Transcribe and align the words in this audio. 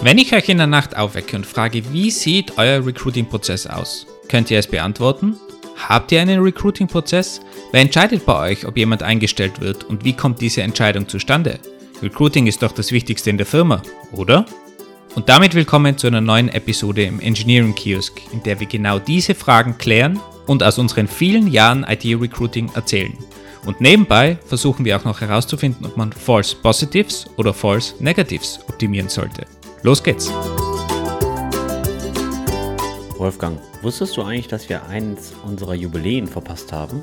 Wenn 0.00 0.18
ich 0.18 0.32
euch 0.32 0.48
in 0.48 0.58
der 0.58 0.68
Nacht 0.68 0.96
aufwecke 0.96 1.34
und 1.34 1.44
frage, 1.44 1.82
wie 1.92 2.12
sieht 2.12 2.56
euer 2.56 2.86
Recruiting-Prozess 2.86 3.66
aus, 3.66 4.06
könnt 4.28 4.48
ihr 4.48 4.60
es 4.60 4.68
beantworten? 4.68 5.36
Habt 5.88 6.12
ihr 6.12 6.20
einen 6.20 6.40
Recruiting-Prozess? 6.40 7.40
Wer 7.72 7.80
entscheidet 7.80 8.24
bei 8.24 8.50
euch, 8.50 8.64
ob 8.64 8.76
jemand 8.76 9.02
eingestellt 9.02 9.60
wird 9.60 9.82
und 9.82 10.04
wie 10.04 10.12
kommt 10.12 10.40
diese 10.40 10.62
Entscheidung 10.62 11.08
zustande? 11.08 11.58
Recruiting 12.00 12.46
ist 12.46 12.62
doch 12.62 12.70
das 12.70 12.92
Wichtigste 12.92 13.30
in 13.30 13.38
der 13.38 13.46
Firma, 13.46 13.82
oder? 14.12 14.46
Und 15.16 15.28
damit 15.28 15.56
willkommen 15.56 15.98
zu 15.98 16.06
einer 16.06 16.20
neuen 16.20 16.48
Episode 16.48 17.02
im 17.02 17.18
Engineering 17.18 17.74
Kiosk, 17.74 18.20
in 18.32 18.40
der 18.44 18.60
wir 18.60 18.68
genau 18.68 19.00
diese 19.00 19.34
Fragen 19.34 19.78
klären 19.78 20.20
und 20.46 20.62
aus 20.62 20.78
unseren 20.78 21.08
vielen 21.08 21.48
Jahren 21.48 21.82
IT-Recruiting 21.82 22.70
erzählen. 22.74 23.18
Und 23.66 23.80
nebenbei 23.80 24.38
versuchen 24.46 24.84
wir 24.84 24.96
auch 24.96 25.04
noch 25.04 25.20
herauszufinden, 25.20 25.84
ob 25.84 25.96
man 25.96 26.12
False 26.12 26.54
Positives 26.54 27.26
oder 27.36 27.52
False 27.52 27.94
Negatives 27.98 28.60
optimieren 28.68 29.08
sollte. 29.08 29.44
Los 29.84 30.02
geht's! 30.02 30.28
Wolfgang, 33.16 33.60
wusstest 33.82 34.16
du 34.16 34.22
eigentlich, 34.22 34.48
dass 34.48 34.68
wir 34.68 34.84
eins 34.86 35.32
unserer 35.44 35.74
Jubiläen 35.74 36.26
verpasst 36.26 36.72
haben? 36.72 37.00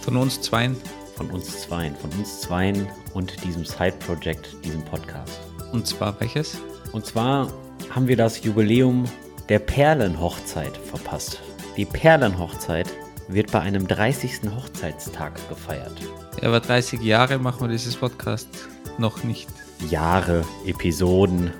Von 0.00 0.16
uns 0.16 0.40
zweien. 0.40 0.76
Von 1.14 1.30
uns 1.30 1.60
zweien, 1.60 1.94
von 1.94 2.10
uns 2.12 2.40
zweien 2.40 2.88
und 3.12 3.44
diesem 3.44 3.66
Side-Project, 3.66 4.64
diesem 4.64 4.82
Podcast. 4.82 5.40
Und 5.72 5.86
zwar 5.86 6.18
welches? 6.18 6.58
Und 6.92 7.04
zwar 7.04 7.52
haben 7.90 8.08
wir 8.08 8.16
das 8.16 8.42
Jubiläum 8.42 9.04
der 9.50 9.58
Perlenhochzeit 9.58 10.74
verpasst. 10.74 11.42
Die 11.76 11.84
Perlenhochzeit 11.84 12.90
wird 13.28 13.52
bei 13.52 13.60
einem 13.60 13.86
30. 13.86 14.40
Hochzeitstag 14.56 15.34
gefeiert. 15.50 16.00
Ja, 16.40 16.48
aber 16.48 16.60
30 16.60 17.02
Jahre 17.02 17.38
machen 17.38 17.60
wir 17.60 17.68
dieses 17.68 17.96
Podcast 17.96 18.48
noch 18.96 19.22
nicht. 19.22 19.48
Jahre, 19.90 20.44
Episoden, 20.64 21.52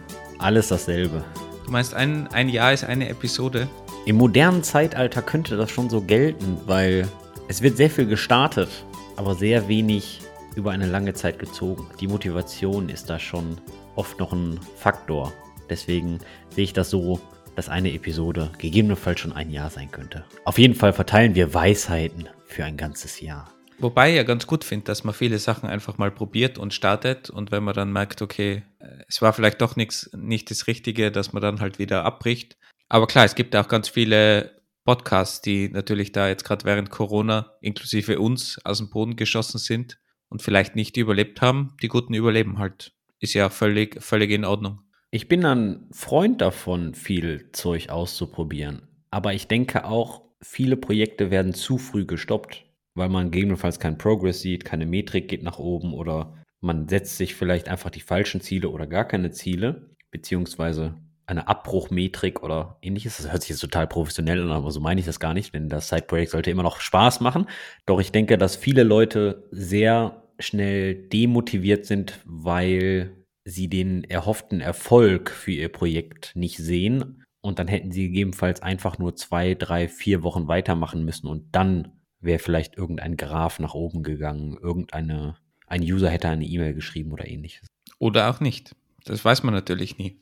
alles 0.46 0.68
dasselbe. 0.68 1.24
Du 1.64 1.72
meinst, 1.72 1.92
ein, 1.92 2.28
ein 2.28 2.48
Jahr 2.48 2.72
ist 2.72 2.84
eine 2.84 3.08
Episode? 3.08 3.68
Im 4.06 4.14
modernen 4.14 4.62
Zeitalter 4.62 5.20
könnte 5.20 5.56
das 5.56 5.72
schon 5.72 5.90
so 5.90 6.00
gelten, 6.00 6.56
weil 6.66 7.08
es 7.48 7.62
wird 7.62 7.76
sehr 7.76 7.90
viel 7.90 8.06
gestartet, 8.06 8.68
aber 9.16 9.34
sehr 9.34 9.66
wenig 9.66 10.20
über 10.54 10.70
eine 10.70 10.86
lange 10.86 11.14
Zeit 11.14 11.40
gezogen. 11.40 11.88
Die 12.00 12.06
Motivation 12.06 12.88
ist 12.88 13.10
da 13.10 13.18
schon 13.18 13.60
oft 13.96 14.20
noch 14.20 14.32
ein 14.32 14.60
Faktor. 14.76 15.32
Deswegen 15.68 16.20
sehe 16.50 16.62
ich 16.62 16.72
das 16.72 16.90
so, 16.90 17.18
dass 17.56 17.68
eine 17.68 17.92
Episode 17.92 18.50
gegebenenfalls 18.58 19.18
schon 19.18 19.32
ein 19.32 19.50
Jahr 19.50 19.70
sein 19.70 19.90
könnte. 19.90 20.24
Auf 20.44 20.60
jeden 20.60 20.76
Fall 20.76 20.92
verteilen 20.92 21.34
wir 21.34 21.54
Weisheiten 21.54 22.28
für 22.44 22.64
ein 22.64 22.76
ganzes 22.76 23.20
Jahr. 23.20 23.48
Wobei 23.78 24.10
ich 24.10 24.16
ja 24.16 24.22
ganz 24.22 24.46
gut 24.46 24.64
finde, 24.64 24.84
dass 24.84 25.04
man 25.04 25.14
viele 25.14 25.38
Sachen 25.38 25.68
einfach 25.68 25.98
mal 25.98 26.10
probiert 26.10 26.58
und 26.58 26.72
startet 26.72 27.28
und 27.28 27.50
wenn 27.50 27.62
man 27.62 27.74
dann 27.74 27.92
merkt, 27.92 28.22
okay, 28.22 28.62
äh, 28.78 29.04
es 29.06 29.20
war 29.20 29.32
vielleicht 29.32 29.60
doch 29.60 29.76
nichts, 29.76 30.10
nicht 30.16 30.50
das 30.50 30.66
Richtige, 30.66 31.12
dass 31.12 31.32
man 31.32 31.42
dann 31.42 31.60
halt 31.60 31.78
wieder 31.78 32.04
abbricht. 32.04 32.56
Aber 32.88 33.06
klar, 33.06 33.24
es 33.24 33.34
gibt 33.34 33.54
auch 33.54 33.68
ganz 33.68 33.88
viele 33.88 34.62
Podcasts, 34.84 35.42
die 35.42 35.68
natürlich 35.68 36.12
da 36.12 36.28
jetzt 36.28 36.44
gerade 36.44 36.64
während 36.64 36.90
Corona 36.90 37.52
inklusive 37.60 38.18
uns 38.18 38.58
aus 38.64 38.78
dem 38.78 38.88
Boden 38.88 39.16
geschossen 39.16 39.58
sind 39.58 39.98
und 40.28 40.42
vielleicht 40.42 40.76
nicht 40.76 40.96
überlebt 40.96 41.42
haben. 41.42 41.76
Die 41.82 41.88
Guten 41.88 42.14
überleben 42.14 42.58
halt. 42.58 42.92
Ist 43.18 43.34
ja 43.34 43.50
völlig, 43.50 44.02
völlig 44.02 44.30
in 44.30 44.44
Ordnung. 44.44 44.82
Ich 45.10 45.28
bin 45.28 45.44
ein 45.44 45.88
Freund 45.90 46.40
davon, 46.40 46.94
viel 46.94 47.50
Zeug 47.52 47.88
auszuprobieren. 47.88 48.88
Aber 49.10 49.34
ich 49.34 49.48
denke 49.48 49.84
auch, 49.84 50.22
viele 50.40 50.76
Projekte 50.76 51.30
werden 51.30 51.54
zu 51.54 51.78
früh 51.78 52.04
gestoppt 52.04 52.65
weil 52.96 53.08
man 53.08 53.30
gegebenenfalls 53.30 53.78
keinen 53.78 53.98
Progress 53.98 54.40
sieht, 54.40 54.64
keine 54.64 54.86
Metrik 54.86 55.28
geht 55.28 55.42
nach 55.42 55.58
oben 55.58 55.94
oder 55.94 56.34
man 56.60 56.88
setzt 56.88 57.16
sich 57.16 57.34
vielleicht 57.34 57.68
einfach 57.68 57.90
die 57.90 58.00
falschen 58.00 58.40
Ziele 58.40 58.70
oder 58.70 58.86
gar 58.86 59.04
keine 59.04 59.30
Ziele, 59.30 59.90
beziehungsweise 60.10 60.96
eine 61.26 61.48
Abbruchmetrik 61.48 62.42
oder 62.42 62.78
ähnliches. 62.82 63.18
Das 63.18 63.30
hört 63.30 63.42
sich 63.42 63.50
jetzt 63.50 63.60
total 63.60 63.86
professionell 63.86 64.40
an, 64.42 64.50
aber 64.50 64.70
so 64.70 64.80
meine 64.80 65.00
ich 65.00 65.06
das 65.06 65.20
gar 65.20 65.34
nicht, 65.34 65.54
denn 65.54 65.68
das 65.68 65.88
Side-Projekt 65.88 66.30
sollte 66.30 66.50
immer 66.50 66.62
noch 66.62 66.80
Spaß 66.80 67.20
machen. 67.20 67.46
Doch 67.84 68.00
ich 68.00 68.12
denke, 68.12 68.38
dass 68.38 68.56
viele 68.56 68.84
Leute 68.84 69.46
sehr 69.50 70.22
schnell 70.38 70.94
demotiviert 70.94 71.84
sind, 71.86 72.20
weil 72.24 73.24
sie 73.44 73.68
den 73.68 74.04
erhofften 74.04 74.60
Erfolg 74.60 75.30
für 75.30 75.52
ihr 75.52 75.68
Projekt 75.68 76.32
nicht 76.34 76.58
sehen. 76.58 77.24
Und 77.40 77.58
dann 77.58 77.68
hätten 77.68 77.92
sie 77.92 78.08
gegebenenfalls 78.08 78.60
einfach 78.60 78.98
nur 78.98 79.14
zwei, 79.14 79.54
drei, 79.54 79.88
vier 79.88 80.22
Wochen 80.22 80.48
weitermachen 80.48 81.04
müssen 81.04 81.28
und 81.28 81.54
dann 81.54 81.95
wäre 82.20 82.38
vielleicht 82.38 82.76
irgendein 82.76 83.16
Graph 83.16 83.58
nach 83.58 83.74
oben 83.74 84.02
gegangen, 84.02 84.56
irgendeine, 84.60 85.36
ein 85.66 85.82
User 85.82 86.10
hätte 86.10 86.28
eine 86.28 86.44
E-Mail 86.44 86.74
geschrieben 86.74 87.12
oder 87.12 87.26
ähnliches. 87.26 87.66
Oder 87.98 88.30
auch 88.30 88.40
nicht. 88.40 88.74
Das 89.04 89.24
weiß 89.24 89.42
man 89.42 89.54
natürlich 89.54 89.98
nie. 89.98 90.18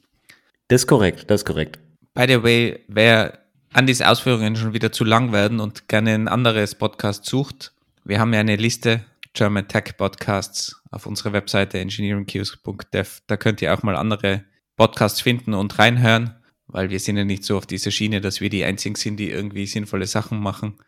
Das 0.68 0.82
ist 0.82 0.86
korrekt, 0.86 1.30
das 1.30 1.42
ist 1.42 1.46
korrekt. 1.46 1.78
By 2.14 2.26
the 2.28 2.42
way, 2.42 2.80
wer 2.88 3.38
an 3.72 3.86
diese 3.86 4.08
Ausführungen 4.08 4.56
schon 4.56 4.72
wieder 4.72 4.92
zu 4.92 5.04
lang 5.04 5.32
werden 5.32 5.60
und 5.60 5.88
gerne 5.88 6.14
ein 6.14 6.28
anderes 6.28 6.74
Podcast 6.74 7.26
sucht, 7.26 7.72
wir 8.04 8.20
haben 8.20 8.32
ja 8.32 8.40
eine 8.40 8.56
Liste 8.56 9.04
German 9.32 9.66
Tech 9.66 9.96
Podcasts 9.96 10.80
auf 10.90 11.06
unserer 11.06 11.32
Webseite 11.32 11.80
engineeringkiosk.dev. 11.80 13.20
Da 13.26 13.36
könnt 13.36 13.62
ihr 13.62 13.74
auch 13.74 13.82
mal 13.82 13.96
andere 13.96 14.44
Podcasts 14.76 15.20
finden 15.20 15.54
und 15.54 15.78
reinhören, 15.78 16.36
weil 16.68 16.90
wir 16.90 17.00
sind 17.00 17.16
ja 17.16 17.24
nicht 17.24 17.44
so 17.44 17.56
auf 17.56 17.66
dieser 17.66 17.90
Schiene, 17.90 18.20
dass 18.20 18.40
wir 18.40 18.48
die 18.48 18.64
einzigen 18.64 18.94
sind, 18.94 19.16
die 19.16 19.30
irgendwie 19.30 19.66
sinnvolle 19.66 20.06
Sachen 20.06 20.38
machen 20.38 20.78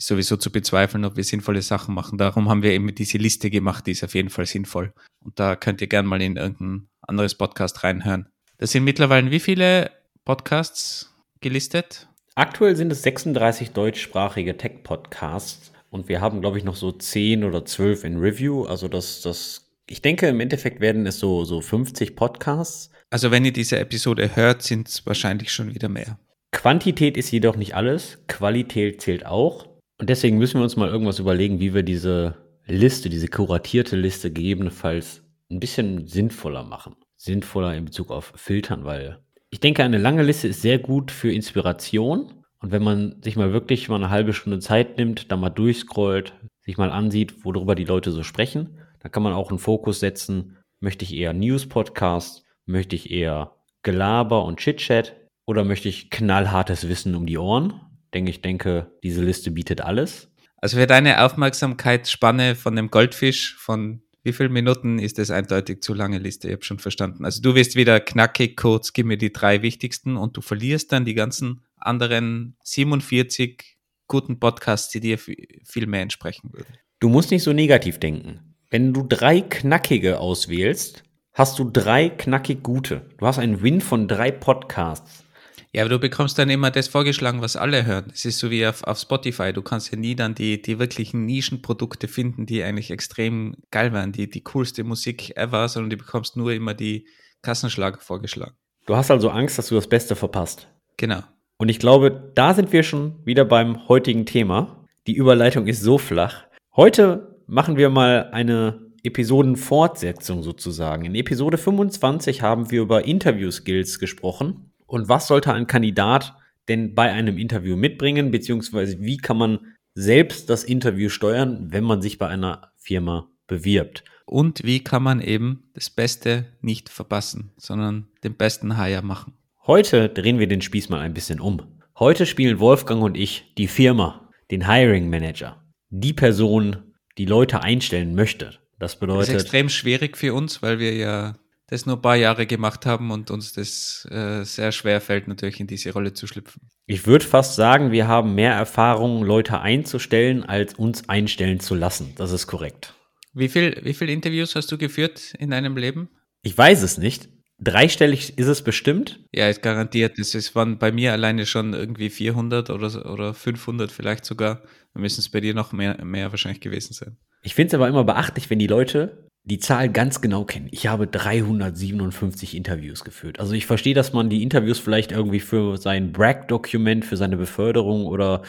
ist 0.00 0.06
sowieso 0.06 0.36
zu 0.38 0.50
bezweifeln, 0.50 1.04
ob 1.04 1.16
wir 1.16 1.24
sinnvolle 1.24 1.60
Sachen 1.60 1.94
machen. 1.94 2.16
Darum 2.16 2.48
haben 2.48 2.62
wir 2.62 2.72
eben 2.72 2.94
diese 2.94 3.18
Liste 3.18 3.50
gemacht, 3.50 3.86
die 3.86 3.92
ist 3.92 4.02
auf 4.02 4.14
jeden 4.14 4.30
Fall 4.30 4.46
sinnvoll. 4.46 4.94
Und 5.22 5.38
da 5.38 5.56
könnt 5.56 5.82
ihr 5.82 5.88
gerne 5.88 6.08
mal 6.08 6.22
in 6.22 6.36
irgendein 6.36 6.88
anderes 7.02 7.34
Podcast 7.34 7.84
reinhören. 7.84 8.26
Das 8.56 8.72
sind 8.72 8.84
mittlerweile 8.84 9.30
wie 9.30 9.40
viele 9.40 9.90
Podcasts 10.24 11.14
gelistet? 11.40 12.08
Aktuell 12.34 12.76
sind 12.76 12.90
es 12.90 13.02
36 13.02 13.72
deutschsprachige 13.72 14.56
Tech-Podcasts 14.56 15.72
und 15.90 16.08
wir 16.08 16.22
haben, 16.22 16.40
glaube 16.40 16.56
ich, 16.56 16.64
noch 16.64 16.76
so 16.76 16.92
10 16.92 17.44
oder 17.44 17.64
12 17.64 18.04
in 18.04 18.18
Review. 18.18 18.64
Also 18.64 18.88
das, 18.88 19.20
das, 19.20 19.70
ich 19.86 20.00
denke, 20.00 20.28
im 20.28 20.40
Endeffekt 20.40 20.80
werden 20.80 21.06
es 21.06 21.18
so, 21.18 21.44
so 21.44 21.60
50 21.60 22.16
Podcasts. 22.16 22.90
Also 23.10 23.30
wenn 23.30 23.44
ihr 23.44 23.52
diese 23.52 23.78
Episode 23.78 24.34
hört, 24.34 24.62
sind 24.62 24.88
es 24.88 25.04
wahrscheinlich 25.04 25.52
schon 25.52 25.74
wieder 25.74 25.90
mehr. 25.90 26.18
Quantität 26.52 27.16
ist 27.16 27.30
jedoch 27.30 27.56
nicht 27.56 27.74
alles, 27.74 28.18
Qualität 28.28 29.02
zählt 29.02 29.26
auch. 29.26 29.69
Und 30.00 30.08
deswegen 30.08 30.38
müssen 30.38 30.58
wir 30.58 30.62
uns 30.62 30.76
mal 30.76 30.88
irgendwas 30.88 31.18
überlegen, 31.18 31.60
wie 31.60 31.74
wir 31.74 31.82
diese 31.82 32.34
Liste, 32.66 33.10
diese 33.10 33.28
kuratierte 33.28 33.96
Liste 33.96 34.32
gegebenenfalls 34.32 35.22
ein 35.50 35.60
bisschen 35.60 36.06
sinnvoller 36.06 36.64
machen. 36.64 36.96
Sinnvoller 37.18 37.74
in 37.74 37.84
Bezug 37.84 38.10
auf 38.10 38.32
Filtern, 38.34 38.86
weil 38.86 39.18
ich 39.50 39.60
denke, 39.60 39.84
eine 39.84 39.98
lange 39.98 40.22
Liste 40.22 40.48
ist 40.48 40.62
sehr 40.62 40.78
gut 40.78 41.10
für 41.10 41.30
Inspiration. 41.30 42.32
Und 42.60 42.72
wenn 42.72 42.82
man 42.82 43.20
sich 43.20 43.36
mal 43.36 43.52
wirklich 43.52 43.90
mal 43.90 43.96
eine 43.96 44.08
halbe 44.08 44.32
Stunde 44.32 44.60
Zeit 44.60 44.96
nimmt, 44.96 45.30
da 45.30 45.36
mal 45.36 45.50
durchscrollt, 45.50 46.32
sich 46.60 46.78
mal 46.78 46.90
ansieht, 46.90 47.44
worüber 47.44 47.74
die 47.74 47.84
Leute 47.84 48.10
so 48.10 48.22
sprechen, 48.22 48.78
dann 49.00 49.12
kann 49.12 49.22
man 49.22 49.34
auch 49.34 49.50
einen 49.50 49.58
Fokus 49.58 50.00
setzen. 50.00 50.56
Möchte 50.78 51.04
ich 51.04 51.14
eher 51.14 51.34
News-Podcast? 51.34 52.44
Möchte 52.64 52.96
ich 52.96 53.10
eher 53.10 53.54
Gelaber 53.82 54.46
und 54.46 54.60
Chit-Chat? 54.60 55.14
Oder 55.44 55.64
möchte 55.64 55.90
ich 55.90 56.08
knallhartes 56.08 56.88
Wissen 56.88 57.14
um 57.14 57.26
die 57.26 57.36
Ohren? 57.36 57.82
Denke 58.14 58.30
ich, 58.30 58.42
denke, 58.42 58.90
diese 59.02 59.22
Liste 59.22 59.50
bietet 59.50 59.80
alles. 59.80 60.30
Also 60.56 60.76
für 60.76 60.86
deine 60.86 61.24
Aufmerksamkeitsspanne 61.24 62.54
von 62.54 62.76
dem 62.76 62.90
Goldfisch 62.90 63.56
von 63.56 64.02
wie 64.22 64.32
viele 64.32 64.50
Minuten 64.50 64.98
ist 64.98 65.18
das 65.18 65.30
eindeutig 65.30 65.82
zu 65.82 65.94
lange 65.94 66.18
Liste? 66.18 66.48
Ich 66.48 66.52
habe 66.52 66.64
schon 66.64 66.78
verstanden. 66.78 67.24
Also 67.24 67.40
du 67.40 67.54
wirst 67.54 67.74
wieder 67.74 68.00
knackig, 68.00 68.56
kurz, 68.56 68.92
gib 68.92 69.06
mir 69.06 69.16
die 69.16 69.32
drei 69.32 69.62
wichtigsten 69.62 70.16
und 70.16 70.36
du 70.36 70.42
verlierst 70.42 70.92
dann 70.92 71.06
die 71.06 71.14
ganzen 71.14 71.62
anderen 71.78 72.56
47 72.62 73.78
guten 74.08 74.38
Podcasts, 74.38 74.90
die 74.90 75.00
dir 75.00 75.16
viel 75.18 75.86
mehr 75.86 76.02
entsprechen 76.02 76.52
würden. 76.52 76.74
Du 76.98 77.08
musst 77.08 77.30
nicht 77.30 77.42
so 77.42 77.54
negativ 77.54 77.98
denken. 77.98 78.54
Wenn 78.68 78.92
du 78.92 79.06
drei 79.08 79.40
knackige 79.40 80.20
auswählst, 80.20 81.02
hast 81.32 81.58
du 81.58 81.70
drei 81.70 82.10
knackig 82.10 82.62
gute. 82.62 83.08
Du 83.16 83.26
hast 83.26 83.38
einen 83.38 83.62
Win 83.62 83.80
von 83.80 84.06
drei 84.06 84.30
Podcasts. 84.30 85.24
Ja, 85.72 85.82
aber 85.82 85.90
du 85.90 85.98
bekommst 86.00 86.36
dann 86.36 86.50
immer 86.50 86.72
das 86.72 86.88
vorgeschlagen, 86.88 87.42
was 87.42 87.54
alle 87.54 87.86
hören. 87.86 88.10
Es 88.12 88.24
ist 88.24 88.40
so 88.40 88.50
wie 88.50 88.66
auf, 88.66 88.82
auf 88.82 88.98
Spotify. 88.98 89.52
Du 89.52 89.62
kannst 89.62 89.92
ja 89.92 89.98
nie 89.98 90.16
dann 90.16 90.34
die, 90.34 90.60
die 90.60 90.80
wirklichen 90.80 91.26
Nischenprodukte 91.26 92.08
finden, 92.08 92.44
die 92.44 92.64
eigentlich 92.64 92.90
extrem 92.90 93.54
geil 93.70 93.92
waren, 93.92 94.10
die, 94.10 94.28
die 94.28 94.42
coolste 94.42 94.82
Musik 94.82 95.36
ever, 95.36 95.68
sondern 95.68 95.90
du 95.90 95.96
bekommst 95.96 96.36
nur 96.36 96.52
immer 96.52 96.74
die 96.74 97.06
Kassenschlager 97.42 98.00
vorgeschlagen. 98.00 98.56
Du 98.86 98.96
hast 98.96 99.12
also 99.12 99.30
Angst, 99.30 99.58
dass 99.58 99.68
du 99.68 99.76
das 99.76 99.86
Beste 99.86 100.16
verpasst. 100.16 100.66
Genau. 100.96 101.20
Und 101.56 101.68
ich 101.68 101.78
glaube, 101.78 102.32
da 102.34 102.52
sind 102.52 102.72
wir 102.72 102.82
schon 102.82 103.24
wieder 103.24 103.44
beim 103.44 103.86
heutigen 103.86 104.26
Thema. 104.26 104.86
Die 105.06 105.14
Überleitung 105.14 105.68
ist 105.68 105.82
so 105.82 105.98
flach. 105.98 106.46
Heute 106.74 107.36
machen 107.46 107.76
wir 107.76 107.90
mal 107.90 108.30
eine 108.32 108.90
Episodenfortsetzung 109.04 110.42
sozusagen. 110.42 111.04
In 111.04 111.14
Episode 111.14 111.58
25 111.58 112.42
haben 112.42 112.72
wir 112.72 112.82
über 112.82 113.04
Interview-Skills 113.04 114.00
gesprochen 114.00 114.69
und 114.90 115.08
was 115.08 115.28
sollte 115.28 115.52
ein 115.52 115.68
Kandidat 115.68 116.34
denn 116.68 116.94
bei 116.94 117.10
einem 117.10 117.38
Interview 117.38 117.76
mitbringen, 117.76 118.30
beziehungsweise 118.30 119.00
wie 119.00 119.16
kann 119.16 119.38
man 119.38 119.58
selbst 119.94 120.50
das 120.50 120.64
Interview 120.64 121.08
steuern, 121.08 121.68
wenn 121.70 121.84
man 121.84 122.02
sich 122.02 122.18
bei 122.18 122.28
einer 122.28 122.72
Firma 122.76 123.30
bewirbt. 123.46 124.04
und 124.26 124.62
wie 124.62 124.82
kann 124.84 125.02
man 125.02 125.20
eben 125.20 125.70
das 125.74 125.90
Beste 125.90 126.46
nicht 126.60 126.88
verpassen, 126.88 127.52
sondern 127.56 128.06
den 128.22 128.36
besten 128.36 128.76
Hire 128.76 129.02
machen. 129.02 129.32
Heute 129.66 130.08
drehen 130.08 130.38
wir 130.38 130.46
den 130.46 130.62
Spieß 130.62 130.88
mal 130.88 131.00
ein 131.00 131.14
bisschen 131.14 131.40
um. 131.40 131.62
Heute 131.98 132.26
spielen 132.26 132.60
Wolfgang 132.60 133.02
und 133.02 133.16
ich 133.16 133.52
die 133.58 133.66
Firma, 133.66 134.28
den 134.52 134.68
Hiring 134.68 135.10
Manager, 135.10 135.64
die 135.88 136.12
Person, 136.12 136.94
die 137.18 137.26
Leute 137.26 137.62
einstellen 137.62 138.14
möchte. 138.14 138.58
Das 138.78 138.98
bedeutet. 138.98 139.28
Das 139.28 139.34
ist 139.34 139.42
extrem 139.42 139.68
schwierig 139.68 140.16
für 140.16 140.32
uns, 140.32 140.62
weil 140.62 140.78
wir 140.78 140.94
ja 140.94 141.34
das 141.70 141.86
nur 141.86 141.96
ein 141.96 142.02
paar 142.02 142.16
Jahre 142.16 142.46
gemacht 142.46 142.84
haben 142.84 143.10
und 143.10 143.30
uns 143.30 143.52
das 143.52 144.06
äh, 144.10 144.44
sehr 144.44 144.72
schwer 144.72 145.00
fällt, 145.00 145.28
natürlich 145.28 145.60
in 145.60 145.66
diese 145.66 145.92
Rolle 145.92 146.12
zu 146.12 146.26
schlüpfen. 146.26 146.62
Ich 146.86 147.06
würde 147.06 147.24
fast 147.24 147.54
sagen, 147.54 147.92
wir 147.92 148.08
haben 148.08 148.34
mehr 148.34 148.52
Erfahrung, 148.52 149.22
Leute 149.22 149.60
einzustellen, 149.60 150.44
als 150.44 150.74
uns 150.74 151.08
einstellen 151.08 151.60
zu 151.60 151.76
lassen. 151.76 152.12
Das 152.16 152.32
ist 152.32 152.48
korrekt. 152.48 152.94
Wie 153.32 153.48
viel, 153.48 153.80
wie 153.84 153.94
viele 153.94 154.12
Interviews 154.12 154.56
hast 154.56 154.72
du 154.72 154.78
geführt 154.78 155.34
in 155.38 155.50
deinem 155.50 155.76
Leben? 155.76 156.10
Ich 156.42 156.58
weiß 156.58 156.82
es 156.82 156.98
nicht. 156.98 157.28
Dreistellig 157.62 158.38
ist 158.38 158.48
es 158.48 158.64
bestimmt? 158.64 159.20
Ja, 159.32 159.48
ist 159.48 159.62
garantiert. 159.62 160.18
Es 160.18 160.54
waren 160.54 160.78
bei 160.78 160.90
mir 160.90 161.12
alleine 161.12 161.46
schon 161.46 161.74
irgendwie 161.74 162.10
400 162.10 162.70
oder, 162.70 163.12
oder 163.12 163.34
500 163.34 163.92
vielleicht 163.92 164.24
sogar. 164.24 164.62
Da 164.94 165.00
müssen 165.00 165.20
es 165.20 165.28
bei 165.28 165.40
dir 165.40 165.54
noch 165.54 165.72
mehr, 165.72 166.02
mehr 166.04 166.32
wahrscheinlich 166.32 166.62
gewesen 166.62 166.94
sein. 166.94 167.18
Ich 167.42 167.54
finde 167.54 167.68
es 167.68 167.74
aber 167.74 167.86
immer 167.86 168.04
beachtlich, 168.04 168.50
wenn 168.50 168.58
die 168.58 168.66
Leute 168.66 169.29
die 169.50 169.58
Zahl 169.58 169.90
ganz 169.90 170.20
genau 170.20 170.44
kennen. 170.44 170.68
Ich 170.70 170.86
habe 170.86 171.08
357 171.08 172.56
Interviews 172.56 173.04
geführt. 173.04 173.40
Also 173.40 173.52
ich 173.52 173.66
verstehe, 173.66 173.94
dass 173.94 174.12
man 174.12 174.30
die 174.30 174.42
Interviews 174.42 174.78
vielleicht 174.78 175.10
irgendwie 175.10 175.40
für 175.40 175.76
sein 175.76 176.12
Bragg-Dokument, 176.12 177.04
für 177.04 177.16
seine 177.16 177.36
Beförderung 177.36 178.06
oder 178.06 178.42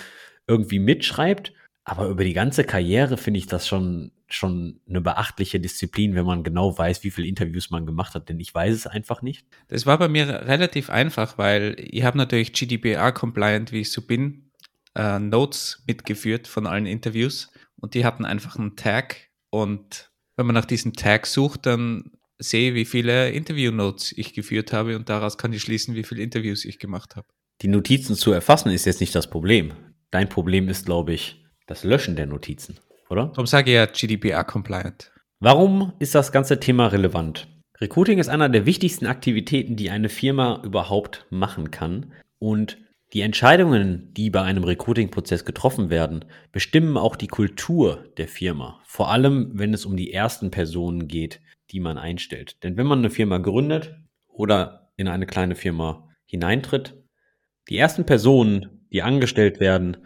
irgendwie 0.48 0.80
mitschreibt. 0.80 1.53
Aber 1.83 2.07
über 2.07 2.24
die 2.24 2.33
ganze 2.33 2.63
Karriere 2.63 3.18
finde 3.18 3.39
ich 3.39 3.48
das 3.48 3.68
schon, 3.68 4.12
schon 4.30 4.80
eine 4.88 5.01
beachtliche 5.01 5.59
Disziplin, 5.59 6.13
wenn 6.13 6.25
man 6.25 6.44
genau 6.44 6.77
weiß, 6.77 7.03
wie 7.03 7.09
viele 7.09 7.27
Interviews 7.27 7.71
man 7.71 7.88
gemacht 7.88 8.13
hat, 8.13 8.30
denn 8.30 8.39
ich 8.39 8.53
weiß 8.53 8.75
es 8.75 8.86
einfach 8.86 9.24
nicht. 9.24 9.48
Das 9.69 9.88
war 9.88 9.98
bei 9.98 10.07
mir 10.07 10.27
relativ 10.27 10.92
einfach, 10.92 11.39
weil 11.39 11.75
ich 11.80 12.03
habe 12.03 12.19
natürlich 12.19 12.53
GDPR-compliant, 12.53 13.71
wie 13.71 13.81
ich 13.81 13.92
so 13.92 14.03
bin, 14.03 14.51
äh, 14.95 15.18
Notes 15.18 15.83
mitgeführt 15.88 16.48
von 16.48 16.68
allen 16.68 16.86
Interviews 16.86 17.51
und 17.77 17.95
die 17.95 18.06
hatten 18.06 18.25
einfach 18.25 18.57
einen 18.57 18.75
Tag 18.75 19.31
und 19.50 20.10
wenn 20.41 20.47
man 20.47 20.55
nach 20.55 20.65
diesem 20.65 20.93
Tag 20.93 21.27
sucht, 21.27 21.67
dann 21.67 22.13
sehe, 22.39 22.73
wie 22.73 22.85
viele 22.85 23.29
Interview-Notes 23.29 24.11
ich 24.17 24.33
geführt 24.33 24.73
habe 24.73 24.95
und 24.95 25.07
daraus 25.07 25.38
kann 25.38 25.53
ich 25.53 25.61
schließen, 25.61 25.93
wie 25.93 26.03
viele 26.03 26.23
Interviews 26.23 26.65
ich 26.65 26.79
gemacht 26.79 27.15
habe. 27.15 27.27
Die 27.61 27.67
Notizen 27.67 28.15
zu 28.15 28.31
erfassen 28.31 28.71
ist 28.71 28.85
jetzt 28.85 29.01
nicht 29.01 29.13
das 29.13 29.29
Problem. 29.29 29.73
Dein 30.09 30.29
Problem 30.29 30.67
ist, 30.67 30.88
glaube 30.88 31.13
ich, 31.13 31.45
das 31.67 31.83
Löschen 31.83 32.15
der 32.15 32.25
Notizen, 32.25 32.79
oder? 33.11 33.27
Darum 33.27 33.45
sage 33.45 33.69
ich 33.69 33.75
ja 33.75 33.85
GDPR-compliant. 33.85 35.11
Warum 35.39 35.93
ist 35.99 36.15
das 36.15 36.31
ganze 36.31 36.59
Thema 36.59 36.88
relevant? 36.88 37.47
Recruiting 37.79 38.17
ist 38.17 38.27
einer 38.27 38.49
der 38.49 38.65
wichtigsten 38.65 39.05
Aktivitäten, 39.05 39.75
die 39.75 39.91
eine 39.91 40.09
Firma 40.09 40.59
überhaupt 40.63 41.27
machen 41.29 41.69
kann. 41.69 42.13
Und 42.39 42.79
die 43.13 43.21
Entscheidungen, 43.21 44.13
die 44.13 44.29
bei 44.29 44.41
einem 44.41 44.63
Recruiting-Prozess 44.63 45.43
getroffen 45.43 45.89
werden, 45.89 46.23
bestimmen 46.51 46.95
auch 46.97 47.15
die 47.15 47.27
Kultur 47.27 48.05
der 48.17 48.27
Firma. 48.27 48.79
Vor 48.85 49.11
allem, 49.11 49.51
wenn 49.53 49.73
es 49.73 49.85
um 49.85 49.97
die 49.97 50.13
ersten 50.13 50.49
Personen 50.49 51.07
geht, 51.07 51.41
die 51.71 51.79
man 51.79 51.97
einstellt. 51.97 52.63
Denn 52.63 52.77
wenn 52.77 52.87
man 52.87 52.99
eine 52.99 53.09
Firma 53.09 53.37
gründet 53.37 53.95
oder 54.27 54.91
in 54.95 55.07
eine 55.07 55.25
kleine 55.25 55.55
Firma 55.55 56.09
hineintritt, 56.25 56.95
die 57.69 57.77
ersten 57.77 58.05
Personen, 58.05 58.87
die 58.91 59.01
angestellt 59.01 59.59
werden, 59.59 59.97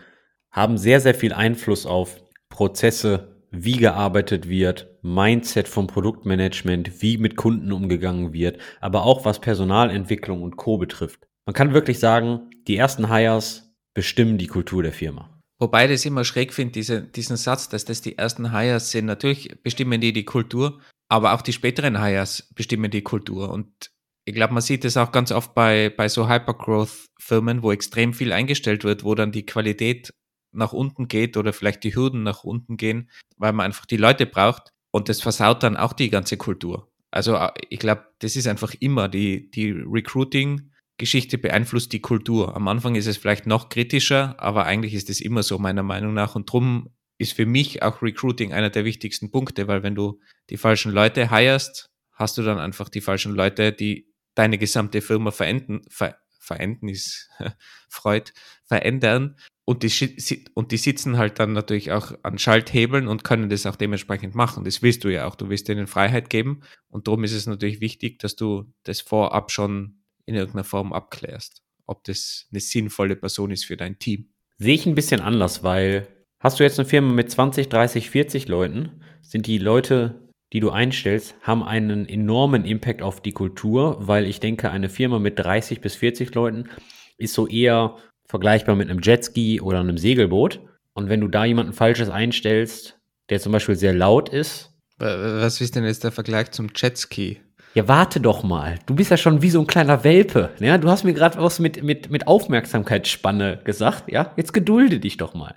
haben 0.51 0.78
sehr, 0.78 1.00
sehr 1.00 1.16
viel 1.16 1.34
Einfluss 1.34 1.86
auf 1.86 2.24
Prozesse, 2.50 3.36
wie 3.51 3.78
gearbeitet 3.78 4.50
wird, 4.50 4.90
Mindset 5.01 5.68
vom 5.68 5.88
Produktmanagement, 5.88 7.01
wie 7.01 7.18
mit 7.18 7.36
Kunden 7.36 7.72
umgegangen 7.72 8.34
wird, 8.34 8.58
aber 8.81 9.04
auch 9.04 9.25
was 9.25 9.40
Personalentwicklung 9.40 10.42
und 10.42 10.58
Co 10.58 10.78
betrifft. 10.78 11.28
Man 11.46 11.54
kann 11.54 11.74
wirklich 11.74 12.00
sagen, 12.00 12.50
die 12.68 12.76
ersten 12.76 13.08
Hires 13.08 13.72
bestimmen 13.94 14.40
die 14.40 14.48
Kultur 14.48 14.82
der 14.82 14.92
Firma. 14.92 15.30
Wobei 15.60 15.88
das 15.88 16.04
immer 16.04 16.24
schräg 16.24 16.54
finde, 16.54 16.74
diese, 16.74 17.04
diesen 17.04 17.38
Satz, 17.38 17.70
dass 17.70 17.86
das 17.86 18.02
die 18.02 18.18
ersten 18.18 18.52
Hires 18.52 18.90
sind. 18.90 19.06
Natürlich 19.06 19.56
bestimmen 19.62 20.02
die 20.02 20.12
die 20.12 20.26
Kultur, 20.26 20.82
aber 21.08 21.34
auch 21.34 21.44
die 21.44 21.54
späteren 21.54 22.02
Hires 22.02 22.52
bestimmen 22.56 22.90
die 22.90 23.04
Kultur. 23.04 23.52
Und 23.52 23.92
ich 24.26 24.34
glaube, 24.34 24.56
man 24.56 24.64
sieht 24.64 24.84
das 24.84 24.98
auch 24.98 25.12
ganz 25.12 25.32
oft 25.32 25.54
bei, 25.54 25.94
bei 25.96 26.10
so 26.10 26.28
Hypergrowth-Firmen, 26.28 27.62
wo 27.62 27.72
extrem 27.72 28.14
viel 28.14 28.34
eingestellt 28.34 28.84
wird, 28.84 29.04
wo 29.04 29.14
dann 29.14 29.32
die 29.32 29.46
Qualität 29.46 30.12
nach 30.52 30.74
unten 30.74 31.08
geht 31.08 31.38
oder 31.38 31.54
vielleicht 31.54 31.84
die 31.84 31.96
Hürden 31.96 32.24
nach 32.24 32.44
unten 32.44 32.76
gehen, 32.76 33.12
weil 33.38 33.54
man 33.54 33.68
einfach 33.68 33.86
die 33.86 33.98
Leute 33.98 34.26
braucht. 34.26 34.72
Und 34.92 35.10
das 35.10 35.22
versaut 35.22 35.62
dann 35.62 35.78
auch 35.78 35.94
die 35.94 36.10
ganze 36.10 36.38
Kultur. 36.38 36.92
Also 37.12 37.38
ich 37.70 37.80
glaube, 37.80 38.08
das 38.20 38.36
ist 38.36 38.48
einfach 38.48 38.74
immer 38.80 39.08
die, 39.08 39.52
die 39.52 39.70
Recruiting- 39.72 40.72
Geschichte 40.98 41.38
beeinflusst 41.38 41.92
die 41.94 42.02
Kultur. 42.02 42.56
Am 42.56 42.68
Anfang 42.68 42.96
ist 42.96 43.08
es 43.08 43.18
vielleicht 43.18 43.48
noch 43.48 43.70
kritischer, 43.70 44.40
aber 44.40 44.66
eigentlich 44.66 44.94
ist 44.94 45.10
es 45.10 45.20
immer 45.20 45.44
so, 45.44 45.58
meiner 45.58 45.84
Meinung 45.84 46.14
nach. 46.14 46.36
Und 46.36 46.52
drum 46.52 46.90
ist 47.18 47.34
für 47.34 47.46
mich 47.46 47.84
auch 47.84 48.02
Recruiting 48.02 48.54
einer 48.54 48.70
der 48.70 48.86
wichtigsten 48.86 49.32
Punkte, 49.32 49.68
weil 49.68 49.84
wenn 49.84 49.96
du 49.96 50.20
die 50.50 50.58
falschen 50.58 50.92
Leute 50.92 51.30
hirest, 51.30 51.90
hast 52.14 52.38
du 52.38 52.44
dann 52.44 52.60
einfach 52.60 52.90
die 52.90 53.02
falschen 53.02 53.34
Leute, 53.36 53.74
die 53.74 54.10
deine 54.36 54.58
gesamte 54.58 55.02
Firma 55.02 55.32
verenden, 55.32 55.82
ver, 55.90 56.18
verenden 56.40 56.88
ist 56.88 57.30
Freud, 57.90 58.32
verändern. 58.66 59.38
Und 59.66 59.82
die, 59.84 60.46
und 60.54 60.72
die 60.72 60.78
sitzen 60.78 61.18
halt 61.18 61.40
dann 61.40 61.54
natürlich 61.54 61.92
auch 61.92 62.14
an 62.22 62.38
Schalthebeln 62.38 63.08
und 63.08 63.24
können 63.24 63.50
das 63.50 63.66
auch 63.66 63.76
dementsprechend 63.76 64.36
machen. 64.36 64.64
Das 64.64 64.82
willst 64.82 65.04
du 65.04 65.10
ja 65.10 65.26
auch. 65.26 65.36
Du 65.36 65.50
willst 65.50 65.68
denen 65.68 65.88
Freiheit 65.88 66.30
geben. 66.30 66.62
Und 66.88 67.08
darum 67.08 67.24
ist 67.24 67.34
es 67.34 67.48
natürlich 67.48 67.82
wichtig, 67.82 68.20
dass 68.20 68.36
du 68.36 68.72
das 68.84 69.02
vorab 69.02 69.52
schon 69.52 70.05
in 70.25 70.36
irgendeiner 70.36 70.63
Form 70.63 70.94
abklärst, 70.94 71.62
ob 71.86 72.04
das 72.04 72.48
eine 72.51 72.60
sinnvolle 72.60 73.16
Person 73.16 73.51
ist 73.51 73.66
für 73.66 73.77
dein 73.77 74.00
Team. 74.00 74.30
Sehe 74.57 74.75
ich 74.75 74.86
ein 74.86 74.95
bisschen 74.95 75.22
anders, 75.22 75.63
weil 75.63 76.07
hast 76.39 76.60
du 76.60 76.63
jetzt 76.63 76.80
eine 76.80 76.88
Firma 76.88 77.12
mit 77.13 77.30
20, 77.30 77.69
30, 77.69 78.10
40 78.10 78.48
Leuten, 78.48 79.01
sind 79.22 79.48
die 79.48 79.57
Leute, 79.57 80.30
die 80.54 80.60
du 80.60 80.69
einstellst, 80.69 81.36
haben 81.42 81.63
einen 81.63 82.07
enormen 82.07 82.66
Impact 82.66 83.01
auf 83.01 83.22
die 83.22 83.33
Kultur, 83.33 83.98
weil 84.00 84.25
ich 84.25 84.39
denke, 84.39 84.69
eine 84.69 84.89
Firma 84.89 85.19
mit 85.19 85.39
30 85.39 85.81
bis 85.81 85.95
40 85.95 86.33
Leuten 86.33 86.69
ist 87.18 87.33
so 87.33 87.48
eher 87.48 87.98
vergleichbar 88.27 88.75
mit 88.75 88.89
einem 88.89 89.01
Jetski 89.01 89.62
oder 89.62 89.80
einem 89.80 89.98
Segelboot. 89.98 90.62
Und 90.94 91.10
wenn 91.10 91.22
du 91.22 91.27
da 91.27 91.45
jemanden 91.45 91.74
Falsches 91.74 92.10
einstellst, 92.10 93.00
der 93.30 93.39
zum 93.39 93.51
Beispiel 93.51 93.75
sehr 93.75 93.94
laut 93.94 94.30
ist. 94.30 94.72
Was 94.98 95.60
ist 95.62 95.75
denn 95.75 95.83
jetzt 95.83 96.04
der 96.04 96.12
Vergleich 96.12 96.51
zum 96.51 96.69
Jetski? 96.74 97.42
Ja, 97.75 97.89
warte 97.89 98.22
doch 98.22 98.42
mal. 98.42 98.80
Du 98.86 98.95
bist 98.95 99.12
ja 99.12 99.18
schon 99.18 99.41
wie 99.41 99.50
so 99.50 99.60
ein 99.60 99.67
kleiner 99.67 100.05
Welpe. 100.05 100.51
Ja, 100.60 100.77
du 100.77 100.89
hast 100.89 101.03
mir 101.03 101.13
gerade 101.13 101.38
was 101.39 101.60
mit, 101.60 101.84
mit, 101.84 102.10
mit 102.10 102.25
Aufmerksamkeitsspanne 102.25 103.60
gesagt. 103.65 104.10
Ja, 104.10 104.32
jetzt 104.38 104.53
gedulde 104.53 105.01
dich 105.01 105.17
doch 105.17 105.34
mal. 105.34 105.55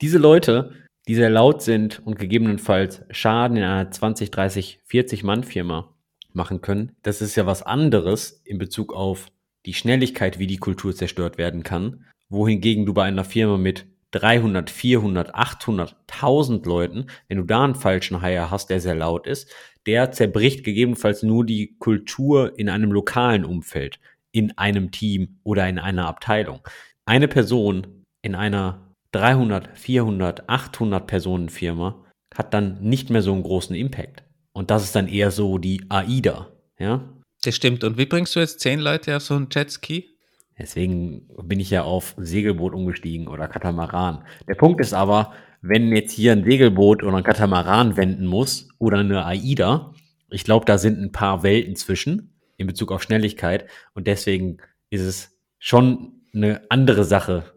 Diese 0.00 0.16
Leute, 0.16 0.72
die 1.06 1.14
sehr 1.14 1.28
laut 1.28 1.60
sind 1.60 2.00
und 2.06 2.18
gegebenenfalls 2.18 3.02
Schaden 3.10 3.58
in 3.58 3.62
einer 3.62 3.90
20, 3.90 4.30
30, 4.30 4.80
40 4.86 5.22
Mann 5.22 5.44
Firma 5.44 5.94
machen 6.32 6.62
können, 6.62 6.92
das 7.02 7.20
ist 7.20 7.36
ja 7.36 7.44
was 7.44 7.62
anderes 7.62 8.40
in 8.46 8.56
Bezug 8.56 8.94
auf 8.94 9.26
die 9.66 9.74
Schnelligkeit, 9.74 10.38
wie 10.38 10.46
die 10.46 10.56
Kultur 10.56 10.94
zerstört 10.94 11.36
werden 11.36 11.62
kann. 11.62 12.06
Wohingegen 12.30 12.86
du 12.86 12.94
bei 12.94 13.04
einer 13.04 13.24
Firma 13.24 13.58
mit 13.58 13.86
300, 14.12 14.70
400, 14.70 15.34
800, 15.34 15.96
1000 16.06 16.66
Leuten, 16.66 17.06
wenn 17.28 17.38
du 17.38 17.44
da 17.44 17.64
einen 17.64 17.74
falschen 17.74 18.20
Hire 18.22 18.50
hast, 18.50 18.70
der 18.70 18.80
sehr 18.80 18.94
laut 18.94 19.26
ist, 19.26 19.50
der 19.86 20.12
zerbricht 20.12 20.64
gegebenenfalls 20.64 21.22
nur 21.22 21.44
die 21.44 21.76
Kultur 21.78 22.58
in 22.58 22.68
einem 22.68 22.92
lokalen 22.92 23.44
Umfeld, 23.44 24.00
in 24.32 24.56
einem 24.56 24.90
Team 24.90 25.40
oder 25.44 25.68
in 25.68 25.78
einer 25.78 26.06
Abteilung. 26.06 26.60
Eine 27.04 27.28
Person 27.28 28.04
in 28.22 28.34
einer 28.34 28.94
300, 29.12 29.76
400, 29.78 30.48
800 30.48 31.06
Personen 31.06 31.48
Firma 31.48 32.04
hat 32.34 32.52
dann 32.54 32.80
nicht 32.82 33.10
mehr 33.10 33.22
so 33.22 33.32
einen 33.32 33.42
großen 33.42 33.74
Impact. 33.74 34.24
Und 34.52 34.70
das 34.70 34.84
ist 34.84 34.94
dann 34.94 35.08
eher 35.08 35.30
so 35.30 35.58
die 35.58 35.84
AIDA, 35.88 36.52
ja? 36.78 37.14
Das 37.42 37.54
stimmt. 37.54 37.84
Und 37.84 37.96
wie 37.96 38.06
bringst 38.06 38.34
du 38.34 38.40
jetzt 38.40 38.60
zehn 38.60 38.80
Leute 38.80 39.16
auf 39.16 39.22
so 39.22 39.34
einen 39.34 39.48
Jetski? 39.50 40.17
Deswegen 40.58 41.28
bin 41.44 41.60
ich 41.60 41.70
ja 41.70 41.82
auf 41.84 42.14
Segelboot 42.18 42.74
umgestiegen 42.74 43.28
oder 43.28 43.48
Katamaran. 43.48 44.24
Der 44.48 44.56
Punkt 44.56 44.80
ist 44.80 44.92
aber, 44.92 45.32
wenn 45.60 45.92
jetzt 45.94 46.12
hier 46.12 46.32
ein 46.32 46.44
Segelboot 46.44 47.02
oder 47.02 47.16
ein 47.16 47.24
Katamaran 47.24 47.96
wenden 47.96 48.26
muss 48.26 48.68
oder 48.78 48.98
eine 48.98 49.24
AIDA, 49.24 49.94
ich 50.30 50.44
glaube, 50.44 50.66
da 50.66 50.78
sind 50.78 51.00
ein 51.00 51.12
paar 51.12 51.42
Welten 51.42 51.76
zwischen 51.76 52.34
in 52.56 52.66
Bezug 52.66 52.92
auf 52.92 53.02
Schnelligkeit 53.02 53.66
und 53.94 54.06
deswegen 54.06 54.58
ist 54.90 55.02
es 55.02 55.38
schon 55.58 56.12
eine 56.34 56.62
andere 56.70 57.04
Sache, 57.04 57.52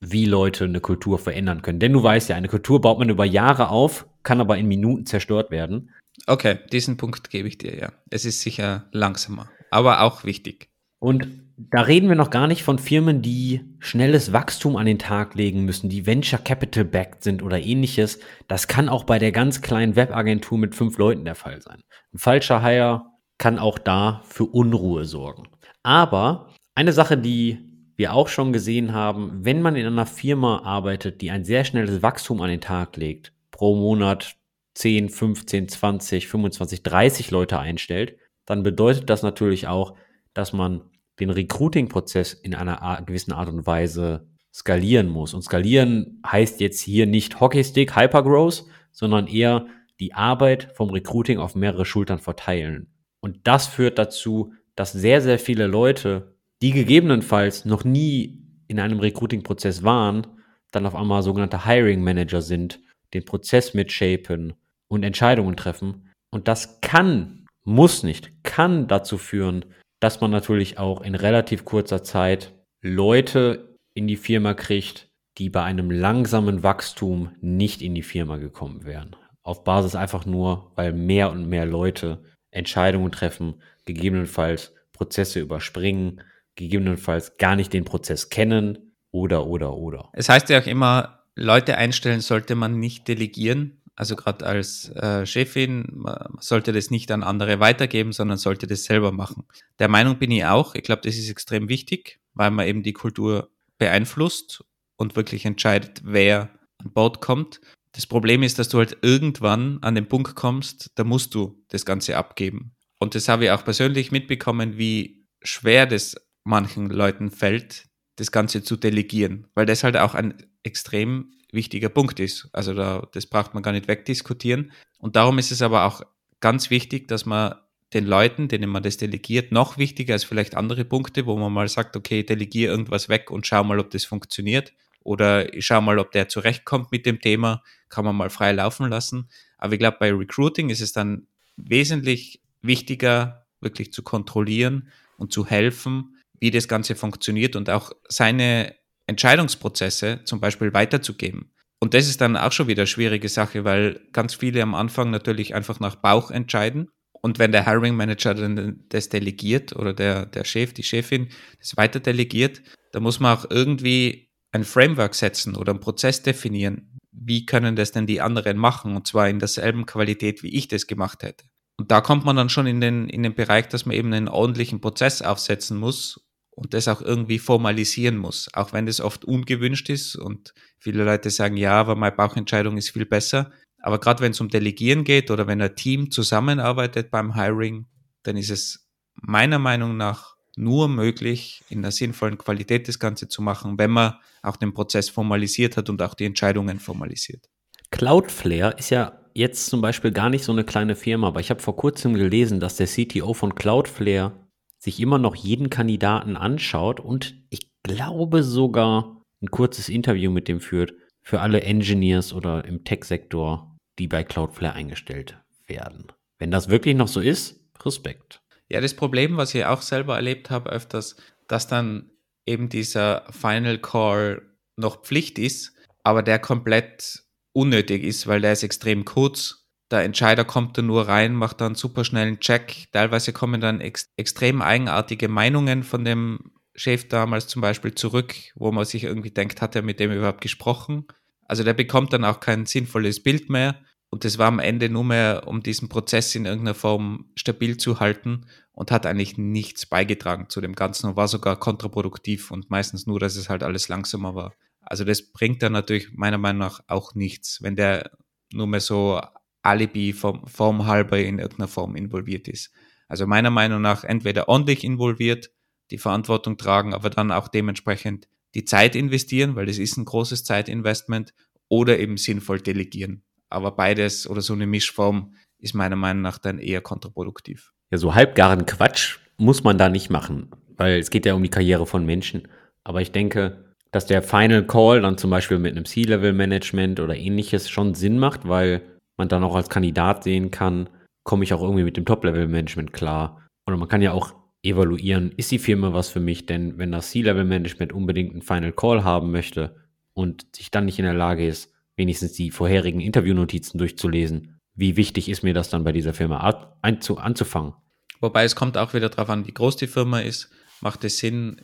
wie 0.00 0.24
Leute 0.24 0.64
eine 0.64 0.80
Kultur 0.80 1.18
verändern 1.18 1.62
können. 1.62 1.78
Denn 1.78 1.92
du 1.92 2.02
weißt 2.02 2.28
ja, 2.28 2.36
eine 2.36 2.48
Kultur 2.48 2.80
baut 2.80 2.98
man 2.98 3.08
über 3.08 3.24
Jahre 3.24 3.68
auf, 3.68 4.06
kann 4.22 4.40
aber 4.40 4.58
in 4.58 4.66
Minuten 4.66 5.06
zerstört 5.06 5.50
werden. 5.50 5.90
Okay, 6.26 6.58
diesen 6.72 6.96
Punkt 6.96 7.30
gebe 7.30 7.48
ich 7.48 7.58
dir, 7.58 7.76
ja. 7.76 7.92
Es 8.10 8.24
ist 8.24 8.40
sicher 8.40 8.88
langsamer, 8.92 9.50
aber 9.70 10.02
auch 10.02 10.24
wichtig. 10.24 10.68
Und 10.98 11.28
da 11.70 11.82
reden 11.82 12.08
wir 12.08 12.16
noch 12.16 12.30
gar 12.30 12.46
nicht 12.46 12.62
von 12.62 12.78
Firmen, 12.78 13.20
die 13.20 13.60
schnelles 13.80 14.32
Wachstum 14.32 14.76
an 14.76 14.86
den 14.86 14.98
Tag 14.98 15.34
legen 15.34 15.64
müssen, 15.64 15.90
die 15.90 16.06
Venture 16.06 16.38
Capital 16.38 16.84
backed 16.84 17.22
sind 17.22 17.42
oder 17.42 17.60
ähnliches. 17.60 18.18
Das 18.48 18.66
kann 18.66 18.88
auch 18.88 19.04
bei 19.04 19.18
der 19.18 19.32
ganz 19.32 19.60
kleinen 19.60 19.94
Webagentur 19.94 20.56
mit 20.56 20.74
fünf 20.74 20.96
Leuten 20.96 21.24
der 21.24 21.34
Fall 21.34 21.60
sein. 21.60 21.80
Ein 22.14 22.18
falscher 22.18 22.62
Hire 22.62 23.02
kann 23.36 23.58
auch 23.58 23.78
da 23.78 24.22
für 24.24 24.44
Unruhe 24.44 25.04
sorgen. 25.04 25.48
Aber 25.82 26.48
eine 26.74 26.92
Sache, 26.92 27.18
die 27.18 27.58
wir 27.96 28.14
auch 28.14 28.28
schon 28.28 28.52
gesehen 28.52 28.94
haben, 28.94 29.44
wenn 29.44 29.60
man 29.60 29.76
in 29.76 29.86
einer 29.86 30.06
Firma 30.06 30.62
arbeitet, 30.62 31.20
die 31.20 31.30
ein 31.30 31.44
sehr 31.44 31.64
schnelles 31.64 32.02
Wachstum 32.02 32.40
an 32.40 32.48
den 32.48 32.62
Tag 32.62 32.96
legt, 32.96 33.32
pro 33.50 33.76
Monat 33.76 34.36
10, 34.74 35.10
15, 35.10 35.68
20, 35.68 36.28
25, 36.28 36.82
30 36.82 37.30
Leute 37.30 37.58
einstellt, 37.58 38.16
dann 38.46 38.62
bedeutet 38.62 39.10
das 39.10 39.22
natürlich 39.22 39.68
auch, 39.68 39.94
dass 40.32 40.52
man 40.52 40.89
den 41.20 41.30
Recruiting-Prozess 41.30 42.32
in 42.32 42.54
einer 42.54 43.02
gewissen 43.06 43.32
Art 43.32 43.48
und 43.48 43.66
Weise 43.66 44.26
skalieren 44.52 45.08
muss. 45.08 45.34
Und 45.34 45.42
skalieren 45.42 46.20
heißt 46.26 46.60
jetzt 46.60 46.80
hier 46.80 47.06
nicht 47.06 47.40
Hockeystick, 47.40 47.96
Hypergrowth, 47.96 48.64
sondern 48.90 49.26
eher 49.26 49.66
die 50.00 50.14
Arbeit 50.14 50.72
vom 50.74 50.90
Recruiting 50.90 51.38
auf 51.38 51.54
mehrere 51.54 51.84
Schultern 51.84 52.18
verteilen. 52.18 52.88
Und 53.20 53.40
das 53.44 53.66
führt 53.66 53.98
dazu, 53.98 54.54
dass 54.74 54.92
sehr, 54.92 55.20
sehr 55.20 55.38
viele 55.38 55.66
Leute, 55.66 56.34
die 56.62 56.72
gegebenenfalls 56.72 57.64
noch 57.64 57.84
nie 57.84 58.42
in 58.66 58.80
einem 58.80 58.98
Recruiting-Prozess 58.98 59.82
waren, 59.82 60.26
dann 60.70 60.86
auf 60.86 60.94
einmal 60.94 61.22
sogenannte 61.22 61.64
Hiring 61.66 62.02
Manager 62.02 62.40
sind, 62.40 62.80
den 63.12 63.24
Prozess 63.24 63.74
mitshapen 63.74 64.54
und 64.88 65.02
Entscheidungen 65.02 65.56
treffen. 65.56 66.08
Und 66.30 66.48
das 66.48 66.80
kann, 66.80 67.46
muss 67.64 68.02
nicht, 68.02 68.32
kann 68.42 68.86
dazu 68.86 69.18
führen, 69.18 69.64
dass 70.00 70.20
man 70.20 70.30
natürlich 70.30 70.78
auch 70.78 71.02
in 71.02 71.14
relativ 71.14 71.64
kurzer 71.64 72.02
Zeit 72.02 72.54
Leute 72.80 73.76
in 73.94 74.08
die 74.08 74.16
Firma 74.16 74.54
kriegt, 74.54 75.08
die 75.38 75.50
bei 75.50 75.62
einem 75.62 75.90
langsamen 75.90 76.62
Wachstum 76.62 77.30
nicht 77.40 77.82
in 77.82 77.94
die 77.94 78.02
Firma 78.02 78.38
gekommen 78.38 78.84
wären. 78.84 79.16
Auf 79.42 79.64
Basis 79.64 79.94
einfach 79.94 80.26
nur, 80.26 80.72
weil 80.74 80.92
mehr 80.92 81.30
und 81.30 81.48
mehr 81.48 81.66
Leute 81.66 82.22
Entscheidungen 82.50 83.12
treffen, 83.12 83.54
gegebenenfalls 83.84 84.74
Prozesse 84.92 85.40
überspringen, 85.40 86.22
gegebenenfalls 86.56 87.36
gar 87.38 87.56
nicht 87.56 87.72
den 87.72 87.84
Prozess 87.84 88.28
kennen 88.28 88.94
oder, 89.10 89.46
oder, 89.46 89.74
oder. 89.74 90.10
Es 90.12 90.28
heißt 90.28 90.48
ja 90.50 90.60
auch 90.60 90.66
immer, 90.66 91.20
Leute 91.34 91.76
einstellen 91.76 92.20
sollte 92.20 92.54
man 92.54 92.78
nicht 92.78 93.08
delegieren, 93.08 93.79
also 94.00 94.16
gerade 94.16 94.46
als 94.46 94.88
äh, 94.96 95.26
Chefin, 95.26 95.84
man 95.92 96.38
sollte 96.40 96.72
das 96.72 96.90
nicht 96.90 97.12
an 97.12 97.22
andere 97.22 97.60
weitergeben, 97.60 98.12
sondern 98.12 98.38
sollte 98.38 98.66
das 98.66 98.84
selber 98.84 99.12
machen. 99.12 99.44
Der 99.78 99.88
Meinung 99.88 100.18
bin 100.18 100.30
ich 100.30 100.42
auch. 100.46 100.74
Ich 100.74 100.84
glaube, 100.84 101.02
das 101.04 101.16
ist 101.16 101.28
extrem 101.28 101.68
wichtig, 101.68 102.18
weil 102.32 102.50
man 102.50 102.66
eben 102.66 102.82
die 102.82 102.94
Kultur 102.94 103.50
beeinflusst 103.76 104.64
und 104.96 105.16
wirklich 105.16 105.44
entscheidet, 105.44 106.00
wer 106.02 106.48
an 106.78 106.94
Bord 106.94 107.20
kommt. 107.20 107.60
Das 107.92 108.06
Problem 108.06 108.42
ist, 108.42 108.58
dass 108.58 108.70
du 108.70 108.78
halt 108.78 108.96
irgendwann 109.02 109.82
an 109.82 109.96
den 109.96 110.08
Punkt 110.08 110.34
kommst, 110.34 110.92
da 110.94 111.04
musst 111.04 111.34
du 111.34 111.62
das 111.68 111.84
Ganze 111.84 112.16
abgeben. 112.16 112.74
Und 113.00 113.14
das 113.14 113.28
habe 113.28 113.44
ich 113.44 113.50
auch 113.50 113.66
persönlich 113.66 114.10
mitbekommen, 114.10 114.78
wie 114.78 115.26
schwer 115.42 115.84
das 115.84 116.16
manchen 116.42 116.88
Leuten 116.88 117.30
fällt, 117.30 117.84
das 118.16 118.32
Ganze 118.32 118.62
zu 118.62 118.76
delegieren, 118.76 119.46
weil 119.54 119.66
das 119.66 119.84
halt 119.84 119.98
auch 119.98 120.14
ein 120.14 120.42
extrem 120.62 121.34
wichtiger 121.52 121.88
Punkt 121.88 122.20
ist. 122.20 122.48
Also 122.52 122.74
da, 122.74 123.06
das 123.12 123.26
braucht 123.26 123.54
man 123.54 123.62
gar 123.62 123.72
nicht 123.72 123.88
wegdiskutieren. 123.88 124.72
Und 124.98 125.16
darum 125.16 125.38
ist 125.38 125.50
es 125.50 125.62
aber 125.62 125.84
auch 125.84 126.02
ganz 126.40 126.70
wichtig, 126.70 127.08
dass 127.08 127.26
man 127.26 127.54
den 127.92 128.06
Leuten, 128.06 128.48
denen 128.48 128.70
man 128.70 128.82
das 128.82 128.96
delegiert, 128.96 129.50
noch 129.50 129.76
wichtiger 129.76 130.14
als 130.14 130.24
vielleicht 130.24 130.56
andere 130.56 130.84
Punkte, 130.84 131.26
wo 131.26 131.36
man 131.36 131.52
mal 131.52 131.68
sagt, 131.68 131.96
okay, 131.96 132.22
delegiere 132.22 132.70
irgendwas 132.70 133.08
weg 133.08 133.30
und 133.30 133.46
schau 133.46 133.64
mal, 133.64 133.80
ob 133.80 133.90
das 133.90 134.04
funktioniert. 134.04 134.72
Oder 135.02 135.54
ich 135.54 135.66
schau 135.66 135.80
mal, 135.80 135.98
ob 135.98 136.12
der 136.12 136.28
zurechtkommt 136.28 136.92
mit 136.92 137.06
dem 137.06 137.20
Thema, 137.20 137.62
kann 137.88 138.04
man 138.04 138.14
mal 138.14 138.30
frei 138.30 138.52
laufen 138.52 138.88
lassen. 138.88 139.28
Aber 139.58 139.72
ich 139.72 139.78
glaube, 139.78 139.96
bei 139.98 140.12
Recruiting 140.12 140.70
ist 140.70 140.80
es 140.80 140.92
dann 140.92 141.26
wesentlich 141.56 142.42
wichtiger, 142.62 143.46
wirklich 143.60 143.92
zu 143.92 144.02
kontrollieren 144.02 144.88
und 145.16 145.32
zu 145.32 145.46
helfen, 145.46 146.16
wie 146.38 146.50
das 146.50 146.68
Ganze 146.68 146.94
funktioniert 146.94 147.56
und 147.56 147.70
auch 147.70 147.92
seine 148.08 148.74
Entscheidungsprozesse 149.10 150.20
zum 150.24 150.40
Beispiel 150.40 150.72
weiterzugeben. 150.72 151.52
Und 151.80 151.94
das 151.94 152.08
ist 152.08 152.20
dann 152.20 152.36
auch 152.36 152.52
schon 152.52 152.68
wieder 152.68 152.82
eine 152.82 152.86
schwierige 152.86 153.28
Sache, 153.28 153.64
weil 153.64 154.00
ganz 154.12 154.34
viele 154.34 154.62
am 154.62 154.74
Anfang 154.74 155.10
natürlich 155.10 155.54
einfach 155.54 155.80
nach 155.80 155.96
Bauch 155.96 156.30
entscheiden. 156.30 156.88
Und 157.22 157.38
wenn 157.38 157.52
der 157.52 157.66
Hiring 157.66 157.96
Manager 157.96 158.34
dann 158.34 158.84
das 158.88 159.08
delegiert 159.08 159.74
oder 159.74 159.92
der, 159.92 160.26
der 160.26 160.44
Chef, 160.44 160.72
die 160.72 160.82
Chefin 160.82 161.28
das 161.58 161.76
weiter 161.76 162.00
delegiert, 162.00 162.62
dann 162.92 163.02
muss 163.02 163.20
man 163.20 163.36
auch 163.36 163.46
irgendwie 163.50 164.30
ein 164.52 164.64
Framework 164.64 165.14
setzen 165.14 165.56
oder 165.56 165.72
einen 165.72 165.80
Prozess 165.80 166.22
definieren. 166.22 166.98
Wie 167.12 167.44
können 167.46 167.76
das 167.76 167.92
denn 167.92 168.06
die 168.06 168.20
anderen 168.20 168.56
machen? 168.56 168.96
Und 168.96 169.06
zwar 169.06 169.28
in 169.28 169.38
derselben 169.38 169.86
Qualität, 169.86 170.42
wie 170.42 170.54
ich 170.54 170.68
das 170.68 170.86
gemacht 170.86 171.22
hätte. 171.22 171.44
Und 171.78 171.90
da 171.90 172.00
kommt 172.00 172.24
man 172.24 172.36
dann 172.36 172.48
schon 172.48 172.66
in 172.66 172.80
den, 172.80 173.08
in 173.08 173.22
den 173.22 173.34
Bereich, 173.34 173.68
dass 173.68 173.86
man 173.86 173.96
eben 173.96 174.12
einen 174.12 174.28
ordentlichen 174.28 174.80
Prozess 174.80 175.22
aufsetzen 175.22 175.78
muss 175.78 176.29
und 176.60 176.74
das 176.74 176.88
auch 176.88 177.00
irgendwie 177.00 177.38
formalisieren 177.38 178.18
muss, 178.18 178.50
auch 178.52 178.74
wenn 178.74 178.84
das 178.84 179.00
oft 179.00 179.24
ungewünscht 179.24 179.88
ist 179.88 180.14
und 180.14 180.52
viele 180.78 181.04
Leute 181.04 181.30
sagen, 181.30 181.56
ja, 181.56 181.72
aber 181.72 181.96
meine 181.96 182.14
Bauchentscheidung 182.14 182.76
ist 182.76 182.90
viel 182.90 183.06
besser. 183.06 183.50
Aber 183.82 183.98
gerade 183.98 184.22
wenn 184.22 184.32
es 184.32 184.40
um 184.42 184.50
Delegieren 184.50 185.04
geht 185.04 185.30
oder 185.30 185.46
wenn 185.46 185.62
ein 185.62 185.74
Team 185.74 186.10
zusammenarbeitet 186.10 187.10
beim 187.10 187.34
Hiring, 187.34 187.86
dann 188.24 188.36
ist 188.36 188.50
es 188.50 188.86
meiner 189.14 189.58
Meinung 189.58 189.96
nach 189.96 190.36
nur 190.54 190.88
möglich, 190.88 191.62
in 191.70 191.78
einer 191.78 191.92
sinnvollen 191.92 192.36
Qualität 192.36 192.88
das 192.88 192.98
Ganze 192.98 193.26
zu 193.28 193.40
machen, 193.40 193.78
wenn 193.78 193.90
man 193.90 194.16
auch 194.42 194.56
den 194.56 194.74
Prozess 194.74 195.08
formalisiert 195.08 195.78
hat 195.78 195.88
und 195.88 196.02
auch 196.02 196.12
die 196.12 196.26
Entscheidungen 196.26 196.78
formalisiert. 196.78 197.48
Cloudflare 197.90 198.74
ist 198.76 198.90
ja 198.90 199.18
jetzt 199.32 199.66
zum 199.66 199.80
Beispiel 199.80 200.10
gar 200.10 200.28
nicht 200.28 200.44
so 200.44 200.52
eine 200.52 200.64
kleine 200.64 200.94
Firma, 200.94 201.28
aber 201.28 201.40
ich 201.40 201.48
habe 201.48 201.62
vor 201.62 201.76
kurzem 201.76 202.12
gelesen, 202.12 202.60
dass 202.60 202.76
der 202.76 202.86
CTO 202.86 203.32
von 203.32 203.54
Cloudflare 203.54 204.49
sich 204.80 204.98
immer 204.98 205.18
noch 205.18 205.36
jeden 205.36 205.70
Kandidaten 205.70 206.36
anschaut 206.36 206.98
und 206.98 207.36
ich 207.50 207.70
glaube 207.82 208.42
sogar 208.42 209.22
ein 209.42 209.50
kurzes 209.50 209.88
Interview 209.88 210.30
mit 210.30 210.48
dem 210.48 210.60
führt 210.60 210.94
für 211.22 211.40
alle 211.40 211.62
Engineers 211.62 212.32
oder 212.32 212.64
im 212.64 212.84
Tech-Sektor, 212.84 213.76
die 213.98 214.08
bei 214.08 214.24
Cloudflare 214.24 214.74
eingestellt 214.74 215.38
werden. 215.66 216.06
Wenn 216.38 216.50
das 216.50 216.70
wirklich 216.70 216.96
noch 216.96 217.08
so 217.08 217.20
ist, 217.20 217.60
Respekt. 217.84 218.42
Ja, 218.68 218.80
das 218.80 218.94
Problem, 218.94 219.36
was 219.36 219.54
ich 219.54 219.64
auch 219.64 219.82
selber 219.82 220.16
erlebt 220.16 220.50
habe, 220.50 220.70
öfters, 220.70 221.16
dass 221.46 221.66
dann 221.66 222.10
eben 222.46 222.68
dieser 222.68 223.24
Final 223.30 223.78
Call 223.78 224.42
noch 224.76 225.02
Pflicht 225.02 225.38
ist, 225.38 225.74
aber 226.02 226.22
der 226.22 226.38
komplett 226.38 227.24
unnötig 227.52 228.02
ist, 228.04 228.26
weil 228.26 228.40
der 228.40 228.52
ist 228.52 228.62
extrem 228.62 229.04
kurz 229.04 229.59
der 229.90 230.04
Entscheider 230.04 230.44
kommt 230.44 230.78
da 230.78 230.82
nur 230.82 231.08
rein, 231.08 231.34
macht 231.34 231.60
dann 231.60 231.74
super 231.74 232.04
schnellen 232.04 232.40
Check. 232.40 232.88
Teilweise 232.92 233.32
kommen 233.32 233.60
dann 233.60 233.80
ex 233.80 234.08
extrem 234.16 234.62
eigenartige 234.62 235.28
Meinungen 235.28 235.82
von 235.82 236.04
dem 236.04 236.52
Chef 236.74 237.08
damals 237.08 237.48
zum 237.48 237.60
Beispiel 237.60 237.94
zurück, 237.94 238.34
wo 238.54 238.70
man 238.72 238.84
sich 238.84 239.04
irgendwie 239.04 239.30
denkt, 239.30 239.60
hat 239.60 239.74
er 239.74 239.82
mit 239.82 240.00
dem 240.00 240.12
überhaupt 240.12 240.40
gesprochen? 240.40 241.06
Also 241.44 241.64
der 241.64 241.74
bekommt 241.74 242.12
dann 242.12 242.24
auch 242.24 242.40
kein 242.40 242.66
sinnvolles 242.66 243.22
Bild 243.22 243.50
mehr. 243.50 243.80
Und 244.08 244.24
das 244.24 244.38
war 244.38 244.48
am 244.48 244.58
Ende 244.58 244.88
nur 244.88 245.04
mehr, 245.04 245.44
um 245.46 245.62
diesen 245.62 245.88
Prozess 245.88 246.34
in 246.34 246.44
irgendeiner 246.44 246.74
Form 246.74 247.30
stabil 247.36 247.76
zu 247.76 248.00
halten 248.00 248.46
und 248.72 248.90
hat 248.90 249.06
eigentlich 249.06 249.38
nichts 249.38 249.86
beigetragen 249.86 250.48
zu 250.48 250.60
dem 250.60 250.74
Ganzen 250.74 251.06
und 251.06 251.16
war 251.16 251.28
sogar 251.28 251.58
kontraproduktiv 251.58 252.50
und 252.50 252.70
meistens 252.70 253.06
nur, 253.06 253.20
dass 253.20 253.36
es 253.36 253.48
halt 253.48 253.62
alles 253.62 253.88
langsamer 253.88 254.34
war. 254.34 254.54
Also 254.80 255.04
das 255.04 255.22
bringt 255.32 255.62
dann 255.62 255.72
natürlich 255.72 256.12
meiner 256.12 256.38
Meinung 256.38 256.60
nach 256.60 256.80
auch 256.88 257.14
nichts, 257.14 257.62
wenn 257.62 257.76
der 257.76 258.10
nur 258.52 258.66
mehr 258.66 258.80
so 258.80 259.20
Alibi 259.62 260.12
vom, 260.12 260.46
Form 260.46 260.86
halber 260.86 261.18
in 261.18 261.38
irgendeiner 261.38 261.68
Form 261.68 261.96
involviert 261.96 262.48
ist. 262.48 262.72
Also 263.08 263.26
meiner 263.26 263.50
Meinung 263.50 263.82
nach 263.82 264.04
entweder 264.04 264.48
ordentlich 264.48 264.84
involviert, 264.84 265.50
die 265.90 265.98
Verantwortung 265.98 266.56
tragen, 266.56 266.94
aber 266.94 267.10
dann 267.10 267.32
auch 267.32 267.48
dementsprechend 267.48 268.28
die 268.54 268.64
Zeit 268.64 268.94
investieren, 268.94 269.56
weil 269.56 269.66
das 269.66 269.78
ist 269.78 269.96
ein 269.96 270.04
großes 270.04 270.44
Zeitinvestment, 270.44 271.34
oder 271.70 271.98
eben 271.98 272.18
sinnvoll 272.18 272.60
delegieren. 272.60 273.22
Aber 273.48 273.72
beides 273.72 274.28
oder 274.28 274.42
so 274.42 274.52
eine 274.52 274.66
Mischform 274.66 275.34
ist 275.58 275.74
meiner 275.74 275.96
Meinung 275.96 276.22
nach 276.22 276.38
dann 276.38 276.58
eher 276.58 276.82
kontraproduktiv. 276.82 277.72
Ja, 277.90 277.98
so 277.98 278.14
halbgaren 278.14 278.66
Quatsch 278.66 279.18
muss 279.38 279.64
man 279.64 279.78
da 279.78 279.88
nicht 279.88 280.10
machen, 280.10 280.50
weil 280.76 280.98
es 280.98 281.10
geht 281.10 281.26
ja 281.26 281.34
um 281.34 281.42
die 281.42 281.48
Karriere 281.48 281.86
von 281.86 282.04
Menschen. 282.04 282.48
Aber 282.84 283.00
ich 283.00 283.12
denke, 283.12 283.64
dass 283.92 284.06
der 284.06 284.22
Final 284.22 284.66
Call 284.66 285.00
dann 285.00 285.16
zum 285.16 285.30
Beispiel 285.30 285.58
mit 285.58 285.76
einem 285.76 285.84
C-Level-Management 285.84 287.00
oder 287.00 287.16
ähnliches 287.16 287.70
schon 287.70 287.94
Sinn 287.94 288.18
macht, 288.18 288.46
weil 288.46 288.82
man 289.20 289.28
dann 289.28 289.44
auch 289.44 289.54
als 289.54 289.68
Kandidat 289.68 290.24
sehen 290.24 290.50
kann, 290.50 290.88
komme 291.24 291.44
ich 291.44 291.52
auch 291.52 291.62
irgendwie 291.62 291.84
mit 291.84 291.96
dem 291.96 292.06
Top-Level-Management 292.06 292.92
klar. 292.92 293.46
Oder 293.66 293.76
man 293.76 293.88
kann 293.88 294.00
ja 294.02 294.12
auch 294.12 294.34
evaluieren, 294.62 295.32
ist 295.36 295.50
die 295.50 295.58
Firma 295.58 295.92
was 295.92 296.08
für 296.08 296.20
mich? 296.20 296.46
Denn 296.46 296.78
wenn 296.78 296.90
das 296.90 297.10
C-Level-Management 297.10 297.92
unbedingt 297.92 298.32
einen 298.32 298.42
Final 298.42 298.72
Call 298.72 299.04
haben 299.04 299.30
möchte 299.30 299.76
und 300.14 300.46
sich 300.56 300.70
dann 300.70 300.86
nicht 300.86 300.98
in 300.98 301.04
der 301.04 301.14
Lage 301.14 301.46
ist, 301.46 301.72
wenigstens 301.96 302.32
die 302.32 302.50
vorherigen 302.50 303.00
Interviewnotizen 303.00 303.78
durchzulesen, 303.78 304.58
wie 304.74 304.96
wichtig 304.96 305.28
ist 305.28 305.42
mir 305.42 305.52
das 305.52 305.68
dann 305.68 305.84
bei 305.84 305.92
dieser 305.92 306.14
Firma 306.14 306.38
anzufangen? 306.80 307.74
Wobei 308.20 308.44
es 308.44 308.56
kommt 308.56 308.78
auch 308.78 308.94
wieder 308.94 309.10
darauf 309.10 309.28
an, 309.28 309.46
wie 309.46 309.52
groß 309.52 309.76
die 309.76 309.86
Firma 309.86 310.20
ist. 310.20 310.50
macht 310.80 311.04
es 311.04 311.18
Sinn, 311.18 311.60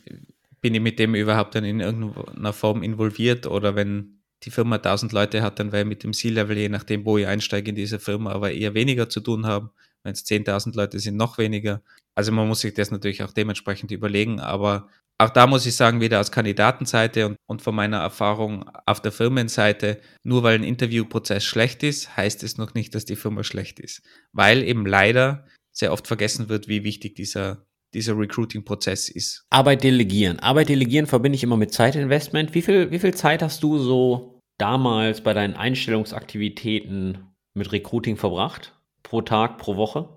bin 0.61 0.75
ich 0.75 0.81
mit 0.81 0.99
dem 0.99 1.15
überhaupt 1.15 1.55
dann 1.55 1.63
in 1.63 1.79
irgendeiner 1.79 2.53
Form 2.53 2.83
involviert 2.83 3.47
oder 3.47 3.75
wenn 3.75 4.16
die 4.43 4.51
Firma 4.51 4.75
1000 4.77 5.11
Leute 5.11 5.41
hat, 5.41 5.59
dann 5.59 5.71
werde 5.71 5.89
ich 5.89 5.95
mit 5.95 6.03
dem 6.03 6.13
C-Level, 6.13 6.57
je 6.57 6.69
nachdem, 6.69 7.05
wo 7.05 7.17
ich 7.17 7.27
einsteige 7.27 7.69
in 7.69 7.75
diese 7.75 7.99
Firma, 7.99 8.31
aber 8.31 8.51
eher 8.51 8.73
weniger 8.73 9.09
zu 9.09 9.19
tun 9.19 9.45
haben. 9.45 9.71
Wenn 10.03 10.13
es 10.13 10.25
10.000 10.25 10.75
Leute 10.75 10.99
sind, 10.99 11.17
noch 11.17 11.37
weniger. 11.37 11.81
Also 12.15 12.31
man 12.31 12.47
muss 12.47 12.61
sich 12.61 12.73
das 12.73 12.91
natürlich 12.91 13.23
auch 13.23 13.33
dementsprechend 13.33 13.91
überlegen, 13.91 14.39
aber 14.39 14.89
auch 15.19 15.31
da 15.31 15.47
muss 15.47 15.65
ich 15.65 15.75
sagen, 15.75 15.99
wieder 15.99 16.19
aus 16.19 16.31
Kandidatenseite 16.31 17.25
und, 17.25 17.37
und 17.47 17.61
von 17.61 17.73
meiner 17.73 17.97
Erfahrung 17.97 18.69
auf 18.85 19.01
der 19.01 19.11
Firmenseite, 19.11 19.99
nur 20.23 20.43
weil 20.43 20.55
ein 20.55 20.63
Interviewprozess 20.63 21.43
schlecht 21.43 21.81
ist, 21.83 22.15
heißt 22.15 22.43
es 22.43 22.57
noch 22.57 22.75
nicht, 22.75 22.93
dass 22.93 23.05
die 23.05 23.15
Firma 23.15 23.43
schlecht 23.43 23.79
ist. 23.79 24.03
Weil 24.31 24.63
eben 24.63 24.85
leider 24.85 25.45
sehr 25.71 25.91
oft 25.91 26.07
vergessen 26.07 26.49
wird, 26.49 26.67
wie 26.67 26.83
wichtig 26.83 27.15
dieser, 27.15 27.66
dieser 27.93 28.17
Recruiting-Prozess 28.17 29.09
ist. 29.09 29.45
Arbeit 29.49 29.83
delegieren. 29.83 30.39
Arbeit 30.39 30.69
delegieren 30.69 31.07
verbinde 31.07 31.35
ich 31.35 31.43
immer 31.43 31.57
mit 31.57 31.73
Zeitinvestment. 31.73 32.53
Wie 32.53 32.61
viel, 32.61 32.91
wie 32.91 32.99
viel 32.99 33.13
Zeit 33.13 33.41
hast 33.41 33.63
du 33.63 33.77
so 33.77 34.39
damals 34.57 35.21
bei 35.21 35.33
deinen 35.33 35.55
Einstellungsaktivitäten 35.55 37.19
mit 37.53 37.71
Recruiting 37.71 38.17
verbracht? 38.17 38.73
Pro 39.03 39.21
Tag, 39.21 39.57
pro 39.57 39.77
Woche? 39.77 40.09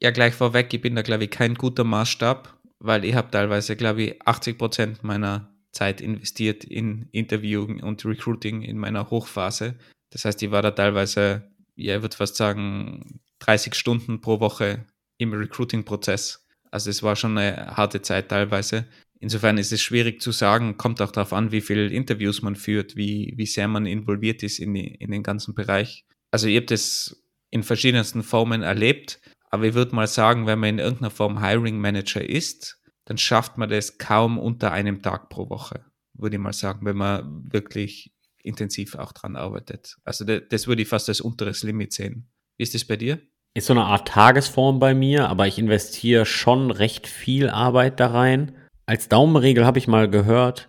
Ja, 0.00 0.10
gleich 0.10 0.34
vorweg, 0.34 0.72
ich 0.72 0.80
bin 0.80 0.96
da, 0.96 1.02
glaube 1.02 1.24
ich, 1.24 1.30
kein 1.30 1.54
guter 1.54 1.84
Maßstab 1.84 2.54
weil 2.84 3.06
ich 3.06 3.14
habe 3.14 3.30
teilweise, 3.30 3.76
glaube 3.76 4.02
ich, 4.02 4.26
80 4.26 4.58
Prozent 4.58 5.04
meiner 5.04 5.56
Zeit 5.72 6.02
investiert 6.02 6.64
in 6.64 7.08
Interviewing 7.12 7.82
und 7.82 8.04
Recruiting 8.04 8.60
in 8.60 8.76
meiner 8.76 9.10
Hochphase. 9.10 9.78
Das 10.10 10.26
heißt, 10.26 10.42
ich 10.42 10.50
war 10.50 10.60
da 10.60 10.70
teilweise, 10.70 11.50
ja, 11.76 11.96
ich 11.96 12.02
würde 12.02 12.14
fast 12.14 12.36
sagen, 12.36 13.20
30 13.38 13.74
Stunden 13.74 14.20
pro 14.20 14.38
Woche 14.38 14.86
im 15.16 15.32
Recruiting-Prozess. 15.32 16.43
Also 16.74 16.90
es 16.90 17.04
war 17.04 17.14
schon 17.14 17.38
eine 17.38 17.76
harte 17.76 18.02
Zeit 18.02 18.30
teilweise. 18.30 18.86
Insofern 19.20 19.58
ist 19.58 19.70
es 19.70 19.80
schwierig 19.80 20.20
zu 20.20 20.32
sagen, 20.32 20.76
kommt 20.76 21.00
auch 21.00 21.12
darauf 21.12 21.32
an, 21.32 21.52
wie 21.52 21.60
viele 21.60 21.86
Interviews 21.86 22.42
man 22.42 22.56
führt, 22.56 22.96
wie, 22.96 23.32
wie 23.36 23.46
sehr 23.46 23.68
man 23.68 23.86
involviert 23.86 24.42
ist 24.42 24.58
in, 24.58 24.74
die, 24.74 24.88
in 24.88 25.12
den 25.12 25.22
ganzen 25.22 25.54
Bereich. 25.54 26.04
Also 26.32 26.48
ich 26.48 26.56
habe 26.56 26.66
das 26.66 27.24
in 27.50 27.62
verschiedensten 27.62 28.24
Formen 28.24 28.62
erlebt. 28.62 29.20
Aber 29.50 29.66
ich 29.66 29.74
würde 29.74 29.94
mal 29.94 30.08
sagen, 30.08 30.48
wenn 30.48 30.58
man 30.58 30.70
in 30.70 30.78
irgendeiner 30.80 31.12
Form 31.12 31.40
Hiring 31.40 31.78
Manager 31.78 32.28
ist, 32.28 32.82
dann 33.04 33.18
schafft 33.18 33.56
man 33.56 33.68
das 33.68 33.98
kaum 33.98 34.36
unter 34.36 34.72
einem 34.72 35.00
Tag 35.00 35.28
pro 35.28 35.48
Woche, 35.50 35.84
würde 36.14 36.34
ich 36.34 36.42
mal 36.42 36.52
sagen, 36.52 36.84
wenn 36.84 36.96
man 36.96 37.52
wirklich 37.52 38.12
intensiv 38.42 38.96
auch 38.96 39.12
dran 39.12 39.36
arbeitet. 39.36 39.96
Also 40.02 40.24
das 40.24 40.66
würde 40.66 40.82
ich 40.82 40.88
fast 40.88 41.08
als 41.08 41.20
unteres 41.20 41.62
Limit 41.62 41.92
sehen. 41.92 42.32
Wie 42.56 42.64
ist 42.64 42.74
das 42.74 42.84
bei 42.84 42.96
dir? 42.96 43.22
Ist 43.56 43.66
so 43.66 43.72
eine 43.72 43.84
Art 43.84 44.08
Tagesform 44.08 44.80
bei 44.80 44.94
mir, 44.94 45.28
aber 45.28 45.46
ich 45.46 45.60
investiere 45.60 46.26
schon 46.26 46.72
recht 46.72 47.06
viel 47.06 47.48
Arbeit 47.48 48.00
da 48.00 48.08
rein. 48.08 48.56
Als 48.84 49.08
Daumenregel 49.08 49.64
habe 49.64 49.78
ich 49.78 49.86
mal 49.86 50.10
gehört, 50.10 50.68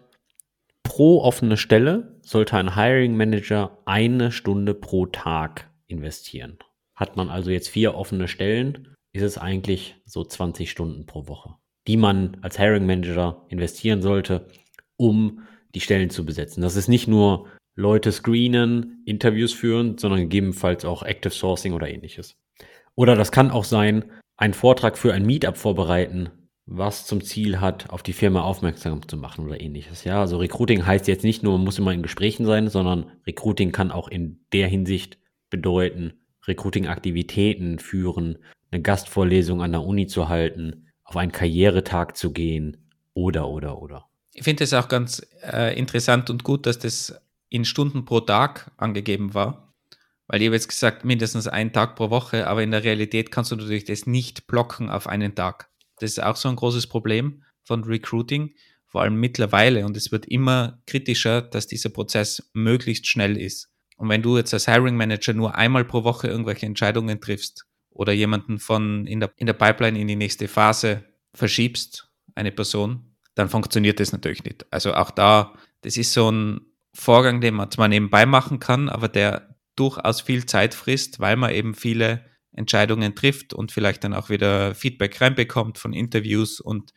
pro 0.84 1.22
offene 1.22 1.58
Stelle 1.58 2.20
sollte 2.22 2.58
ein 2.58 2.76
Hiring 2.76 3.18
Manager 3.18 3.80
eine 3.86 4.32
Stunde 4.32 4.76
pro 4.76 5.08
Tag 5.08 5.72
investieren. 5.88 6.60
Hat 6.96 7.18
man 7.18 7.30
also 7.30 7.50
jetzt 7.50 7.70
vier 7.70 7.96
offene 7.96 8.28
Stellen, 8.28 8.94
ist 9.14 9.24
es 9.24 9.40
eigentlich 9.40 9.96
so 10.06 10.24
20 10.24 10.70
Stunden 10.70 11.08
pro 11.08 11.28
Woche, 11.28 11.56
die 11.88 11.98
man 11.98 12.38
als 12.42 12.60
Hiring 12.60 12.86
Manager 12.86 13.46
investieren 13.50 14.04
sollte, 14.04 14.48
um 14.96 15.42
die 15.74 15.82
Stellen 15.82 16.12
zu 16.12 16.24
besetzen. 16.24 16.62
Das 16.62 16.76
ist 16.76 16.88
nicht 16.88 17.08
nur 17.08 17.48
Leute 17.76 18.12
screenen, 18.12 19.02
Interviews 19.06 19.54
führen, 19.54 19.98
sondern 19.98 20.22
gegebenenfalls 20.22 20.86
auch 20.86 21.02
Active 21.02 21.34
Sourcing 21.34 21.74
oder 21.74 21.90
ähnliches. 21.90 22.38
Oder 22.96 23.16
das 23.16 23.32
kann 23.32 23.52
auch 23.52 23.66
sein, 23.66 24.06
einen 24.38 24.54
Vortrag 24.54 24.98
für 24.98 25.14
ein 25.14 25.26
Meetup 25.26 25.58
vorbereiten, 25.58 26.30
was 26.66 27.06
zum 27.06 27.22
Ziel 27.22 27.62
hat, 27.62 27.90
auf 27.90 28.02
die 28.02 28.14
Firma 28.14 28.42
aufmerksam 28.42 29.08
zu 29.08 29.18
machen 29.18 29.46
oder 29.46 29.62
ähnliches. 29.62 30.04
Ja, 30.04 30.22
also 30.22 30.38
Recruiting 30.38 30.86
heißt 30.86 31.08
jetzt 31.08 31.24
nicht 31.24 31.44
nur, 31.44 31.54
man 31.54 31.66
muss 31.66 31.78
immer 31.78 31.94
in 31.94 32.02
Gesprächen 32.02 32.46
sein, 32.46 32.70
sondern 32.70 33.12
Recruiting 33.28 33.72
kann 33.72 33.92
auch 33.92 34.08
in 34.08 34.40
der 34.52 34.68
Hinsicht 34.68 35.20
bedeuten, 35.50 36.14
Recruiting-Aktivitäten 36.48 37.80
führen, 37.80 38.40
eine 38.72 38.82
Gastvorlesung 38.82 39.62
an 39.62 39.72
der 39.72 39.84
Uni 39.84 40.08
zu 40.08 40.28
halten, 40.28 40.88
auf 41.04 41.18
einen 41.18 41.32
Karrieretag 41.32 42.18
zu 42.18 42.34
gehen 42.34 42.90
oder, 43.14 43.48
oder, 43.48 43.82
oder. 43.82 44.06
Ich 44.34 44.44
finde 44.44 44.64
es 44.64 44.74
auch 44.74 44.88
ganz 44.88 45.26
äh, 45.44 45.78
interessant 45.78 46.30
und 46.30 46.44
gut, 46.44 46.66
dass 46.66 46.80
das 46.80 47.16
in 47.50 47.64
Stunden 47.64 48.06
pro 48.06 48.20
Tag 48.20 48.72
angegeben 48.78 49.34
war. 49.34 49.65
Weil 50.28 50.42
ich 50.42 50.48
habe 50.48 50.56
jetzt 50.56 50.70
gesagt, 50.70 51.06
mindestens 51.06 51.48
einen 51.48 51.72
Tag 51.72 51.96
pro 51.96 52.10
Woche, 52.10 52.48
aber 52.48 52.64
in 52.64 52.72
der 52.72 52.84
Realität 52.84 53.32
kannst 53.32 53.52
du 53.52 53.56
natürlich 53.56 53.86
das 53.86 54.08
nicht 54.08 54.48
blocken 54.48 54.90
auf 54.90 55.08
einen 55.08 55.36
Tag. 55.36 55.70
Das 56.00 56.12
ist 56.12 56.24
auch 56.24 56.36
so 56.36 56.50
ein 56.50 56.56
großes 56.56 56.88
Problem 56.88 57.44
von 57.64 57.84
Recruiting, 57.84 58.54
vor 58.88 59.02
allem 59.02 59.20
mittlerweile. 59.20 59.86
Und 59.86 59.96
es 59.98 60.12
wird 60.12 60.26
immer 60.26 60.82
kritischer, 60.88 61.42
dass 61.42 61.68
dieser 61.68 61.90
Prozess 61.90 62.50
möglichst 62.54 63.08
schnell 63.08 63.38
ist. 63.38 63.70
Und 63.98 64.10
wenn 64.10 64.22
du 64.22 64.38
jetzt 64.38 64.54
als 64.54 64.66
Hiring 64.66 64.96
Manager 64.96 65.34
nur 65.34 65.56
einmal 65.56 65.86
pro 65.86 66.04
Woche 66.04 66.28
irgendwelche 66.28 66.66
Entscheidungen 66.66 67.22
triffst 67.22 67.66
oder 67.90 68.12
jemanden 68.12 68.60
von 68.60 69.08
in 69.08 69.20
der, 69.20 69.32
in 69.38 69.46
der 69.46 69.54
Pipeline 69.54 70.00
in 70.00 70.08
die 70.08 70.16
nächste 70.16 70.48
Phase 70.48 71.06
verschiebst, 71.34 72.10
eine 72.36 72.52
Person, 72.52 73.16
dann 73.36 73.50
funktioniert 73.50 74.00
das 74.00 74.12
natürlich 74.12 74.44
nicht. 74.44 74.66
Also 74.72 74.94
auch 74.94 75.12
da, 75.12 75.54
das 75.82 75.98
ist 75.98 76.14
so 76.14 76.30
ein 76.30 76.62
Vorgang, 76.94 77.42
den 77.42 77.56
man 77.56 77.72
zwar 77.72 77.88
nebenbei 77.88 78.26
machen 78.26 78.60
kann, 78.60 78.90
aber 78.90 79.08
der 79.08 79.55
durchaus 79.76 80.22
viel 80.22 80.46
Zeit 80.46 80.74
frisst, 80.74 81.20
weil 81.20 81.36
man 81.36 81.52
eben 81.52 81.74
viele 81.74 82.26
Entscheidungen 82.54 83.16
trifft 83.16 83.54
und 83.54 83.72
vielleicht 83.72 84.04
dann 84.04 84.14
auch 84.14 84.30
wieder 84.30 84.76
Feedback 84.76 85.20
reinbekommt 85.20 85.78
von 85.78 85.94
Interviews. 85.94 86.60
Und 86.60 86.94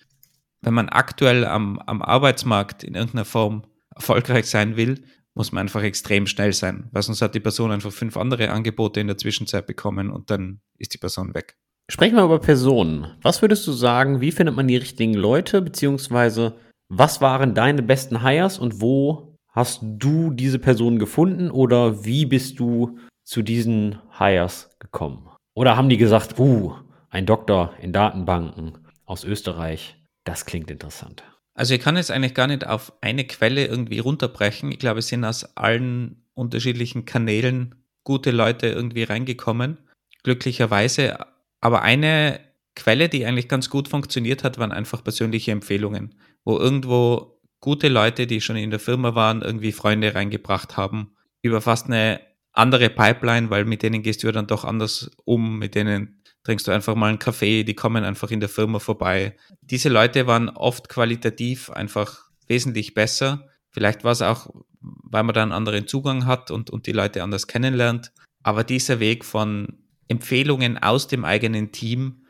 wenn 0.60 0.74
man 0.74 0.88
aktuell 0.88 1.44
am, 1.44 1.78
am 1.80 2.02
Arbeitsmarkt 2.02 2.84
in 2.84 2.94
irgendeiner 2.94 3.24
Form 3.24 3.64
erfolgreich 3.94 4.46
sein 4.46 4.76
will, 4.76 5.02
muss 5.34 5.52
man 5.52 5.62
einfach 5.62 5.82
extrem 5.82 6.26
schnell 6.26 6.52
sein, 6.52 6.88
weil 6.90 7.02
sonst 7.02 7.22
hat 7.22 7.34
die 7.34 7.40
Person 7.40 7.70
einfach 7.70 7.92
fünf 7.92 8.16
andere 8.16 8.50
Angebote 8.50 8.98
in 8.98 9.06
der 9.06 9.18
Zwischenzeit 9.18 9.66
bekommen 9.66 10.10
und 10.10 10.30
dann 10.30 10.60
ist 10.78 10.94
die 10.94 10.98
Person 10.98 11.32
weg. 11.32 11.56
Sprechen 11.88 12.16
wir 12.16 12.24
über 12.24 12.40
Personen. 12.40 13.16
Was 13.22 13.40
würdest 13.40 13.66
du 13.66 13.72
sagen, 13.72 14.20
wie 14.20 14.32
findet 14.32 14.56
man 14.56 14.66
die 14.66 14.76
richtigen 14.76 15.14
Leute, 15.14 15.62
beziehungsweise 15.62 16.56
was 16.88 17.20
waren 17.20 17.54
deine 17.54 17.82
besten 17.82 18.22
Hires 18.22 18.58
und 18.58 18.80
wo 18.80 19.27
hast 19.48 19.80
du 19.82 20.30
diese 20.30 20.58
Person 20.58 20.98
gefunden 20.98 21.50
oder 21.50 22.04
wie 22.04 22.26
bist 22.26 22.58
du 22.60 22.98
zu 23.24 23.42
diesen 23.42 23.98
Hires 24.16 24.70
gekommen? 24.78 25.28
Oder 25.54 25.76
haben 25.76 25.88
die 25.88 25.96
gesagt, 25.96 26.38
uh, 26.38 26.74
ein 27.10 27.26
Doktor 27.26 27.74
in 27.80 27.92
Datenbanken 27.92 28.78
aus 29.04 29.24
Österreich, 29.24 29.96
das 30.24 30.46
klingt 30.46 30.70
interessant. 30.70 31.24
Also 31.54 31.74
ich 31.74 31.80
kann 31.80 31.96
jetzt 31.96 32.12
eigentlich 32.12 32.34
gar 32.34 32.46
nicht 32.46 32.66
auf 32.66 32.92
eine 33.00 33.24
Quelle 33.24 33.66
irgendwie 33.66 33.98
runterbrechen. 33.98 34.70
Ich 34.70 34.78
glaube, 34.78 35.00
es 35.00 35.08
sind 35.08 35.24
aus 35.24 35.56
allen 35.56 36.22
unterschiedlichen 36.34 37.04
Kanälen 37.04 37.74
gute 38.04 38.30
Leute 38.30 38.68
irgendwie 38.68 39.02
reingekommen. 39.02 39.78
Glücklicherweise. 40.22 41.18
Aber 41.60 41.82
eine 41.82 42.38
Quelle, 42.76 43.08
die 43.08 43.26
eigentlich 43.26 43.48
ganz 43.48 43.70
gut 43.70 43.88
funktioniert 43.88 44.44
hat, 44.44 44.58
waren 44.58 44.70
einfach 44.70 45.02
persönliche 45.02 45.50
Empfehlungen, 45.50 46.14
wo 46.44 46.56
irgendwo 46.56 47.37
gute 47.60 47.88
Leute, 47.88 48.26
die 48.26 48.40
schon 48.40 48.56
in 48.56 48.70
der 48.70 48.80
Firma 48.80 49.14
waren, 49.14 49.42
irgendwie 49.42 49.72
Freunde 49.72 50.14
reingebracht 50.14 50.76
haben 50.76 51.12
über 51.42 51.60
fast 51.60 51.86
eine 51.86 52.20
andere 52.52 52.90
Pipeline, 52.90 53.50
weil 53.50 53.64
mit 53.64 53.82
denen 53.82 54.02
gehst 54.02 54.22
du 54.22 54.26
ja 54.26 54.32
dann 54.32 54.46
doch 54.46 54.64
anders 54.64 55.10
um, 55.24 55.58
mit 55.58 55.74
denen 55.74 56.22
trinkst 56.44 56.66
du 56.66 56.72
einfach 56.72 56.94
mal 56.94 57.08
einen 57.08 57.18
Kaffee, 57.18 57.62
die 57.62 57.74
kommen 57.74 58.04
einfach 58.04 58.30
in 58.30 58.40
der 58.40 58.48
Firma 58.48 58.78
vorbei. 58.78 59.36
Diese 59.60 59.88
Leute 59.88 60.26
waren 60.26 60.48
oft 60.48 60.88
qualitativ 60.88 61.70
einfach 61.70 62.30
wesentlich 62.46 62.94
besser. 62.94 63.48
Vielleicht 63.70 64.02
war 64.02 64.12
es 64.12 64.22
auch, 64.22 64.48
weil 64.80 65.24
man 65.24 65.34
da 65.34 65.42
einen 65.42 65.52
anderen 65.52 65.86
Zugang 65.86 66.26
hat 66.26 66.50
und, 66.50 66.70
und 66.70 66.86
die 66.86 66.92
Leute 66.92 67.22
anders 67.22 67.46
kennenlernt. 67.46 68.12
Aber 68.42 68.64
dieser 68.64 68.98
Weg 68.98 69.24
von 69.24 69.78
Empfehlungen 70.08 70.78
aus 70.78 71.06
dem 71.06 71.24
eigenen 71.24 71.70
Team 71.70 72.24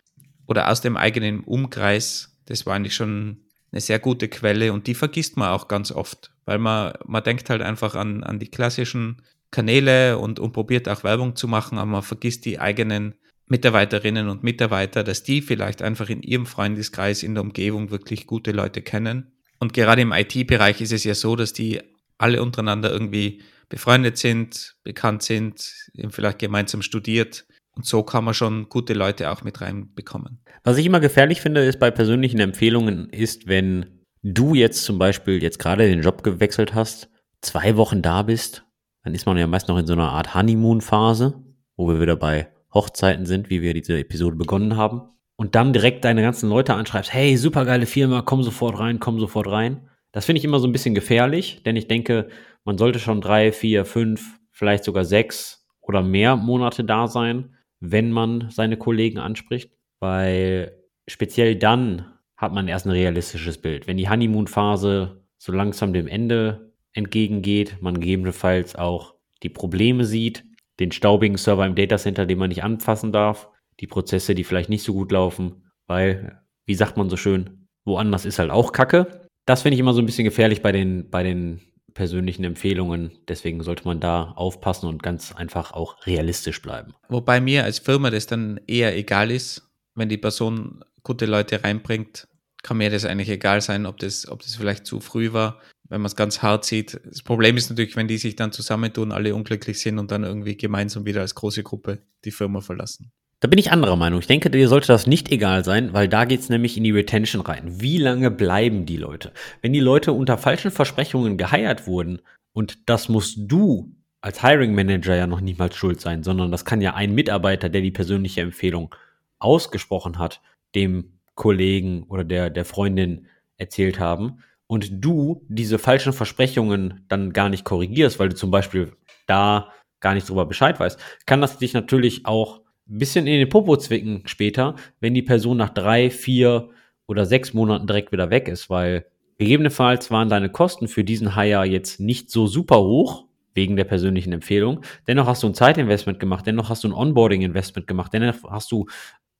oder 0.47 0.69
aus 0.69 0.81
dem 0.81 0.97
eigenen 0.97 1.45
Umkreis, 1.45 2.37
das 2.47 2.67
war 2.67 2.75
eigentlich 2.75 2.97
schon 2.97 3.45
eine 3.70 3.81
sehr 3.81 3.98
gute 3.98 4.28
Quelle 4.28 4.72
und 4.72 4.87
die 4.87 4.94
vergisst 4.94 5.37
man 5.37 5.50
auch 5.50 5.68
ganz 5.68 5.92
oft, 5.92 6.31
weil 6.44 6.59
man, 6.59 6.94
man 7.07 7.22
denkt 7.22 7.50
halt 7.50 7.62
einfach 7.62 7.94
an, 7.94 8.24
an 8.24 8.38
die 8.38 8.48
klassischen 8.48 9.22
Kanäle 9.50 10.18
und, 10.18 10.40
und 10.40 10.52
probiert 10.52 10.88
auch 10.88 11.04
Werbung 11.04 11.37
zu 11.37 11.48
machen, 11.48 11.78
aber 11.78 11.90
man 11.90 12.02
vergisst 12.02 12.44
die 12.44 12.59
eigenen 12.59 13.14
Mitarbeiterinnen 13.46 14.28
und 14.28 14.42
Mitarbeiter, 14.42 15.04
dass 15.04 15.22
die 15.22 15.40
vielleicht 15.40 15.81
einfach 15.83 16.09
in 16.11 16.22
ihrem 16.22 16.46
Freundeskreis 16.46 17.22
in 17.22 17.35
der 17.35 17.42
Umgebung 17.42 17.90
wirklich 17.90 18.26
gute 18.26 18.52
Leute 18.52 18.83
kennen. 18.83 19.33
Und 19.59 19.72
gerade 19.72 20.02
im 20.02 20.12
IT-Bereich 20.12 20.81
ist 20.81 20.92
es 20.92 21.04
ja 21.04 21.14
so, 21.14 21.35
dass 21.35 21.52
die 21.52 21.81
alle 22.18 22.42
untereinander 22.42 22.90
irgendwie 22.90 23.42
befreundet 23.68 24.18
sind, 24.18 24.76
bekannt 24.83 25.22
sind, 25.22 25.72
vielleicht 26.11 26.38
gemeinsam 26.38 26.83
studiert. 26.83 27.46
Und 27.79 27.87
so 27.87 28.03
kann 28.03 28.25
man 28.25 28.35
schon 28.35 28.69
gute 28.69 28.93
Leute 28.93 29.31
auch 29.31 29.45
mit 29.45 29.61
reinbekommen. 29.61 30.41
Was 30.64 30.79
ich 30.79 30.85
immer 30.85 30.99
gefährlich 30.99 31.41
finde, 31.41 31.64
ist 31.64 31.79
bei 31.79 31.93
persönlichen 31.93 32.41
Empfehlungen, 32.41 33.09
ist, 33.11 33.47
wenn 33.47 34.03
du 34.25 34.55
jetzt 34.55 34.83
zum 34.83 34.99
Beispiel 34.99 35.41
jetzt 35.41 35.61
gerade 35.61 35.87
den 35.87 36.03
Job 36.03 36.25
gewechselt 36.25 36.75
hast, 36.75 37.09
zwei 37.41 37.77
Wochen 37.77 38.03
da 38.03 38.23
bist, 38.23 38.64
dann 39.05 39.14
ist 39.14 39.27
man 39.27 39.38
ja 39.38 39.47
meist 39.47 39.69
noch 39.69 39.79
in 39.79 39.87
so 39.87 39.93
einer 39.93 40.11
Art 40.11 40.35
Honeymoon-Phase, 40.35 41.41
wo 41.77 41.88
wir 41.88 42.01
wieder 42.01 42.17
bei 42.17 42.49
Hochzeiten 42.75 43.27
sind, 43.27 43.49
wie 43.49 43.62
wir 43.62 43.75
diese 43.75 43.97
Episode 43.97 44.35
begonnen 44.35 44.77
haben. 44.77 45.03
und 45.38 45.55
dann 45.55 45.73
direkt 45.73 46.05
deine 46.05 46.21
ganzen 46.23 46.49
Leute 46.49 46.75
anschreibst, 46.75 47.14
hey, 47.14 47.37
super 47.37 47.64
geile 47.64 47.87
Firma, 47.87 48.23
komm 48.23 48.43
sofort 48.43 48.79
rein, 48.79 48.99
komm 48.99 49.21
sofort 49.21 49.47
rein. 49.47 49.88
Das 50.11 50.25
finde 50.25 50.41
ich 50.41 50.45
immer 50.45 50.59
so 50.59 50.67
ein 50.67 50.73
bisschen 50.73 50.97
gefährlich, 50.97 51.62
denn 51.64 51.77
ich 51.77 51.87
denke, 51.87 52.29
man 52.64 52.77
sollte 52.77 52.99
schon 52.99 53.21
drei, 53.21 53.53
vier, 53.53 53.85
fünf, 53.85 54.41
vielleicht 54.51 54.83
sogar 54.83 55.05
sechs 55.05 55.64
oder 55.81 56.03
mehr 56.03 56.35
Monate 56.35 56.83
da 56.83 57.07
sein, 57.07 57.55
wenn 57.81 58.11
man 58.11 58.51
seine 58.51 58.77
Kollegen 58.77 59.19
anspricht, 59.19 59.73
weil 60.01 60.73
speziell 61.07 61.57
dann 61.57 62.12
hat 62.37 62.53
man 62.53 62.69
erst 62.69 62.87
ein 62.87 62.93
realistisches 62.93 63.59
Bild. 63.59 63.87
Wenn 63.87 63.97
die 63.97 64.09
Honeymoon-Phase 64.09 65.25
so 65.38 65.53
langsam 65.53 65.93
dem 65.93 66.07
Ende 66.07 66.73
entgegengeht, 66.93 67.79
man 67.81 68.01
gegebenenfalls 68.01 68.77
auch 68.77 69.14
die 69.43 69.49
Probleme 69.49 70.05
sieht, 70.05 70.45
den 70.81 70.93
staubigen 70.93 71.37
Server 71.37 71.67
im 71.67 71.75
Datacenter, 71.75 72.27
den 72.27 72.38
man 72.38 72.49
nicht 72.49 72.62
anfassen 72.62 73.12
darf, 73.12 73.49
die 73.81 73.87
Prozesse, 73.87 74.35
die 74.35 74.45
vielleicht 74.45 74.71
nicht 74.71 74.83
so 74.83 74.93
gut 74.93 75.12
laufen, 75.12 75.64
weil, 75.87 76.41
wie 76.67 76.75
sagt 76.75 76.97
man 76.97 77.11
so 77.11 77.17
schön, 77.17 77.69
woanders 77.85 78.25
ist 78.25 78.38
halt 78.38 78.51
auch 78.51 78.73
Kacke. 78.73 79.29
Das 79.47 79.62
finde 79.62 79.75
ich 79.75 79.81
immer 79.81 79.95
so 79.95 80.03
ein 80.03 80.07
bisschen 80.07 80.25
gefährlich 80.25 80.62
bei 80.62 80.73
den, 80.73 81.11
bei 81.11 81.23
den 81.23 81.61
persönlichen 81.98 82.44
Empfehlungen. 82.44 83.11
Deswegen 83.26 83.61
sollte 83.64 83.84
man 83.84 83.98
da 83.98 84.32
aufpassen 84.37 84.87
und 84.87 85.02
ganz 85.02 85.34
einfach 85.34 85.72
auch 85.72 86.06
realistisch 86.06 86.62
bleiben. 86.62 86.94
Wobei 87.08 87.40
mir 87.40 87.64
als 87.64 87.80
Firma 87.80 88.08
das 88.11 88.28
dann 88.28 88.61
eher 88.68 88.96
egal 88.96 89.32
ist, 89.32 89.68
wenn 89.96 90.08
die 90.08 90.16
Person 90.16 90.84
gute 91.02 91.26
Leute 91.26 91.64
reinbringt, 91.64 92.28
kann 92.62 92.76
mir 92.76 92.88
das 92.88 93.04
eigentlich 93.04 93.28
egal 93.28 93.61
sein, 93.62 93.84
ob 93.84 93.98
das, 93.98 94.28
ob 94.28 94.42
das 94.42 94.54
vielleicht 94.54 94.87
zu 94.87 95.00
früh 95.00 95.32
war, 95.32 95.61
wenn 95.88 96.00
man 96.00 96.06
es 96.06 96.14
ganz 96.14 96.40
hart 96.40 96.64
sieht. 96.64 97.00
Das 97.04 97.22
Problem 97.22 97.56
ist 97.56 97.68
natürlich, 97.68 97.96
wenn 97.96 98.06
die 98.06 98.18
sich 98.18 98.37
dann 98.37 98.52
zusammentun, 98.52 99.11
alle 99.11 99.34
unglücklich 99.34 99.80
sind 99.80 99.98
und 99.98 100.12
dann 100.12 100.22
irgendwie 100.22 100.56
gemeinsam 100.56 101.04
wieder 101.04 101.22
als 101.22 101.34
große 101.34 101.64
Gruppe 101.64 101.98
die 102.24 102.30
Firma 102.30 102.61
verlassen. 102.61 103.11
Da 103.40 103.46
bin 103.46 103.59
ich 103.59 103.70
anderer 103.70 103.94
Meinung. 103.94 104.18
Ich 104.18 104.27
denke, 104.27 104.51
dir 104.51 104.68
sollte 104.68 104.88
das 104.88 105.07
nicht 105.07 105.31
egal 105.31 105.64
sein, 105.64 105.92
weil 105.92 106.09
da 106.09 106.24
geht 106.24 106.40
es 106.40 106.48
nämlich 106.48 106.77
in 106.77 106.83
die 106.83 106.90
Retention 106.90 107.42
rein. 107.42 107.81
Wie 107.81 107.98
lange 107.98 108.33
bleiben 108.33 108.85
die 108.85 108.96
Leute? 108.96 109.33
Wenn 109.62 109.72
die 109.72 109.81
Leute 109.81 110.12
unter 110.12 110.38
falschen 110.38 110.72
Versprechungen 110.72 111.37
geheiert 111.37 111.87
wurden, 111.87 112.20
und 112.53 112.88
das 112.88 113.09
musst 113.09 113.38
du 113.38 113.94
als 114.20 114.42
Hiring 114.42 114.74
Manager 114.74 115.14
ja 115.14 115.29
noch 115.29 115.40
niemals 115.40 115.77
schuld 115.77 116.01
sein, 116.01 116.24
sondern 116.24 116.51
das 116.51 116.64
kann 116.64 116.81
ja 116.81 116.94
ein 116.94 117.14
Mitarbeiter, 117.14 117.68
der 117.68 117.81
die 117.81 117.92
persönliche 117.92 118.40
Empfehlung 118.40 118.92
ausgesprochen 119.38 120.18
hat, 120.18 120.40
dem 120.74 121.20
Kollegen 121.37 122.03
oder 122.09 122.24
der, 122.24 122.51
der 122.51 122.64
Freundin 122.64 123.29
erzählt 123.57 124.01
haben 124.01 124.42
und 124.66 124.88
du 125.05 125.46
diese 125.48 125.79
falschen 125.79 126.12
Versprechungen 126.12 127.05
dann 127.07 127.33
gar 127.33 127.48
nicht 127.48 127.64
korrigierst, 127.64 128.18
weil 128.18 128.31
du 128.31 128.35
zum 128.35 128.51
Beispiel 128.51 128.92
da 129.29 129.72
gar 130.01 130.14
nicht 130.14 130.29
drüber 130.29 130.46
Bescheid 130.46 130.81
weißt, 130.81 130.98
kann 131.27 131.40
das 131.40 131.59
dich 131.59 131.72
natürlich 131.72 132.27
auch 132.27 132.62
bisschen 132.88 133.27
in 133.27 133.40
den 133.40 133.48
Popo 133.48 133.77
zwicken 133.77 134.22
später, 134.27 134.77
wenn 135.01 135.14
die 135.14 135.22
Person 135.22 135.59
nach 135.59 135.70
drei, 135.70 136.11
vier 136.11 136.70
oder 137.07 137.27
sechs 137.27 137.53
Monaten 137.53 137.87
direkt 137.87 138.12
wieder 138.12 138.31
weg 138.31 138.48
ist, 138.48 138.70
weil 138.70 139.07
gegebenenfalls 139.38 140.11
waren 140.11 140.29
deine 140.29 140.51
Kosten 140.51 140.88
für 140.88 141.05
diesen 141.05 141.35
Hire 141.35 141.64
jetzt 141.64 142.01
nicht 142.01 142.31
so 142.31 142.46
super 142.46 142.81
hoch, 142.81 143.29
wegen 143.59 143.74
der 143.74 143.85
persönlichen 143.85 144.33
Empfehlung. 144.33 144.83
Dennoch 145.09 145.27
hast 145.27 145.42
du 145.42 145.48
ein 145.48 145.55
Zeitinvestment 145.55 146.20
gemacht, 146.20 146.46
dennoch 146.46 146.68
hast 146.68 146.85
du 146.85 146.88
ein 146.88 146.92
Onboarding-Investment 146.92 147.88
gemacht, 147.88 148.12
dennoch 148.12 148.48
hast 148.48 148.70
du 148.70 148.87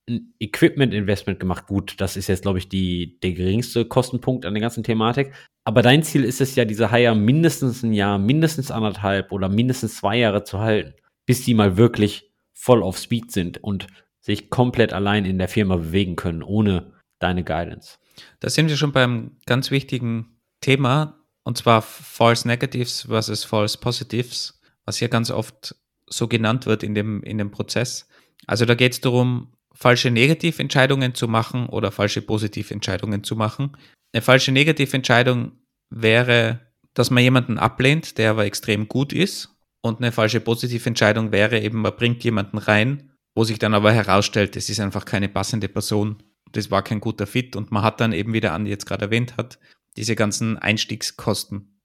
ein 0.09 0.35
Equipment-Investment 0.41 1.39
gemacht. 1.39 1.67
Gut, 1.67 1.95
das 2.01 2.17
ist 2.17 2.27
jetzt, 2.27 2.43
glaube 2.43 2.59
ich, 2.59 2.69
die, 2.69 3.21
der 3.21 3.33
geringste 3.33 3.85
Kostenpunkt 3.85 4.45
an 4.45 4.55
der 4.55 4.61
ganzen 4.61 4.83
Thematik. 4.83 5.33
Aber 5.65 5.83
dein 5.83 6.03
Ziel 6.03 6.25
ist 6.25 6.41
es 6.41 6.57
ja, 6.57 6.65
diese 6.65 6.91
Hire 6.91 7.15
mindestens 7.15 7.85
ein 7.85 7.93
Jahr, 7.93 8.19
mindestens 8.19 8.73
anderthalb 8.73 9.31
oder 9.31 9.49
mindestens 9.49 9.97
zwei 9.97 10.19
Jahre 10.19 10.43
zu 10.43 10.59
halten, 10.59 10.95
bis 11.27 11.45
die 11.45 11.55
mal 11.55 11.77
wirklich 11.77 12.28
voll 12.59 12.83
auf 12.83 12.99
Speed 12.99 13.31
sind 13.31 13.63
und 13.63 13.87
sich 14.21 14.51
komplett 14.51 14.93
allein 14.93 15.25
in 15.25 15.39
der 15.39 15.49
Firma 15.49 15.77
bewegen 15.77 16.17
können, 16.17 16.43
ohne 16.43 16.93
deine 17.21 17.45
Guidance. 17.45 17.99
Da 18.41 18.51
sind 18.51 18.69
wir 18.69 18.77
schon 18.77 18.93
beim 18.93 19.37
ganz 19.47 19.71
wichtigen 19.71 20.41
Thema, 20.61 21.25
und 21.45 21.57
zwar 21.57 21.83
False 21.83 22.47
Negatives 22.47 23.03
versus 23.03 23.45
False 23.45 23.79
Positives, 23.79 24.61
was 24.85 24.99
hier 24.99 25.09
ganz 25.09 25.31
oft 25.31 25.77
so 26.07 26.27
genannt 26.27 26.67
wird 26.67 26.83
in 26.83 26.95
dem, 26.95 27.23
in 27.23 27.39
dem 27.39 27.51
Prozess. 27.51 28.09
Also 28.47 28.65
da 28.65 28.75
geht 28.75 28.93
es 28.93 29.01
darum, 29.01 29.53
falsche 29.73 30.11
Negativentscheidungen 30.11 31.15
zu 31.15 31.29
machen 31.29 31.69
oder 31.69 31.93
falsche 31.93 32.23
Positiventscheidungen 32.23 33.23
zu 33.23 33.37
machen. 33.37 33.77
Eine 34.13 34.23
falsche 34.23 34.51
Negativentscheidung 34.51 35.53
wäre, 35.91 36.61
dass 36.93 37.11
man 37.11 37.23
jemanden 37.23 37.59
ablehnt, 37.59 38.19
der 38.19 38.31
aber 38.31 38.47
extrem 38.47 38.89
gut 38.89 39.13
ist. 39.13 39.58
Und 39.81 39.99
eine 39.99 40.13
falsche 40.13 40.41
Positiventscheidung 40.41 41.33
wäre 41.33 41.61
eben, 41.61 41.81
man 41.81 41.97
bringt 41.97 42.25
jemanden 42.25 42.59
rein, 42.59 43.13
wo 43.35 43.45
sich 43.45 43.59
dann 43.59 43.75
aber 43.75 43.93
herausstellt, 43.93 44.57
es 44.57 44.69
ist 44.69 44.81
einfach 44.81 45.05
keine 45.05 45.29
passende 45.29 45.69
Person. 45.69 46.23
Das 46.53 46.71
war 46.71 46.83
kein 46.83 47.01
guter 47.01 47.27
Fit 47.27 47.55
und 47.57 47.71
man 47.71 47.83
hat 47.83 48.01
dann 48.01 48.13
eben, 48.13 48.33
wie 48.33 48.41
der 48.41 48.55
Andi 48.55 48.71
jetzt 48.71 48.87
gerade 48.87 49.07
erwähnt 49.07 49.37
hat, 49.37 49.59
diese 49.97 50.17
ganzen 50.17 50.59
Einstiegskosten 50.59 51.81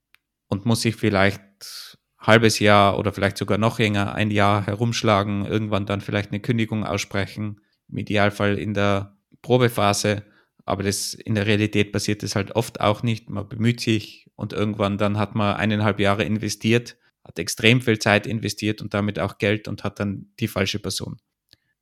und 0.48 0.66
muss 0.66 0.82
sich 0.82 0.96
vielleicht 0.96 1.98
halbes 2.18 2.60
Jahr 2.60 2.98
oder 2.98 3.12
vielleicht 3.12 3.38
sogar 3.38 3.58
noch 3.58 3.80
länger, 3.80 4.16
ein 4.16 4.32
Jahr 4.32 4.66
herumschlagen, 4.66 5.46
irgendwann 5.46 5.86
dann 5.86 6.02
vielleicht 6.02 6.32
eine 6.32 6.40
Kündigung 6.40 6.86
aussprechen, 6.86 7.60
im 7.90 7.98
Idealfall 7.98 8.58
in 8.58 8.74
der 8.74 9.18
Probephase, 9.42 10.24
aber 10.66 10.84
das 10.84 11.14
in 11.14 11.36
der 11.36 11.46
Realität 11.46 11.92
passiert 11.92 12.24
das 12.24 12.36
halt 12.36 12.56
oft 12.56 12.80
auch 12.80 13.04
nicht. 13.04 13.30
Man 13.30 13.50
bemüht 13.50 13.82
sich 13.82 14.32
und 14.36 14.54
irgendwann 14.54 14.98
dann 14.98 15.18
hat 15.18 15.36
man 15.36 15.56
eineinhalb 15.56 16.00
Jahre 16.00 16.24
investiert, 16.24 16.98
hat 17.24 17.40
extrem 17.40 17.82
viel 17.82 18.00
Zeit 18.00 18.28
investiert 18.28 18.82
und 18.82 18.94
damit 18.94 19.20
auch 19.20 19.38
Geld 19.38 19.68
und 19.68 19.84
hat 19.84 20.00
dann 20.00 20.28
die 20.40 20.48
falsche 20.48 20.80
Person. 20.80 21.18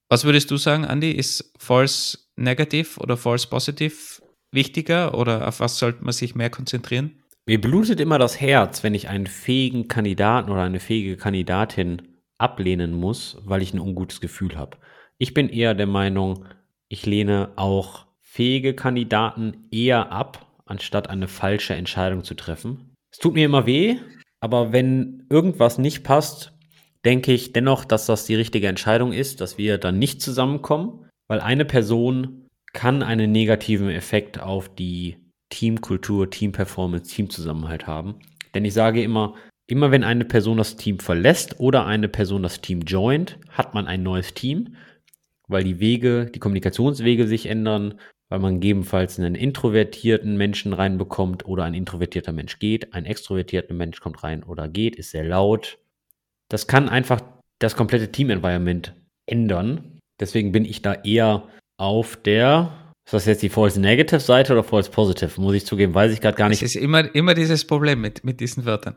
Was 0.10 0.26
würdest 0.26 0.52
du 0.52 0.58
sagen, 0.58 0.84
Andy? 0.84 1.12
Ist 1.12 1.54
False 1.58 2.18
Negative 2.36 3.00
oder 3.00 3.18
False 3.18 3.48
Positive 3.48 4.22
wichtiger 4.52 5.18
oder 5.18 5.48
auf 5.48 5.60
was 5.60 5.78
sollte 5.78 6.04
man 6.04 6.14
sich 6.14 6.36
mehr 6.36 6.50
konzentrieren? 6.50 7.24
Mir 7.46 7.60
blutet 7.60 8.00
immer 8.00 8.20
das 8.20 8.40
Herz, 8.40 8.84
wenn 8.84 8.94
ich 8.94 9.08
einen 9.08 9.28
fähigen 9.28 9.88
Kandidaten 9.88 10.52
oder 10.52 10.62
eine 10.62 10.80
fähige 10.80 11.18
Kandidatin 11.18 12.02
ablehnen 12.38 12.94
muss, 12.94 13.38
weil 13.46 13.62
ich 13.62 13.74
ein 13.74 13.80
ungutes 13.80 14.22
Gefühl 14.22 14.58
habe. 14.58 14.78
Ich 15.18 15.34
bin 15.34 15.50
eher 15.50 15.74
der 15.74 15.88
Meinung, 15.88 16.46
ich 16.88 17.06
lehne 17.06 17.52
auch 17.56 18.06
fähige 18.22 18.76
Kandidaten 18.76 19.68
eher 19.72 20.12
ab, 20.12 20.48
anstatt 20.66 21.10
eine 21.10 21.28
falsche 21.28 21.74
Entscheidung 21.74 22.24
zu 22.24 22.36
treffen. 22.36 22.96
Es 23.12 23.20
tut 23.20 23.34
mir 23.34 23.46
immer 23.46 23.66
weh, 23.66 23.98
aber 24.42 24.74
wenn 24.74 25.26
irgendwas 25.30 25.78
nicht 25.78 26.04
passt, 26.04 26.52
denke 27.06 27.32
ich 27.32 27.54
dennoch, 27.54 27.86
dass 27.86 28.06
das 28.06 28.26
die 28.26 28.36
richtige 28.36 28.68
Entscheidung 28.68 29.14
ist, 29.14 29.40
dass 29.40 29.58
wir 29.58 29.78
dann 29.78 29.98
nicht 29.98 30.22
zusammenkommen, 30.22 31.06
weil 31.28 31.40
eine 31.40 31.66
Person 31.66 32.48
kann 32.74 33.02
einen 33.04 33.32
negativen 33.32 33.90
Effekt 33.90 34.40
auf 34.40 34.68
die 34.68 35.18
Teamkultur, 35.50 36.30
Teamperformance, 36.30 37.14
Teamzusammenhalt 37.14 37.88
haben. 37.88 38.16
Denn 38.54 38.66
ich 38.66 38.74
sage 38.74 39.02
immer, 39.02 39.36
immer 39.68 39.92
wenn 39.92 40.04
eine 40.04 40.26
Person 40.26 40.58
das 40.58 40.76
Team 40.76 41.00
verlässt 41.00 41.60
oder 41.60 41.86
eine 41.86 42.10
Person 42.10 42.44
das 42.44 42.62
Team 42.62 42.82
joint, 42.82 43.38
hat 43.50 43.74
man 43.74 43.88
ein 43.88 44.04
neues 44.04 44.34
Team 44.34 44.76
weil 45.52 45.64
die 45.64 45.80
Wege, 45.80 46.32
die 46.34 46.40
Kommunikationswege 46.40 47.28
sich 47.28 47.46
ändern, 47.46 47.96
weil 48.32 48.40
man 48.40 48.62
gegebenenfalls 48.62 49.20
einen 49.20 49.36
introvertierten 49.36 50.38
Menschen 50.38 50.72
reinbekommt 50.72 51.46
oder 51.46 51.66
ein 51.66 51.74
introvertierter 51.74 52.32
Mensch 52.32 52.60
geht, 52.60 52.94
ein 52.94 53.06
extrovertierter 53.06 53.74
Mensch 53.74 54.00
kommt 54.00 54.24
rein 54.24 54.44
oder 54.44 54.70
geht, 54.70 54.96
ist 54.96 55.12
sehr 55.12 55.26
laut. 55.26 55.80
Das 56.48 56.66
kann 56.66 56.88
einfach 56.88 57.22
das 57.60 57.76
komplette 57.76 58.10
Team-Environment 58.10 58.96
ändern. 59.26 60.00
Deswegen 60.18 60.54
bin 60.54 60.64
ich 60.64 60.82
da 60.82 60.94
eher 60.94 61.50
auf 61.76 62.16
der, 62.16 62.94
ist 63.06 63.14
das 63.14 63.26
jetzt 63.26 63.44
die 63.44 63.50
False 63.50 63.82
Negative 63.82 64.22
Seite 64.22 64.54
oder 64.54 64.64
False 64.64 64.90
Positive? 64.90 65.42
Muss 65.42 65.56
ich 65.56 65.66
zugeben, 65.66 65.94
weiß 65.94 66.14
ich 66.14 66.22
gerade 66.22 66.38
gar 66.38 66.48
nicht. 66.48 66.64
Es 66.64 66.74
ist 66.74 66.82
immer, 66.82 67.14
immer 67.14 67.34
dieses 67.34 67.68
Problem 67.68 68.00
mit, 68.00 68.24
mit 68.24 68.40
diesen 68.40 68.64
Wörtern. 68.64 68.96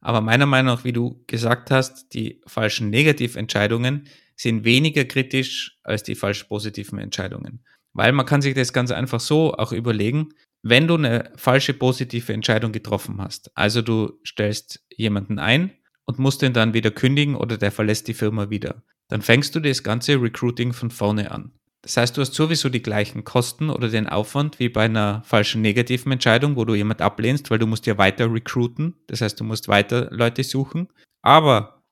Aber 0.00 0.20
meiner 0.20 0.46
Meinung 0.46 0.76
nach, 0.76 0.84
wie 0.84 0.92
du 0.92 1.24
gesagt 1.26 1.72
hast, 1.72 2.14
die 2.14 2.40
falschen 2.46 2.90
Negativentscheidungen 2.90 4.06
sind 4.36 4.62
weniger 4.62 5.04
kritisch 5.04 5.80
als 5.82 6.04
die 6.04 6.14
falsch 6.14 6.44
positiven 6.44 7.00
Entscheidungen. 7.00 7.64
Weil 7.98 8.12
man 8.12 8.26
kann 8.26 8.42
sich 8.42 8.54
das 8.54 8.72
ganz 8.72 8.92
einfach 8.92 9.18
so 9.18 9.54
auch 9.54 9.72
überlegen, 9.72 10.28
wenn 10.62 10.86
du 10.86 10.94
eine 10.94 11.32
falsche 11.34 11.74
positive 11.74 12.32
Entscheidung 12.32 12.70
getroffen 12.70 13.20
hast, 13.20 13.50
also 13.56 13.82
du 13.82 14.20
stellst 14.24 14.86
jemanden 14.96 15.40
ein 15.40 15.72
und 16.04 16.20
musst 16.20 16.42
den 16.42 16.52
dann 16.52 16.74
wieder 16.74 16.92
kündigen 16.92 17.34
oder 17.34 17.58
der 17.58 17.72
verlässt 17.72 18.06
die 18.06 18.14
Firma 18.14 18.50
wieder, 18.50 18.84
dann 19.08 19.20
fängst 19.20 19.56
du 19.56 19.58
das 19.58 19.82
ganze 19.82 20.22
Recruiting 20.22 20.72
von 20.72 20.92
vorne 20.92 21.32
an. 21.32 21.50
Das 21.82 21.96
heißt, 21.96 22.16
du 22.16 22.20
hast 22.20 22.34
sowieso 22.34 22.68
die 22.68 22.82
gleichen 22.82 23.24
Kosten 23.24 23.68
oder 23.68 23.88
den 23.88 24.08
Aufwand 24.08 24.60
wie 24.60 24.68
bei 24.68 24.84
einer 24.84 25.24
falschen 25.24 25.60
negativen 25.60 26.12
Entscheidung, 26.12 26.54
wo 26.54 26.64
du 26.64 26.76
jemand 26.76 27.02
ablehnst, 27.02 27.50
weil 27.50 27.58
du 27.58 27.66
musst 27.66 27.86
ja 27.86 27.98
weiter 27.98 28.32
recruiten. 28.32 28.94
Das 29.08 29.22
heißt, 29.22 29.40
du 29.40 29.42
musst 29.44 29.66
weiter 29.66 30.06
Leute 30.12 30.44
suchen. 30.44 30.86
Aber 31.20 31.82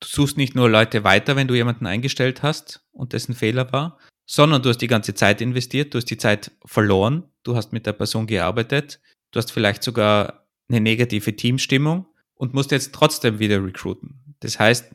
du 0.00 0.06
suchst 0.06 0.36
nicht 0.36 0.54
nur 0.54 0.68
Leute 0.68 1.02
weiter, 1.02 1.34
wenn 1.34 1.48
du 1.48 1.54
jemanden 1.54 1.86
eingestellt 1.86 2.42
hast 2.42 2.84
und 2.92 3.14
dessen 3.14 3.34
Fehler 3.34 3.72
war, 3.72 3.98
sondern 4.26 4.62
du 4.62 4.68
hast 4.68 4.78
die 4.78 4.88
ganze 4.88 5.14
Zeit 5.14 5.40
investiert, 5.40 5.94
du 5.94 5.98
hast 5.98 6.10
die 6.10 6.18
Zeit 6.18 6.50
verloren, 6.64 7.24
du 7.44 7.56
hast 7.56 7.72
mit 7.72 7.86
der 7.86 7.92
Person 7.92 8.26
gearbeitet, 8.26 9.00
du 9.30 9.38
hast 9.38 9.52
vielleicht 9.52 9.82
sogar 9.82 10.46
eine 10.68 10.80
negative 10.80 11.34
Teamstimmung 11.36 12.06
und 12.34 12.52
musst 12.52 12.72
jetzt 12.72 12.92
trotzdem 12.92 13.38
wieder 13.38 13.64
recruiten. 13.64 14.34
Das 14.40 14.58
heißt, 14.58 14.92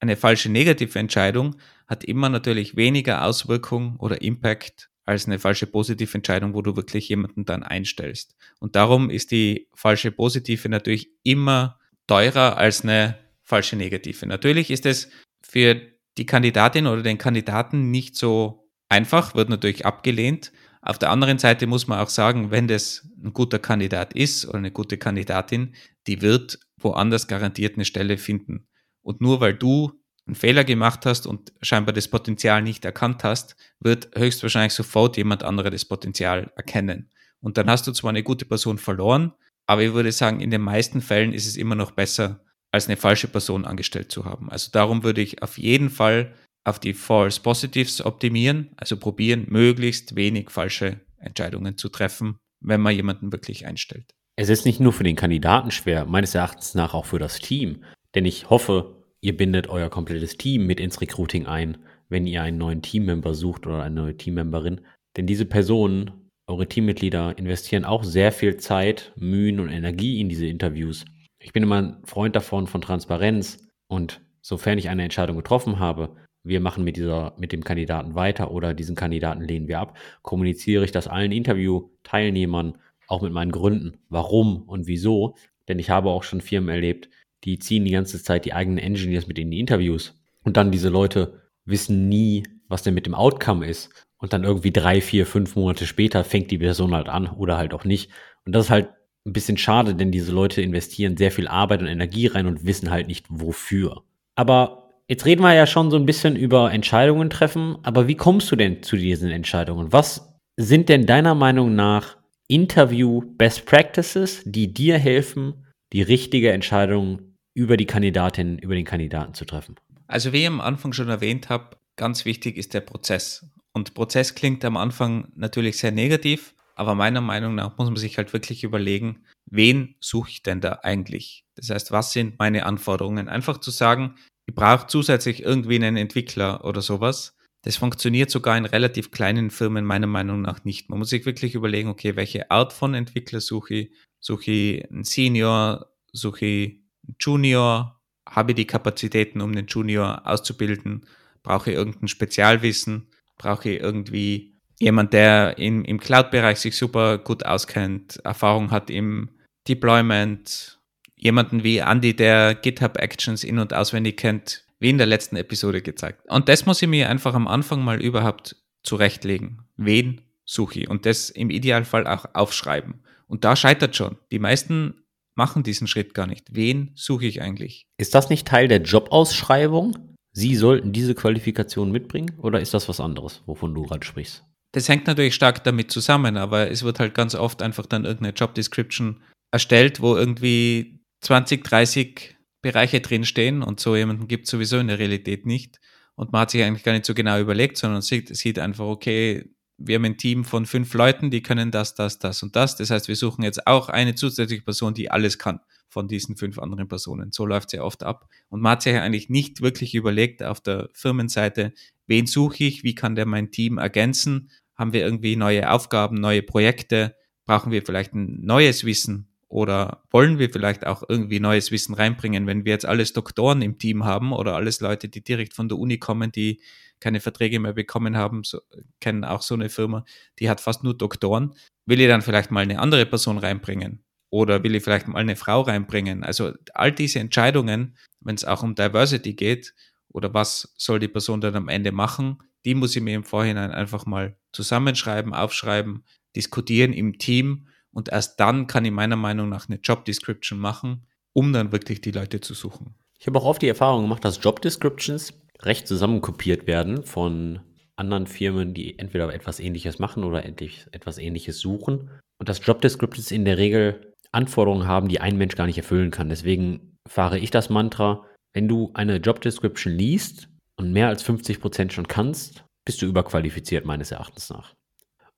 eine 0.00 0.16
falsche 0.16 0.50
negative 0.50 0.98
Entscheidung 0.98 1.56
hat 1.86 2.02
immer 2.02 2.28
natürlich 2.28 2.74
weniger 2.74 3.24
Auswirkung 3.24 3.96
oder 3.98 4.22
Impact 4.22 4.90
als 5.04 5.26
eine 5.26 5.38
falsche 5.38 5.66
positive 5.66 6.14
Entscheidung, 6.14 6.54
wo 6.54 6.62
du 6.62 6.74
wirklich 6.76 7.08
jemanden 7.08 7.44
dann 7.44 7.62
einstellst. 7.62 8.36
Und 8.58 8.74
darum 8.74 9.10
ist 9.10 9.30
die 9.30 9.68
falsche 9.74 10.10
positive 10.10 10.68
natürlich 10.68 11.10
immer 11.22 11.78
teurer 12.06 12.56
als 12.56 12.82
eine 12.82 13.18
falsche 13.42 13.76
negative. 13.76 14.26
Natürlich 14.26 14.70
ist 14.70 14.86
es 14.86 15.10
für 15.42 15.80
die 16.18 16.26
Kandidatin 16.26 16.86
oder 16.86 17.02
den 17.02 17.18
Kandidaten 17.18 17.90
nicht 17.90 18.16
so 18.16 18.61
einfach, 18.92 19.34
wird 19.34 19.48
natürlich 19.48 19.86
abgelehnt. 19.86 20.52
Auf 20.82 20.98
der 20.98 21.10
anderen 21.10 21.38
Seite 21.38 21.66
muss 21.66 21.86
man 21.86 21.98
auch 21.98 22.10
sagen, 22.10 22.50
wenn 22.50 22.68
das 22.68 23.08
ein 23.22 23.32
guter 23.32 23.58
Kandidat 23.58 24.12
ist 24.12 24.46
oder 24.46 24.58
eine 24.58 24.70
gute 24.70 24.98
Kandidatin, 24.98 25.74
die 26.06 26.20
wird 26.20 26.58
woanders 26.78 27.26
garantiert 27.26 27.76
eine 27.76 27.84
Stelle 27.84 28.18
finden. 28.18 28.68
Und 29.00 29.20
nur 29.20 29.40
weil 29.40 29.54
du 29.54 29.92
einen 30.26 30.34
Fehler 30.34 30.64
gemacht 30.64 31.06
hast 31.06 31.26
und 31.26 31.52
scheinbar 31.62 31.92
das 31.92 32.08
Potenzial 32.08 32.62
nicht 32.62 32.84
erkannt 32.84 33.24
hast, 33.24 33.56
wird 33.80 34.10
höchstwahrscheinlich 34.16 34.74
sofort 34.74 35.16
jemand 35.16 35.42
andere 35.42 35.70
das 35.70 35.84
Potenzial 35.84 36.52
erkennen. 36.56 37.10
Und 37.40 37.56
dann 37.56 37.70
hast 37.70 37.86
du 37.86 37.92
zwar 37.92 38.10
eine 38.10 38.22
gute 38.22 38.44
Person 38.44 38.78
verloren, 38.78 39.32
aber 39.66 39.82
ich 39.82 39.92
würde 39.94 40.12
sagen, 40.12 40.40
in 40.40 40.50
den 40.50 40.60
meisten 40.60 41.00
Fällen 41.00 41.32
ist 41.32 41.46
es 41.46 41.56
immer 41.56 41.74
noch 41.74 41.92
besser, 41.92 42.44
als 42.70 42.88
eine 42.88 42.96
falsche 42.96 43.28
Person 43.28 43.64
angestellt 43.64 44.12
zu 44.12 44.24
haben. 44.24 44.50
Also 44.50 44.70
darum 44.70 45.02
würde 45.02 45.20
ich 45.20 45.42
auf 45.42 45.58
jeden 45.58 45.90
Fall 45.90 46.34
auf 46.64 46.78
die 46.78 46.94
False 46.94 47.40
Positives 47.40 48.04
optimieren, 48.04 48.70
also 48.76 48.96
probieren, 48.96 49.46
möglichst 49.48 50.16
wenig 50.16 50.50
falsche 50.50 51.00
Entscheidungen 51.18 51.76
zu 51.76 51.88
treffen, 51.88 52.36
wenn 52.60 52.80
man 52.80 52.94
jemanden 52.94 53.32
wirklich 53.32 53.66
einstellt. 53.66 54.14
Es 54.36 54.48
ist 54.48 54.64
nicht 54.64 54.80
nur 54.80 54.92
für 54.92 55.04
den 55.04 55.16
Kandidaten 55.16 55.70
schwer, 55.70 56.06
meines 56.06 56.34
Erachtens 56.34 56.74
nach 56.74 56.94
auch 56.94 57.06
für 57.06 57.18
das 57.18 57.38
Team. 57.38 57.84
Denn 58.14 58.24
ich 58.24 58.48
hoffe, 58.50 59.04
ihr 59.20 59.36
bindet 59.36 59.68
euer 59.68 59.90
komplettes 59.90 60.36
Team 60.36 60.66
mit 60.66 60.80
ins 60.80 61.00
Recruiting 61.00 61.46
ein, 61.46 61.78
wenn 62.08 62.26
ihr 62.26 62.42
einen 62.42 62.58
neuen 62.58 62.82
Teammember 62.82 63.34
sucht 63.34 63.66
oder 63.66 63.82
eine 63.82 63.94
neue 63.94 64.16
Teammemberin. 64.16 64.80
Denn 65.16 65.26
diese 65.26 65.44
Personen, 65.44 66.30
eure 66.46 66.66
Teammitglieder, 66.66 67.36
investieren 67.38 67.84
auch 67.84 68.04
sehr 68.04 68.32
viel 68.32 68.56
Zeit, 68.56 69.12
Mühen 69.16 69.60
und 69.60 69.68
Energie 69.68 70.20
in 70.20 70.28
diese 70.28 70.46
Interviews. 70.46 71.04
Ich 71.38 71.52
bin 71.52 71.62
immer 71.62 71.82
ein 71.82 71.96
Freund 72.04 72.36
davon, 72.36 72.66
von 72.66 72.80
Transparenz. 72.80 73.66
Und 73.86 74.22
sofern 74.40 74.78
ich 74.78 74.88
eine 74.88 75.04
Entscheidung 75.04 75.36
getroffen 75.36 75.78
habe, 75.78 76.16
wir 76.44 76.60
machen 76.60 76.84
mit, 76.84 76.96
dieser, 76.96 77.34
mit 77.38 77.52
dem 77.52 77.64
Kandidaten 77.64 78.14
weiter 78.14 78.50
oder 78.50 78.74
diesen 78.74 78.96
Kandidaten 78.96 79.42
lehnen 79.42 79.68
wir 79.68 79.80
ab, 79.80 79.96
kommuniziere 80.22 80.84
ich 80.84 80.92
das 80.92 81.08
allen 81.08 81.32
Interview-Teilnehmern, 81.32 82.78
auch 83.06 83.22
mit 83.22 83.32
meinen 83.32 83.52
Gründen, 83.52 83.98
warum 84.08 84.62
und 84.62 84.86
wieso. 84.86 85.36
Denn 85.68 85.78
ich 85.78 85.90
habe 85.90 86.10
auch 86.10 86.22
schon 86.22 86.40
Firmen 86.40 86.70
erlebt, 86.70 87.08
die 87.44 87.58
ziehen 87.58 87.84
die 87.84 87.92
ganze 87.92 88.22
Zeit 88.22 88.44
die 88.44 88.52
eigenen 88.52 88.78
Engineers 88.78 89.26
mit 89.26 89.38
in 89.38 89.50
die 89.50 89.60
Interviews. 89.60 90.20
Und 90.44 90.56
dann 90.56 90.72
diese 90.72 90.88
Leute 90.88 91.42
wissen 91.64 92.08
nie, 92.08 92.44
was 92.68 92.82
denn 92.82 92.94
mit 92.94 93.06
dem 93.06 93.14
Outcome 93.14 93.66
ist. 93.66 93.90
Und 94.16 94.32
dann 94.32 94.44
irgendwie 94.44 94.72
drei, 94.72 95.00
vier, 95.00 95.26
fünf 95.26 95.56
Monate 95.56 95.86
später 95.86 96.24
fängt 96.24 96.50
die 96.50 96.58
Person 96.58 96.94
halt 96.94 97.08
an 97.08 97.26
oder 97.26 97.58
halt 97.58 97.74
auch 97.74 97.84
nicht. 97.84 98.10
Und 98.44 98.52
das 98.54 98.66
ist 98.66 98.70
halt 98.70 98.88
ein 99.24 99.32
bisschen 99.32 99.56
schade, 99.56 99.94
denn 99.94 100.10
diese 100.10 100.32
Leute 100.32 100.62
investieren 100.62 101.16
sehr 101.16 101.30
viel 101.30 101.48
Arbeit 101.48 101.80
und 101.80 101.88
Energie 101.88 102.26
rein 102.26 102.46
und 102.46 102.64
wissen 102.64 102.90
halt 102.90 103.06
nicht 103.06 103.26
wofür. 103.28 104.02
Aber 104.34 104.81
jetzt 105.08 105.24
reden 105.24 105.42
wir 105.42 105.54
ja 105.54 105.66
schon 105.66 105.90
so 105.90 105.96
ein 105.96 106.06
bisschen 106.06 106.36
über 106.36 106.72
Entscheidungen 106.72 107.30
treffen. 107.30 107.76
Aber 107.82 108.08
wie 108.08 108.16
kommst 108.16 108.50
du 108.50 108.56
denn 108.56 108.82
zu 108.82 108.96
diesen 108.96 109.30
Entscheidungen? 109.30 109.92
Was 109.92 110.34
sind 110.56 110.88
denn 110.88 111.06
deiner 111.06 111.34
Meinung 111.34 111.74
nach 111.74 112.16
Interview 112.48 113.22
Best 113.36 113.66
Practices, 113.66 114.42
die 114.44 114.72
dir 114.72 114.98
helfen, 114.98 115.66
die 115.92 116.02
richtige 116.02 116.52
Entscheidung 116.52 117.20
über 117.54 117.76
die 117.76 117.86
Kandidatin, 117.86 118.58
über 118.58 118.74
den 118.74 118.84
Kandidaten 118.84 119.34
zu 119.34 119.44
treffen? 119.44 119.76
Also 120.06 120.32
wie 120.32 120.42
ich 120.42 120.46
am 120.46 120.60
Anfang 120.60 120.92
schon 120.92 121.08
erwähnt 121.08 121.48
habe, 121.48 121.76
ganz 121.96 122.24
wichtig 122.24 122.56
ist 122.56 122.74
der 122.74 122.80
Prozess. 122.80 123.46
Und 123.72 123.94
Prozess 123.94 124.34
klingt 124.34 124.64
am 124.64 124.76
Anfang 124.76 125.28
natürlich 125.34 125.78
sehr 125.78 125.92
negativ, 125.92 126.54
aber 126.74 126.94
meiner 126.94 127.20
Meinung 127.20 127.54
nach 127.54 127.78
muss 127.78 127.88
man 127.88 127.96
sich 127.96 128.18
halt 128.18 128.32
wirklich 128.32 128.64
überlegen, 128.64 129.24
wen 129.46 129.94
suche 130.00 130.30
ich 130.30 130.42
denn 130.42 130.60
da 130.60 130.80
eigentlich? 130.82 131.44
Das 131.54 131.70
heißt, 131.70 131.92
was 131.92 132.12
sind 132.12 132.38
meine 132.38 132.66
Anforderungen? 132.66 133.28
Einfach 133.28 133.58
zu 133.58 133.70
sagen, 133.70 134.16
ich 134.52 134.56
brauche 134.56 134.86
zusätzlich 134.86 135.42
irgendwie 135.42 135.76
einen 135.76 135.96
Entwickler 135.96 136.62
oder 136.66 136.82
sowas. 136.82 137.34
Das 137.62 137.76
funktioniert 137.76 138.30
sogar 138.30 138.58
in 138.58 138.66
relativ 138.66 139.10
kleinen 139.10 139.50
Firmen 139.50 139.84
meiner 139.86 140.06
Meinung 140.06 140.42
nach 140.42 140.64
nicht. 140.64 140.90
Man 140.90 140.98
muss 140.98 141.08
sich 141.08 141.24
wirklich 141.24 141.54
überlegen, 141.54 141.88
okay, 141.88 142.16
welche 142.16 142.50
Art 142.50 142.74
von 142.74 142.92
Entwickler 142.92 143.40
suche 143.40 143.74
ich? 143.74 143.92
Suche 144.20 144.50
ich 144.50 144.90
einen 144.90 145.04
Senior? 145.04 145.86
Suche 146.12 146.44
ich 146.44 146.80
Junior, 147.18 147.98
habe 148.28 148.52
ich 148.52 148.56
die 148.56 148.66
Kapazitäten, 148.66 149.40
um 149.40 149.54
den 149.54 149.66
Junior 149.66 150.20
auszubilden, 150.26 151.06
brauche 151.42 151.70
ich 151.70 151.76
irgendein 151.76 152.08
Spezialwissen, 152.08 153.08
brauche 153.38 153.70
ich 153.70 153.80
irgendwie 153.80 154.60
jemand, 154.78 155.14
der 155.14 155.56
im, 155.56 155.82
im 155.84 155.98
Cloud-Bereich 155.98 156.58
sich 156.58 156.76
super 156.76 157.16
gut 157.16 157.46
auskennt, 157.46 158.16
Erfahrung 158.16 158.70
hat 158.70 158.90
im 158.90 159.30
Deployment, 159.66 160.78
jemanden 161.22 161.62
wie 161.62 161.78
Andy, 161.78 162.14
der 162.14 162.54
GitHub 162.56 162.98
Actions 162.98 163.44
in- 163.44 163.60
und 163.60 163.72
auswendig 163.72 164.16
kennt, 164.16 164.64
wie 164.80 164.90
in 164.90 164.98
der 164.98 165.06
letzten 165.06 165.36
Episode 165.36 165.80
gezeigt. 165.80 166.28
Und 166.28 166.48
das 166.48 166.66
muss 166.66 166.82
ich 166.82 166.88
mir 166.88 167.08
einfach 167.08 167.34
am 167.34 167.46
Anfang 167.46 167.84
mal 167.84 168.02
überhaupt 168.02 168.56
zurechtlegen. 168.82 169.62
Wen 169.76 170.22
suche 170.44 170.80
ich? 170.80 170.90
Und 170.90 171.06
das 171.06 171.30
im 171.30 171.50
Idealfall 171.50 172.08
auch 172.08 172.26
aufschreiben. 172.34 173.04
Und 173.28 173.44
da 173.44 173.54
scheitert 173.54 173.94
schon. 173.94 174.18
Die 174.32 174.40
meisten 174.40 174.94
machen 175.36 175.62
diesen 175.62 175.86
Schritt 175.86 176.12
gar 176.12 176.26
nicht. 176.26 176.48
Wen 176.50 176.90
suche 176.96 177.26
ich 177.26 177.40
eigentlich? 177.40 177.86
Ist 177.98 178.16
das 178.16 178.28
nicht 178.28 178.48
Teil 178.48 178.66
der 178.66 178.82
Jobausschreibung? 178.82 180.16
Sie 180.32 180.56
sollten 180.56 180.92
diese 180.92 181.14
Qualifikation 181.14 181.92
mitbringen 181.92 182.32
oder 182.38 182.60
ist 182.60 182.74
das 182.74 182.88
was 182.88 182.98
anderes, 182.98 183.42
wovon 183.46 183.74
du 183.74 183.82
gerade 183.82 184.04
sprichst? 184.04 184.44
Das 184.72 184.88
hängt 184.88 185.06
natürlich 185.06 185.34
stark 185.34 185.62
damit 185.62 185.92
zusammen, 185.92 186.36
aber 186.36 186.70
es 186.70 186.82
wird 186.82 186.98
halt 186.98 187.14
ganz 187.14 187.34
oft 187.34 187.62
einfach 187.62 187.86
dann 187.86 188.04
irgendeine 188.04 188.34
Job 188.34 188.54
Description 188.54 189.20
erstellt, 189.52 190.00
wo 190.00 190.16
irgendwie 190.16 191.01
20, 191.22 191.64
30 191.64 192.36
Bereiche 192.60 193.00
drinstehen 193.00 193.62
und 193.62 193.80
so 193.80 193.96
jemanden 193.96 194.28
gibt 194.28 194.44
es 194.44 194.50
sowieso 194.50 194.78
in 194.78 194.88
der 194.88 194.98
Realität 194.98 195.46
nicht. 195.46 195.80
Und 196.14 196.32
man 196.32 196.42
hat 196.42 196.50
sich 196.50 196.62
eigentlich 196.62 196.84
gar 196.84 196.92
nicht 196.92 197.06
so 197.06 197.14
genau 197.14 197.40
überlegt, 197.40 197.76
sondern 197.76 198.02
sieht, 198.02 198.36
sieht 198.36 198.58
einfach, 198.58 198.84
okay, 198.84 199.50
wir 199.78 199.96
haben 199.96 200.04
ein 200.04 200.18
Team 200.18 200.44
von 200.44 200.66
fünf 200.66 200.92
Leuten, 200.94 201.30
die 201.30 201.42
können 201.42 201.70
das, 201.70 201.94
das, 201.94 202.18
das 202.18 202.42
und 202.42 202.54
das. 202.54 202.76
Das 202.76 202.90
heißt, 202.90 203.08
wir 203.08 203.16
suchen 203.16 203.42
jetzt 203.42 203.66
auch 203.66 203.88
eine 203.88 204.14
zusätzliche 204.14 204.62
Person, 204.62 204.94
die 204.94 205.10
alles 205.10 205.38
kann 205.38 205.60
von 205.88 206.08
diesen 206.08 206.36
fünf 206.36 206.58
anderen 206.58 206.88
Personen. 206.88 207.32
So 207.32 207.46
läuft 207.46 207.68
es 207.68 207.72
ja 207.72 207.82
oft 207.82 208.02
ab. 208.02 208.28
Und 208.48 208.60
man 208.60 208.72
hat 208.72 208.82
sich 208.82 208.94
eigentlich 208.94 209.28
nicht 209.28 209.60
wirklich 209.60 209.94
überlegt 209.94 210.42
auf 210.42 210.60
der 210.60 210.88
Firmenseite, 210.92 211.72
wen 212.06 212.26
suche 212.26 212.64
ich, 212.64 212.84
wie 212.84 212.94
kann 212.94 213.14
der 213.14 213.26
mein 213.26 213.50
Team 213.50 213.78
ergänzen? 213.78 214.50
Haben 214.76 214.92
wir 214.92 215.04
irgendwie 215.04 215.36
neue 215.36 215.70
Aufgaben, 215.70 216.16
neue 216.16 216.42
Projekte? 216.42 217.16
Brauchen 217.44 217.72
wir 217.72 217.84
vielleicht 217.84 218.14
ein 218.14 218.44
neues 218.44 218.84
Wissen? 218.84 219.31
Oder 219.52 220.02
wollen 220.10 220.38
wir 220.38 220.48
vielleicht 220.48 220.86
auch 220.86 221.02
irgendwie 221.06 221.38
neues 221.38 221.70
Wissen 221.70 221.92
reinbringen, 221.92 222.46
wenn 222.46 222.64
wir 222.64 222.72
jetzt 222.72 222.86
alles 222.86 223.12
Doktoren 223.12 223.60
im 223.60 223.76
Team 223.76 224.02
haben 224.02 224.32
oder 224.32 224.54
alles 224.54 224.80
Leute, 224.80 225.10
die 225.10 225.22
direkt 225.22 225.52
von 225.52 225.68
der 225.68 225.76
Uni 225.76 225.98
kommen, 225.98 226.32
die 226.32 226.62
keine 227.00 227.20
Verträge 227.20 227.60
mehr 227.60 227.74
bekommen 227.74 228.16
haben, 228.16 228.44
so, 228.44 228.62
kennen 228.98 229.24
auch 229.24 229.42
so 229.42 229.52
eine 229.52 229.68
Firma, 229.68 230.06
die 230.38 230.48
hat 230.48 230.62
fast 230.62 230.84
nur 230.84 230.96
Doktoren. 230.96 231.54
Will 231.84 232.00
ich 232.00 232.08
dann 232.08 232.22
vielleicht 232.22 232.50
mal 232.50 232.60
eine 232.62 232.78
andere 232.78 233.04
Person 233.04 233.36
reinbringen? 233.36 234.02
Oder 234.30 234.62
will 234.64 234.74
ich 234.74 234.82
vielleicht 234.84 235.06
mal 235.06 235.18
eine 235.18 235.36
Frau 235.36 235.60
reinbringen? 235.60 236.24
Also 236.24 236.54
all 236.72 236.90
diese 236.90 237.18
Entscheidungen, 237.18 237.98
wenn 238.20 238.36
es 238.36 238.46
auch 238.46 238.62
um 238.62 238.74
Diversity 238.74 239.34
geht, 239.34 239.74
oder 240.08 240.32
was 240.32 240.72
soll 240.78 240.98
die 240.98 241.08
Person 241.08 241.42
dann 241.42 241.56
am 241.56 241.68
Ende 241.68 241.92
machen, 241.92 242.42
die 242.64 242.74
muss 242.74 242.96
ich 242.96 243.02
mir 243.02 243.16
im 243.16 243.24
Vorhinein 243.24 243.70
einfach 243.70 244.06
mal 244.06 244.34
zusammenschreiben, 244.52 245.34
aufschreiben, 245.34 246.06
diskutieren 246.34 246.94
im 246.94 247.18
Team 247.18 247.66
und 247.92 248.10
erst 248.10 248.40
dann 248.40 248.66
kann 248.66 248.84
ich 248.84 248.90
meiner 248.90 249.16
Meinung 249.16 249.48
nach 249.48 249.68
eine 249.68 249.78
Job 249.78 250.04
Description 250.04 250.58
machen, 250.58 251.06
um 251.32 251.52
dann 251.52 251.72
wirklich 251.72 252.00
die 252.00 252.10
Leute 252.10 252.40
zu 252.40 252.54
suchen. 252.54 252.94
Ich 253.18 253.26
habe 253.26 253.38
auch 253.38 253.44
oft 253.44 253.62
die 253.62 253.68
Erfahrung 253.68 254.02
gemacht, 254.02 254.24
dass 254.24 254.42
Job 254.42 254.60
Descriptions 254.62 255.32
recht 255.60 255.86
zusammenkopiert 255.86 256.66
werden 256.66 257.04
von 257.04 257.60
anderen 257.96 258.26
Firmen, 258.26 258.74
die 258.74 258.98
entweder 258.98 259.32
etwas 259.32 259.60
Ähnliches 259.60 259.98
machen 259.98 260.24
oder 260.24 260.44
endlich 260.44 260.86
etwas 260.92 261.18
Ähnliches 261.18 261.60
suchen. 261.60 262.10
Und 262.38 262.48
das 262.48 262.64
Job 262.64 262.80
Descriptions 262.80 263.30
in 263.30 263.44
der 263.44 263.58
Regel 263.58 264.12
Anforderungen 264.32 264.86
haben, 264.86 265.08
die 265.08 265.20
ein 265.20 265.36
Mensch 265.36 265.54
gar 265.54 265.66
nicht 265.66 265.76
erfüllen 265.76 266.10
kann. 266.10 266.28
Deswegen 266.28 266.98
fahre 267.08 267.38
ich 267.38 267.50
das 267.50 267.70
Mantra, 267.70 268.24
wenn 268.54 268.68
du 268.68 268.90
eine 268.94 269.16
Job 269.16 269.40
Description 269.40 269.92
liest 269.92 270.48
und 270.76 270.92
mehr 270.92 271.08
als 271.08 271.22
50 271.22 271.60
Prozent 271.60 271.92
schon 271.92 272.08
kannst, 272.08 272.64
bist 272.84 273.02
du 273.02 273.06
überqualifiziert 273.06 273.84
meines 273.84 274.10
Erachtens 274.10 274.50
nach. 274.50 274.74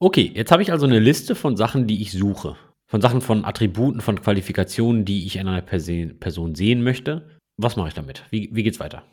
Okay, 0.04 0.30
jetzt 0.34 0.52
habe 0.52 0.60
ich 0.62 0.70
also 0.70 0.84
eine 0.84 0.98
Liste 0.98 1.34
von 1.34 1.56
Sachen, 1.56 1.86
die 1.86 2.02
ich 2.02 2.12
suche. 2.12 2.56
Von 2.84 3.00
Sachen, 3.00 3.22
von 3.22 3.46
Attributen, 3.46 4.02
von 4.02 4.20
Qualifikationen, 4.20 5.06
die 5.06 5.24
ich 5.24 5.36
in 5.36 5.48
einer 5.48 5.62
Person 5.62 6.54
sehen 6.54 6.82
möchte. 6.82 7.40
Was 7.56 7.76
mache 7.76 7.88
ich 7.88 7.94
damit? 7.94 8.22
Wie, 8.28 8.50
wie 8.52 8.62
geht's 8.62 8.80
weiter? 8.80 9.04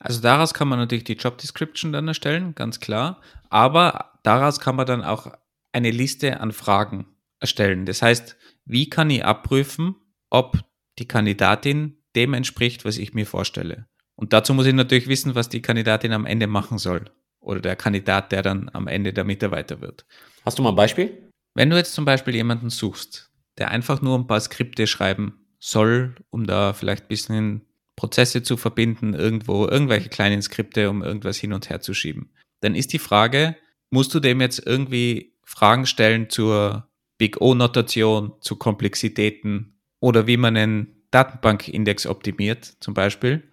Also 0.00 0.20
daraus 0.20 0.52
kann 0.52 0.66
man 0.66 0.80
natürlich 0.80 1.04
die 1.04 1.12
Job 1.12 1.38
Description 1.38 1.92
dann 1.92 2.08
erstellen, 2.08 2.56
ganz 2.56 2.80
klar. 2.80 3.20
Aber 3.50 4.18
daraus 4.24 4.58
kann 4.58 4.74
man 4.74 4.84
dann 4.84 5.04
auch 5.04 5.28
eine 5.70 5.92
Liste 5.92 6.40
an 6.40 6.50
Fragen 6.50 7.06
erstellen. 7.38 7.86
Das 7.86 8.02
heißt, 8.02 8.36
wie 8.64 8.90
kann 8.90 9.10
ich 9.10 9.24
abprüfen, 9.24 9.94
ob 10.28 10.58
die 10.98 11.06
Kandidatin 11.06 11.98
dem 12.16 12.34
entspricht, 12.34 12.84
was 12.84 12.98
ich 12.98 13.14
mir 13.14 13.26
vorstelle? 13.26 13.86
Und 14.16 14.32
dazu 14.32 14.54
muss 14.54 14.66
ich 14.66 14.74
natürlich 14.74 15.06
wissen, 15.06 15.36
was 15.36 15.48
die 15.48 15.62
Kandidatin 15.62 16.12
am 16.12 16.26
Ende 16.26 16.48
machen 16.48 16.78
soll. 16.78 17.04
Oder 17.38 17.60
der 17.60 17.76
Kandidat, 17.76 18.32
der 18.32 18.42
dann 18.42 18.70
am 18.72 18.88
Ende 18.88 19.12
der 19.12 19.22
Mitarbeiter 19.22 19.80
wird. 19.80 20.04
Hast 20.44 20.58
du 20.58 20.62
mal 20.62 20.70
ein 20.70 20.76
Beispiel? 20.76 21.30
Wenn 21.54 21.70
du 21.70 21.76
jetzt 21.76 21.94
zum 21.94 22.04
Beispiel 22.04 22.34
jemanden 22.34 22.70
suchst, 22.70 23.30
der 23.58 23.70
einfach 23.70 24.02
nur 24.02 24.18
ein 24.18 24.26
paar 24.26 24.40
Skripte 24.40 24.86
schreiben 24.86 25.46
soll, 25.60 26.16
um 26.30 26.46
da 26.46 26.72
vielleicht 26.72 27.04
ein 27.04 27.08
bisschen 27.08 27.66
Prozesse 27.94 28.42
zu 28.42 28.56
verbinden, 28.56 29.14
irgendwo 29.14 29.68
irgendwelche 29.68 30.08
kleinen 30.08 30.42
Skripte, 30.42 30.90
um 30.90 31.02
irgendwas 31.02 31.36
hin 31.36 31.52
und 31.52 31.70
her 31.70 31.80
zu 31.80 31.94
schieben, 31.94 32.32
dann 32.60 32.74
ist 32.74 32.92
die 32.92 32.98
Frage, 32.98 33.56
musst 33.90 34.14
du 34.14 34.20
dem 34.20 34.40
jetzt 34.40 34.66
irgendwie 34.66 35.36
Fragen 35.44 35.86
stellen 35.86 36.28
zur 36.28 36.88
Big 37.18 37.40
O-Notation, 37.40 38.32
zu 38.40 38.56
Komplexitäten 38.56 39.78
oder 40.00 40.26
wie 40.26 40.36
man 40.36 40.56
einen 40.56 41.04
Datenbankindex 41.12 42.06
optimiert, 42.06 42.64
zum 42.80 42.94
Beispiel, 42.94 43.48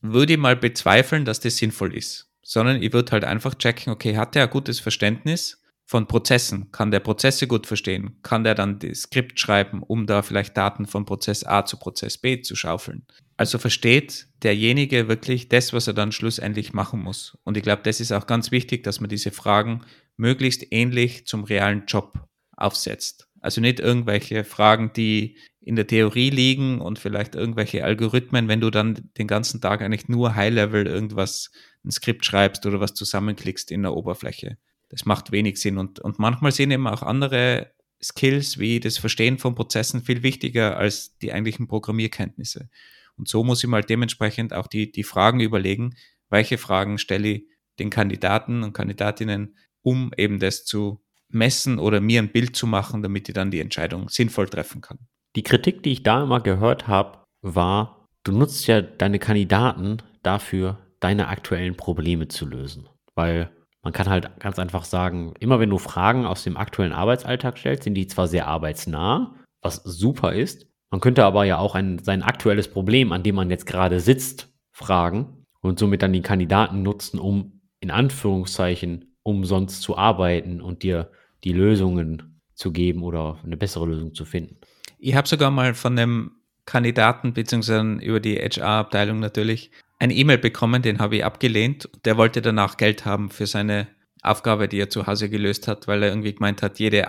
würde 0.00 0.32
ich 0.32 0.38
mal 0.38 0.56
bezweifeln, 0.56 1.24
dass 1.24 1.38
das 1.38 1.58
sinnvoll 1.58 1.94
ist. 1.94 2.32
Sondern 2.42 2.82
ich 2.82 2.92
würde 2.92 3.12
halt 3.12 3.24
einfach 3.24 3.54
checken, 3.54 3.92
okay, 3.92 4.16
hat 4.16 4.34
der 4.34 4.44
ein 4.44 4.50
gutes 4.50 4.80
Verständnis 4.80 5.62
von 5.86 6.08
Prozessen? 6.08 6.72
Kann 6.72 6.90
der 6.90 7.00
Prozesse 7.00 7.46
gut 7.46 7.66
verstehen? 7.66 8.18
Kann 8.22 8.44
der 8.44 8.54
dann 8.54 8.80
das 8.80 9.02
Skript 9.02 9.38
schreiben, 9.38 9.82
um 9.82 10.06
da 10.06 10.22
vielleicht 10.22 10.56
Daten 10.56 10.86
von 10.86 11.06
Prozess 11.06 11.44
A 11.44 11.64
zu 11.64 11.78
Prozess 11.78 12.18
B 12.18 12.42
zu 12.42 12.56
schaufeln? 12.56 13.06
Also 13.36 13.58
versteht 13.58 14.26
derjenige 14.42 15.08
wirklich 15.08 15.48
das, 15.48 15.72
was 15.72 15.86
er 15.86 15.94
dann 15.94 16.12
schlussendlich 16.12 16.72
machen 16.72 17.00
muss. 17.00 17.38
Und 17.44 17.56
ich 17.56 17.62
glaube, 17.62 17.82
das 17.84 18.00
ist 18.00 18.12
auch 18.12 18.26
ganz 18.26 18.50
wichtig, 18.50 18.82
dass 18.82 19.00
man 19.00 19.08
diese 19.08 19.30
Fragen 19.30 19.82
möglichst 20.16 20.66
ähnlich 20.72 21.26
zum 21.26 21.44
realen 21.44 21.84
Job 21.86 22.18
aufsetzt. 22.56 23.28
Also 23.40 23.60
nicht 23.60 23.78
irgendwelche 23.78 24.42
Fragen, 24.42 24.92
die 24.92 25.38
in 25.60 25.76
der 25.76 25.86
Theorie 25.86 26.30
liegen 26.30 26.80
und 26.80 26.98
vielleicht 26.98 27.34
irgendwelche 27.34 27.84
Algorithmen, 27.84 28.48
wenn 28.48 28.60
du 28.60 28.70
dann 28.70 29.10
den 29.18 29.26
ganzen 29.28 29.60
Tag 29.60 29.82
eigentlich 29.82 30.08
nur 30.08 30.34
High-Level 30.34 30.86
irgendwas, 30.86 31.50
ein 31.84 31.90
Skript 31.92 32.24
schreibst 32.24 32.66
oder 32.66 32.80
was 32.80 32.94
zusammenklickst 32.94 33.70
in 33.70 33.82
der 33.82 33.94
Oberfläche. 33.94 34.56
Das 34.88 35.04
macht 35.04 35.32
wenig 35.32 35.60
Sinn. 35.60 35.78
Und, 35.78 36.00
und 36.00 36.18
manchmal 36.18 36.52
sind 36.52 36.70
eben 36.70 36.86
auch 36.86 37.02
andere 37.02 37.72
Skills 38.02 38.58
wie 38.58 38.80
das 38.80 38.98
Verstehen 38.98 39.38
von 39.38 39.54
Prozessen 39.54 40.02
viel 40.02 40.22
wichtiger 40.22 40.76
als 40.76 41.16
die 41.18 41.32
eigentlichen 41.32 41.66
Programmierkenntnisse. 41.66 42.68
Und 43.16 43.28
so 43.28 43.42
muss 43.42 43.64
ich 43.64 43.70
mal 43.70 43.82
dementsprechend 43.82 44.52
auch 44.52 44.66
die, 44.66 44.92
die 44.92 45.02
Fragen 45.02 45.40
überlegen, 45.40 45.96
welche 46.28 46.58
Fragen 46.58 46.98
stelle 46.98 47.28
ich 47.28 47.46
den 47.78 47.90
Kandidaten 47.90 48.62
und 48.62 48.72
Kandidatinnen, 48.72 49.56
um 49.82 50.12
eben 50.16 50.38
das 50.38 50.64
zu 50.64 51.02
messen 51.28 51.78
oder 51.78 52.00
mir 52.00 52.20
ein 52.20 52.32
Bild 52.32 52.56
zu 52.56 52.66
machen, 52.66 53.02
damit 53.02 53.28
ich 53.28 53.34
dann 53.34 53.50
die 53.50 53.60
Entscheidung 53.60 54.08
sinnvoll 54.08 54.48
treffen 54.48 54.80
kann. 54.80 54.98
Die 55.34 55.42
Kritik, 55.42 55.82
die 55.82 55.92
ich 55.92 56.02
da 56.02 56.22
immer 56.22 56.40
gehört 56.40 56.86
habe, 56.86 57.24
war, 57.42 58.08
du 58.24 58.32
nutzt 58.32 58.66
ja 58.66 58.80
deine 58.80 59.18
Kandidaten 59.18 59.98
dafür, 60.22 60.78
deine 61.00 61.28
aktuellen 61.28 61.76
Probleme 61.76 62.28
zu 62.28 62.46
lösen. 62.46 62.88
Weil 63.14 63.50
man 63.86 63.92
kann 63.92 64.08
halt 64.08 64.40
ganz 64.40 64.58
einfach 64.58 64.82
sagen, 64.82 65.34
immer 65.38 65.60
wenn 65.60 65.70
du 65.70 65.78
Fragen 65.78 66.26
aus 66.26 66.42
dem 66.42 66.56
aktuellen 66.56 66.92
Arbeitsalltag 66.92 67.56
stellst, 67.56 67.84
sind 67.84 67.94
die 67.94 68.08
zwar 68.08 68.26
sehr 68.26 68.48
arbeitsnah, 68.48 69.36
was 69.62 69.76
super 69.76 70.32
ist, 70.32 70.66
man 70.90 71.00
könnte 71.00 71.24
aber 71.24 71.44
ja 71.44 71.58
auch 71.58 71.76
ein, 71.76 72.00
sein 72.00 72.24
aktuelles 72.24 72.66
Problem, 72.66 73.12
an 73.12 73.22
dem 73.22 73.36
man 73.36 73.48
jetzt 73.48 73.64
gerade 73.64 74.00
sitzt, 74.00 74.52
fragen 74.72 75.44
und 75.60 75.78
somit 75.78 76.02
dann 76.02 76.12
die 76.12 76.20
Kandidaten 76.20 76.82
nutzen, 76.82 77.20
um 77.20 77.60
in 77.78 77.92
Anführungszeichen 77.92 79.14
umsonst 79.22 79.82
zu 79.82 79.96
arbeiten 79.96 80.60
und 80.60 80.82
dir 80.82 81.12
die 81.44 81.52
Lösungen 81.52 82.40
zu 82.54 82.72
geben 82.72 83.04
oder 83.04 83.38
eine 83.44 83.56
bessere 83.56 83.86
Lösung 83.86 84.14
zu 84.14 84.24
finden. 84.24 84.56
Ich 84.98 85.14
habe 85.14 85.28
sogar 85.28 85.52
mal 85.52 85.74
von 85.74 85.96
einem 85.96 86.32
Kandidaten 86.64 87.34
beziehungsweise 87.34 88.00
über 88.02 88.18
die 88.18 88.34
HR-Abteilung 88.34 89.20
natürlich 89.20 89.70
ein 89.98 90.10
E-Mail 90.10 90.38
bekommen, 90.38 90.82
den 90.82 90.98
habe 90.98 91.16
ich 91.16 91.24
abgelehnt. 91.24 91.88
Der 92.04 92.16
wollte 92.16 92.42
danach 92.42 92.76
Geld 92.76 93.04
haben 93.04 93.30
für 93.30 93.46
seine 93.46 93.88
Aufgabe, 94.22 94.68
die 94.68 94.78
er 94.78 94.90
zu 94.90 95.06
Hause 95.06 95.30
gelöst 95.30 95.68
hat, 95.68 95.86
weil 95.86 96.02
er 96.02 96.10
irgendwie 96.10 96.34
gemeint 96.34 96.62
hat, 96.62 96.78
jede, 96.78 97.06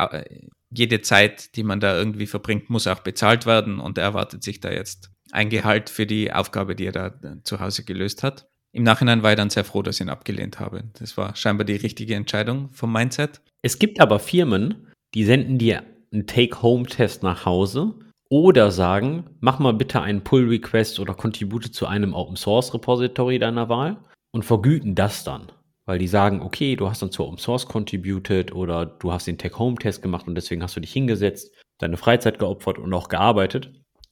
jede 0.69 1.02
Zeit, 1.02 1.56
die 1.56 1.63
man 1.63 1.80
da 1.80 1.97
irgendwie 1.97 2.28
verbringt, 2.28 2.69
muss 2.69 2.88
auch 2.88 3.00
bezahlt 3.00 3.45
werden 3.45 3.80
und 3.80 3.97
er 3.97 4.06
erwartet 4.06 4.43
sich 4.43 4.60
da 4.60 4.71
jetzt 4.71 5.12
ein 5.32 5.50
Gehalt 5.50 5.89
für 5.89 6.06
die 6.06 6.32
Aufgabe, 6.32 6.76
die 6.76 6.86
er 6.86 6.91
da 6.91 7.13
zu 7.43 7.60
Hause 7.60 7.84
gelöst 7.84 8.23
hat. 8.23 8.47
Im 8.71 8.84
Nachhinein 8.84 9.23
war 9.23 9.32
ich 9.32 9.38
dann 9.38 9.50
sehr 9.50 9.63
froh, 9.63 9.82
dass 9.82 9.95
ich 9.95 10.02
ihn 10.02 10.10
abgelehnt 10.10 10.60
habe. 10.60 10.84
Das 11.00 11.17
war 11.17 11.36
scheinbar 11.36 11.65
die 11.65 11.76
richtige 11.76 12.15
Entscheidung 12.15 12.69
vom 12.71 12.93
Mindset. 12.93 13.41
Es 13.62 13.80
gibt 13.80 14.00
aber 14.00 14.19
Firmen, 14.19 14.88
die 15.13 15.23
senden 15.23 15.58
dir 15.58 15.84
einen 16.12 16.28
Take-Home-Test 16.28 17.23
nach 17.23 17.45
Hause 17.45 17.95
oder 18.30 18.72
sagen, 18.72 19.26
mach 19.40 19.60
mal 19.60 19.74
bitte 19.74 20.02
einen 20.02 20.24
Pull-Request 20.24 21.00
oder 21.00 21.13
contribute 21.13 21.74
zu 21.74 21.88
einem 21.88 22.13
Open-Source-Repository 22.13 23.40
deiner 23.40 23.70
Wahl 23.70 23.98
und 24.32 24.44
vergüten 24.44 24.96
das 24.96 25.24
dann. 25.24 25.52
Weil 25.86 26.00
die 26.00 26.08
sagen, 26.08 26.42
okay, 26.42 26.76
du 26.76 26.90
hast 26.90 27.02
dann 27.02 27.12
zu 27.12 27.26
Open 27.26 27.38
Source 27.38 27.66
contributed 27.66 28.54
oder 28.54 28.86
du 28.86 29.13
hast 29.13 29.28
den 29.28 29.38
Take-Home-Test 29.38 30.02
gemacht 30.02 30.28
und 30.28 30.36
deswegen 30.36 30.62
hast 30.62 30.76
du 30.76 30.82
dich 30.82 30.92
hingesetzt, 30.92 31.54
deine 31.78 31.96
Freizeit 31.96 32.40
geopfert 32.40 32.78
und 32.78 32.94
auch 32.94 33.08
gearbeitet. 33.08 33.72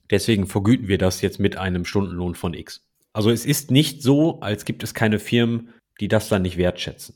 Deswegen 0.09 0.47
vergüten 0.47 0.87
wir 0.87 0.97
das 0.97 1.21
jetzt 1.21 1.39
mit 1.39 1.57
einem 1.57 1.83
Stundenlohn 1.83 2.35
von 2.35 2.53
X. 2.53 2.81
Also 3.11 3.29
es 3.29 3.45
ist 3.45 3.71
nicht 3.71 4.01
so, 4.01 4.39
als 4.39 4.63
gibt 4.65 4.83
es 4.83 4.93
keine 4.93 5.19
Firmen, 5.19 5.73
die 5.99 6.07
das 6.07 6.29
dann 6.29 6.43
nicht 6.43 6.57
wertschätzen. 6.57 7.15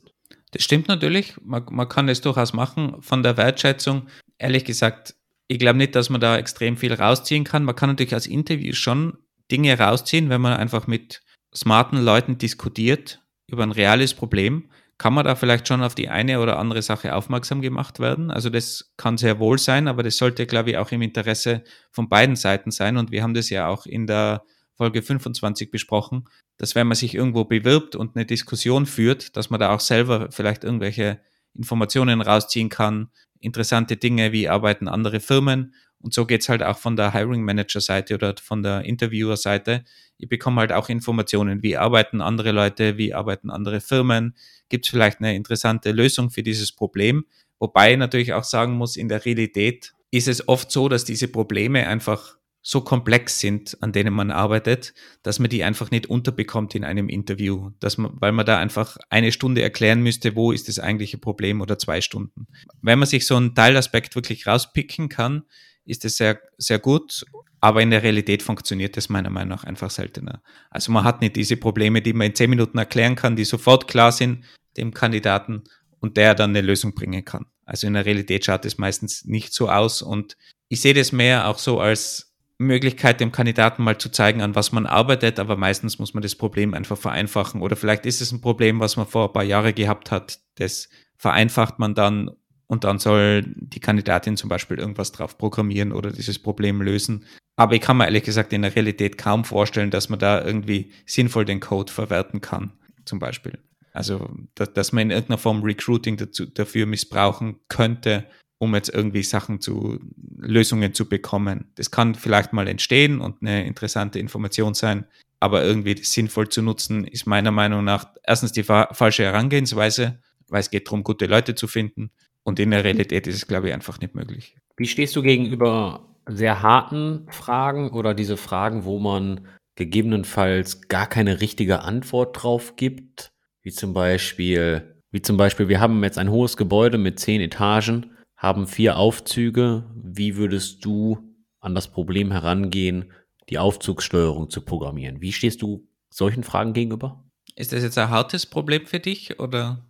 Das 0.50 0.62
stimmt 0.62 0.88
natürlich. 0.88 1.36
Man, 1.42 1.64
man 1.70 1.88
kann 1.88 2.08
es 2.08 2.20
durchaus 2.20 2.52
machen. 2.52 3.00
Von 3.00 3.22
der 3.22 3.36
Wertschätzung, 3.36 4.08
ehrlich 4.38 4.64
gesagt, 4.64 5.14
ich 5.50 5.58
glaube 5.58 5.78
nicht, 5.78 5.96
dass 5.96 6.10
man 6.10 6.20
da 6.20 6.36
extrem 6.38 6.76
viel 6.76 6.94
rausziehen 6.94 7.42
kann. 7.42 7.64
Man 7.64 7.74
kann 7.74 7.90
natürlich 7.90 8.14
als 8.14 8.28
Interview 8.28 8.72
schon 8.72 9.18
Dinge 9.50 9.76
rausziehen, 9.76 10.28
wenn 10.28 10.40
man 10.40 10.52
einfach 10.52 10.86
mit 10.86 11.22
smarten 11.52 11.98
Leuten 11.98 12.38
diskutiert 12.38 13.20
über 13.48 13.64
ein 13.64 13.72
reales 13.72 14.14
Problem. 14.14 14.70
Kann 14.96 15.12
man 15.12 15.24
da 15.24 15.34
vielleicht 15.34 15.66
schon 15.66 15.82
auf 15.82 15.96
die 15.96 16.08
eine 16.08 16.38
oder 16.38 16.56
andere 16.56 16.82
Sache 16.82 17.16
aufmerksam 17.16 17.62
gemacht 17.62 17.98
werden? 17.98 18.30
Also 18.30 18.48
das 18.48 18.92
kann 18.96 19.18
sehr 19.18 19.40
wohl 19.40 19.58
sein, 19.58 19.88
aber 19.88 20.04
das 20.04 20.18
sollte, 20.18 20.46
glaube 20.46 20.70
ich, 20.70 20.76
auch 20.76 20.92
im 20.92 21.02
Interesse 21.02 21.64
von 21.90 22.08
beiden 22.08 22.36
Seiten 22.36 22.70
sein. 22.70 22.96
Und 22.96 23.10
wir 23.10 23.24
haben 23.24 23.34
das 23.34 23.50
ja 23.50 23.66
auch 23.66 23.86
in 23.86 24.06
der 24.06 24.44
Folge 24.76 25.02
25 25.02 25.72
besprochen, 25.72 26.28
dass 26.58 26.76
wenn 26.76 26.86
man 26.86 26.94
sich 26.94 27.12
irgendwo 27.12 27.44
bewirbt 27.44 27.96
und 27.96 28.14
eine 28.14 28.24
Diskussion 28.24 28.86
führt, 28.86 29.36
dass 29.36 29.50
man 29.50 29.58
da 29.58 29.74
auch 29.74 29.80
selber 29.80 30.28
vielleicht 30.30 30.62
irgendwelche 30.62 31.18
Informationen 31.54 32.20
rausziehen 32.20 32.68
kann, 32.68 33.10
interessante 33.40 33.96
Dinge, 33.96 34.32
wie 34.32 34.48
arbeiten 34.48 34.88
andere 34.88 35.20
Firmen. 35.20 35.74
Und 36.02 36.14
so 36.14 36.24
geht's 36.24 36.48
halt 36.48 36.62
auch 36.62 36.78
von 36.78 36.96
der 36.96 37.12
Hiring 37.12 37.42
Manager 37.42 37.80
Seite 37.80 38.14
oder 38.14 38.34
von 38.42 38.62
der 38.62 38.84
Interviewer 38.84 39.36
Seite. 39.36 39.84
Ich 40.16 40.28
bekomme 40.28 40.60
halt 40.60 40.72
auch 40.72 40.88
Informationen, 40.88 41.62
wie 41.62 41.76
arbeiten 41.76 42.20
andere 42.20 42.52
Leute, 42.52 42.96
wie 42.96 43.12
arbeiten 43.12 43.50
andere 43.50 43.80
Firmen. 43.80 44.34
Gibt 44.68 44.86
es 44.86 44.90
vielleicht 44.90 45.18
eine 45.20 45.34
interessante 45.34 45.92
Lösung 45.92 46.30
für 46.30 46.42
dieses 46.42 46.72
Problem? 46.72 47.26
Wobei 47.58 47.92
ich 47.92 47.98
natürlich 47.98 48.32
auch 48.32 48.44
sagen 48.44 48.74
muss, 48.74 48.96
in 48.96 49.08
der 49.08 49.24
Realität 49.24 49.92
ist 50.10 50.28
es 50.28 50.48
oft 50.48 50.70
so, 50.70 50.88
dass 50.88 51.04
diese 51.04 51.28
Probleme 51.28 51.86
einfach 51.86 52.36
so 52.62 52.82
komplex 52.82 53.40
sind, 53.40 53.78
an 53.80 53.92
denen 53.92 54.12
man 54.12 54.30
arbeitet, 54.30 54.92
dass 55.22 55.38
man 55.38 55.48
die 55.48 55.64
einfach 55.64 55.90
nicht 55.90 56.06
unterbekommt 56.06 56.74
in 56.74 56.84
einem 56.84 57.08
Interview, 57.08 57.70
dass 57.80 57.96
man, 57.96 58.12
weil 58.14 58.32
man 58.32 58.44
da 58.44 58.58
einfach 58.58 58.98
eine 59.08 59.32
Stunde 59.32 59.62
erklären 59.62 60.02
müsste, 60.02 60.36
wo 60.36 60.52
ist 60.52 60.68
das 60.68 60.78
eigentliche 60.78 61.18
Problem 61.18 61.60
oder 61.62 61.78
zwei 61.78 62.00
Stunden. 62.00 62.46
Wenn 62.82 62.98
man 62.98 63.08
sich 63.08 63.26
so 63.26 63.36
einen 63.36 63.54
Teilaspekt 63.54 64.14
wirklich 64.14 64.46
rauspicken 64.46 65.08
kann, 65.08 65.44
ist 65.86 66.04
es 66.04 66.18
sehr, 66.18 66.38
sehr 66.58 66.78
gut, 66.78 67.24
aber 67.60 67.82
in 67.82 67.90
der 67.90 68.02
Realität 68.02 68.42
funktioniert 68.42 68.96
das 68.96 69.08
meiner 69.08 69.30
Meinung 69.30 69.50
nach 69.50 69.64
einfach 69.64 69.90
seltener. 69.90 70.42
Also 70.70 70.92
man 70.92 71.04
hat 71.04 71.22
nicht 71.22 71.36
diese 71.36 71.56
Probleme, 71.56 72.02
die 72.02 72.12
man 72.12 72.28
in 72.28 72.34
zehn 72.34 72.50
Minuten 72.50 72.78
erklären 72.78 73.16
kann, 73.16 73.36
die 73.36 73.44
sofort 73.44 73.88
klar 73.88 74.12
sind 74.12 74.44
dem 74.76 74.94
Kandidaten 74.94 75.64
und 75.98 76.16
der 76.16 76.34
dann 76.34 76.50
eine 76.50 76.60
Lösung 76.60 76.94
bringen 76.94 77.24
kann. 77.24 77.46
Also 77.64 77.86
in 77.86 77.94
der 77.94 78.06
Realität 78.06 78.44
schaut 78.44 78.64
es 78.64 78.78
meistens 78.78 79.24
nicht 79.24 79.52
so 79.52 79.68
aus 79.68 80.02
und 80.02 80.36
ich 80.68 80.80
sehe 80.80 80.94
das 80.94 81.12
mehr 81.12 81.48
auch 81.48 81.58
so 81.58 81.80
als 81.80 82.29
Möglichkeit, 82.60 83.20
dem 83.20 83.32
Kandidaten 83.32 83.82
mal 83.82 83.98
zu 83.98 84.10
zeigen, 84.10 84.42
an 84.42 84.54
was 84.54 84.70
man 84.72 84.86
arbeitet, 84.86 85.38
aber 85.38 85.56
meistens 85.56 85.98
muss 85.98 86.14
man 86.14 86.22
das 86.22 86.34
Problem 86.34 86.74
einfach 86.74 86.98
vereinfachen. 86.98 87.62
Oder 87.62 87.74
vielleicht 87.74 88.06
ist 88.06 88.20
es 88.20 88.32
ein 88.32 88.40
Problem, 88.40 88.80
was 88.80 88.96
man 88.96 89.06
vor 89.06 89.28
ein 89.28 89.32
paar 89.32 89.44
Jahren 89.44 89.74
gehabt 89.74 90.10
hat. 90.10 90.40
Das 90.56 90.88
vereinfacht 91.16 91.78
man 91.78 91.94
dann 91.94 92.30
und 92.66 92.84
dann 92.84 92.98
soll 92.98 93.44
die 93.56 93.80
Kandidatin 93.80 94.36
zum 94.36 94.48
Beispiel 94.48 94.78
irgendwas 94.78 95.10
drauf 95.10 95.38
programmieren 95.38 95.90
oder 95.92 96.12
dieses 96.12 96.38
Problem 96.38 96.82
lösen. 96.82 97.24
Aber 97.56 97.74
ich 97.74 97.80
kann 97.80 97.96
mir 97.96 98.04
ehrlich 98.04 98.22
gesagt 98.22 98.52
in 98.52 98.62
der 98.62 98.76
Realität 98.76 99.18
kaum 99.18 99.44
vorstellen, 99.44 99.90
dass 99.90 100.08
man 100.08 100.18
da 100.18 100.44
irgendwie 100.44 100.92
sinnvoll 101.04 101.44
den 101.44 101.60
Code 101.60 101.92
verwerten 101.92 102.40
kann, 102.40 102.72
zum 103.04 103.18
Beispiel. 103.18 103.58
Also, 103.92 104.30
dass, 104.54 104.92
man 104.92 105.02
in 105.02 105.10
irgendeiner 105.10 105.38
Form 105.38 105.62
Recruiting 105.62 106.16
dazu, 106.16 106.46
dafür 106.46 106.86
missbrauchen 106.86 107.56
könnte, 107.68 108.26
um 108.60 108.74
jetzt 108.74 108.90
irgendwie 108.90 109.22
Sachen 109.22 109.60
zu, 109.60 109.98
Lösungen 110.36 110.92
zu 110.92 111.08
bekommen. 111.08 111.72
Das 111.76 111.90
kann 111.90 112.14
vielleicht 112.14 112.52
mal 112.52 112.68
entstehen 112.68 113.20
und 113.20 113.40
eine 113.40 113.66
interessante 113.66 114.18
Information 114.18 114.74
sein, 114.74 115.06
aber 115.40 115.64
irgendwie 115.64 115.96
sinnvoll 116.02 116.50
zu 116.50 116.60
nutzen, 116.60 117.04
ist 117.04 117.26
meiner 117.26 117.52
Meinung 117.52 117.84
nach 117.84 118.12
erstens 118.22 118.52
die 118.52 118.62
fa 118.62 118.88
falsche 118.92 119.24
Herangehensweise, 119.24 120.20
weil 120.48 120.60
es 120.60 120.70
geht 120.70 120.86
darum, 120.86 121.02
gute 121.02 121.24
Leute 121.24 121.54
zu 121.54 121.66
finden. 121.68 122.10
Und 122.42 122.60
in 122.60 122.70
der 122.70 122.84
Realität 122.84 123.26
ist 123.26 123.36
es, 123.36 123.46
glaube 123.46 123.68
ich, 123.68 123.74
einfach 123.74 123.98
nicht 123.98 124.14
möglich. 124.14 124.56
Wie 124.76 124.86
stehst 124.86 125.16
du 125.16 125.22
gegenüber 125.22 126.14
sehr 126.26 126.60
harten 126.60 127.26
Fragen 127.30 127.90
oder 127.90 128.12
diese 128.12 128.36
Fragen, 128.36 128.84
wo 128.84 128.98
man 128.98 129.48
gegebenenfalls 129.76 130.88
gar 130.88 131.06
keine 131.06 131.40
richtige 131.40 131.80
Antwort 131.80 132.42
drauf 132.42 132.76
gibt, 132.76 133.32
wie 133.62 133.70
zum 133.70 133.94
Beispiel, 133.94 134.96
wie 135.10 135.22
zum 135.22 135.38
Beispiel, 135.38 135.68
wir 135.68 135.80
haben 135.80 136.04
jetzt 136.04 136.18
ein 136.18 136.30
hohes 136.30 136.58
Gebäude 136.58 136.98
mit 136.98 137.18
zehn 137.18 137.40
Etagen, 137.40 138.10
haben 138.40 138.66
vier 138.66 138.96
Aufzüge. 138.96 139.84
Wie 139.94 140.36
würdest 140.36 140.84
du 140.84 141.18
an 141.60 141.74
das 141.74 141.88
Problem 141.88 142.32
herangehen, 142.32 143.12
die 143.50 143.58
Aufzugssteuerung 143.58 144.48
zu 144.48 144.62
programmieren? 144.62 145.20
Wie 145.20 145.32
stehst 145.32 145.60
du 145.60 145.86
solchen 146.08 146.42
Fragen 146.42 146.72
gegenüber? 146.72 147.22
Ist 147.54 147.72
das 147.72 147.82
jetzt 147.82 147.98
ein 147.98 148.08
hartes 148.08 148.46
Problem 148.46 148.86
für 148.86 148.98
dich 148.98 149.38
oder? 149.38 149.86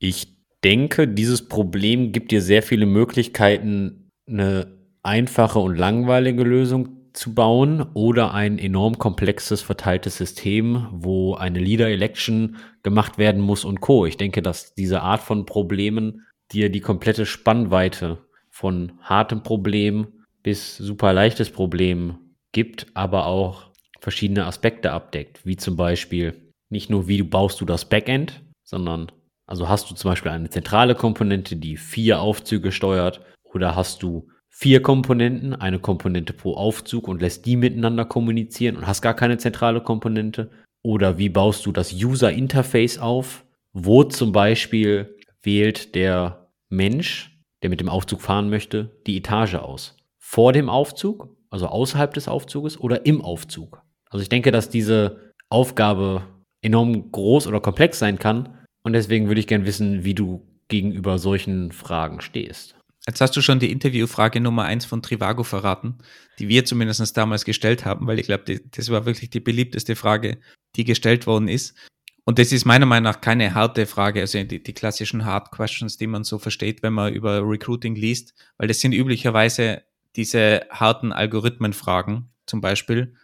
Ich 0.00 0.36
denke, 0.64 1.06
dieses 1.06 1.48
Problem 1.48 2.10
gibt 2.10 2.32
dir 2.32 2.42
sehr 2.42 2.64
viele 2.64 2.86
Möglichkeiten, 2.86 4.10
eine 4.26 4.78
einfache 5.04 5.60
und 5.60 5.76
langweilige 5.76 6.42
Lösung 6.42 7.12
zu 7.12 7.34
bauen 7.34 7.82
oder 7.94 8.34
ein 8.34 8.58
enorm 8.58 8.98
komplexes, 8.98 9.62
verteiltes 9.62 10.16
System, 10.16 10.88
wo 10.90 11.34
eine 11.34 11.60
Leader-Election 11.60 12.56
gemacht 12.82 13.18
werden 13.18 13.42
muss 13.42 13.64
und 13.64 13.80
Co. 13.80 14.06
Ich 14.06 14.16
denke, 14.16 14.42
dass 14.42 14.74
diese 14.74 15.02
Art 15.02 15.20
von 15.20 15.46
Problemen 15.46 16.26
dir 16.52 16.70
die 16.70 16.80
komplette 16.80 17.26
Spannweite 17.26 18.18
von 18.50 18.92
hartem 19.00 19.42
Problem 19.42 20.06
bis 20.42 20.76
super 20.76 21.12
leichtes 21.12 21.50
Problem 21.50 22.18
gibt, 22.52 22.86
aber 22.94 23.26
auch 23.26 23.70
verschiedene 24.00 24.46
Aspekte 24.46 24.92
abdeckt, 24.92 25.46
wie 25.46 25.56
zum 25.56 25.76
Beispiel 25.76 26.52
nicht 26.68 26.90
nur, 26.90 27.08
wie 27.08 27.22
baust 27.22 27.60
du 27.60 27.64
das 27.64 27.88
Backend, 27.88 28.42
sondern 28.64 29.12
also 29.46 29.68
hast 29.68 29.90
du 29.90 29.94
zum 29.94 30.10
Beispiel 30.10 30.32
eine 30.32 30.50
zentrale 30.50 30.94
Komponente, 30.94 31.56
die 31.56 31.76
vier 31.76 32.20
Aufzüge 32.20 32.72
steuert, 32.72 33.20
oder 33.44 33.76
hast 33.76 34.02
du 34.02 34.28
vier 34.48 34.82
Komponenten, 34.82 35.54
eine 35.54 35.78
Komponente 35.78 36.32
pro 36.32 36.54
Aufzug 36.54 37.08
und 37.08 37.20
lässt 37.20 37.46
die 37.46 37.56
miteinander 37.56 38.04
kommunizieren 38.04 38.76
und 38.76 38.86
hast 38.86 39.02
gar 39.02 39.14
keine 39.14 39.38
zentrale 39.38 39.82
Komponente? 39.82 40.50
Oder 40.82 41.18
wie 41.18 41.28
baust 41.28 41.66
du 41.66 41.72
das 41.72 41.92
User 41.92 42.32
Interface 42.32 42.98
auf, 42.98 43.44
wo 43.72 44.04
zum 44.04 44.32
Beispiel 44.32 45.16
wählt 45.42 45.94
der 45.94 46.41
Mensch, 46.72 47.38
der 47.62 47.70
mit 47.70 47.80
dem 47.80 47.88
Aufzug 47.88 48.22
fahren 48.22 48.50
möchte, 48.50 48.96
die 49.06 49.16
Etage 49.18 49.54
aus? 49.54 49.96
Vor 50.18 50.52
dem 50.52 50.68
Aufzug, 50.68 51.36
also 51.50 51.66
außerhalb 51.66 52.14
des 52.14 52.28
Aufzuges 52.28 52.80
oder 52.80 53.04
im 53.06 53.20
Aufzug? 53.20 53.82
Also 54.08 54.22
ich 54.22 54.28
denke, 54.28 54.50
dass 54.50 54.70
diese 54.70 55.32
Aufgabe 55.50 56.22
enorm 56.62 57.12
groß 57.12 57.46
oder 57.46 57.60
komplex 57.60 57.98
sein 57.98 58.18
kann 58.18 58.58
und 58.82 58.94
deswegen 58.94 59.28
würde 59.28 59.40
ich 59.40 59.46
gerne 59.46 59.66
wissen, 59.66 60.04
wie 60.04 60.14
du 60.14 60.46
gegenüber 60.68 61.18
solchen 61.18 61.72
Fragen 61.72 62.20
stehst. 62.20 62.76
Jetzt 63.06 63.20
hast 63.20 63.36
du 63.36 63.42
schon 63.42 63.58
die 63.58 63.72
Interviewfrage 63.72 64.40
Nummer 64.40 64.64
eins 64.64 64.84
von 64.84 65.02
Trivago 65.02 65.42
verraten, 65.42 65.98
die 66.38 66.48
wir 66.48 66.64
zumindest 66.64 67.16
damals 67.16 67.44
gestellt 67.44 67.84
haben, 67.84 68.06
weil 68.06 68.18
ich 68.18 68.26
glaube, 68.26 68.60
das 68.70 68.90
war 68.90 69.04
wirklich 69.04 69.28
die 69.28 69.40
beliebteste 69.40 69.96
Frage, 69.96 70.38
die 70.76 70.84
gestellt 70.84 71.26
worden 71.26 71.48
ist. 71.48 71.76
Und 72.24 72.38
das 72.38 72.52
ist 72.52 72.64
meiner 72.64 72.86
Meinung 72.86 73.10
nach 73.10 73.20
keine 73.20 73.54
harte 73.54 73.86
Frage, 73.86 74.20
also 74.20 74.42
die, 74.44 74.62
die 74.62 74.72
klassischen 74.72 75.24
Hard 75.24 75.50
Questions, 75.50 75.96
die 75.96 76.06
man 76.06 76.22
so 76.22 76.38
versteht, 76.38 76.82
wenn 76.82 76.92
man 76.92 77.12
über 77.12 77.40
Recruiting 77.42 77.96
liest, 77.96 78.34
weil 78.58 78.68
das 78.68 78.80
sind 78.80 78.92
üblicherweise 78.92 79.82
diese 80.14 80.66
harten 80.70 81.12
Algorithmenfragen 81.12 82.30
zum 82.46 82.60
Beispiel, 82.60 83.14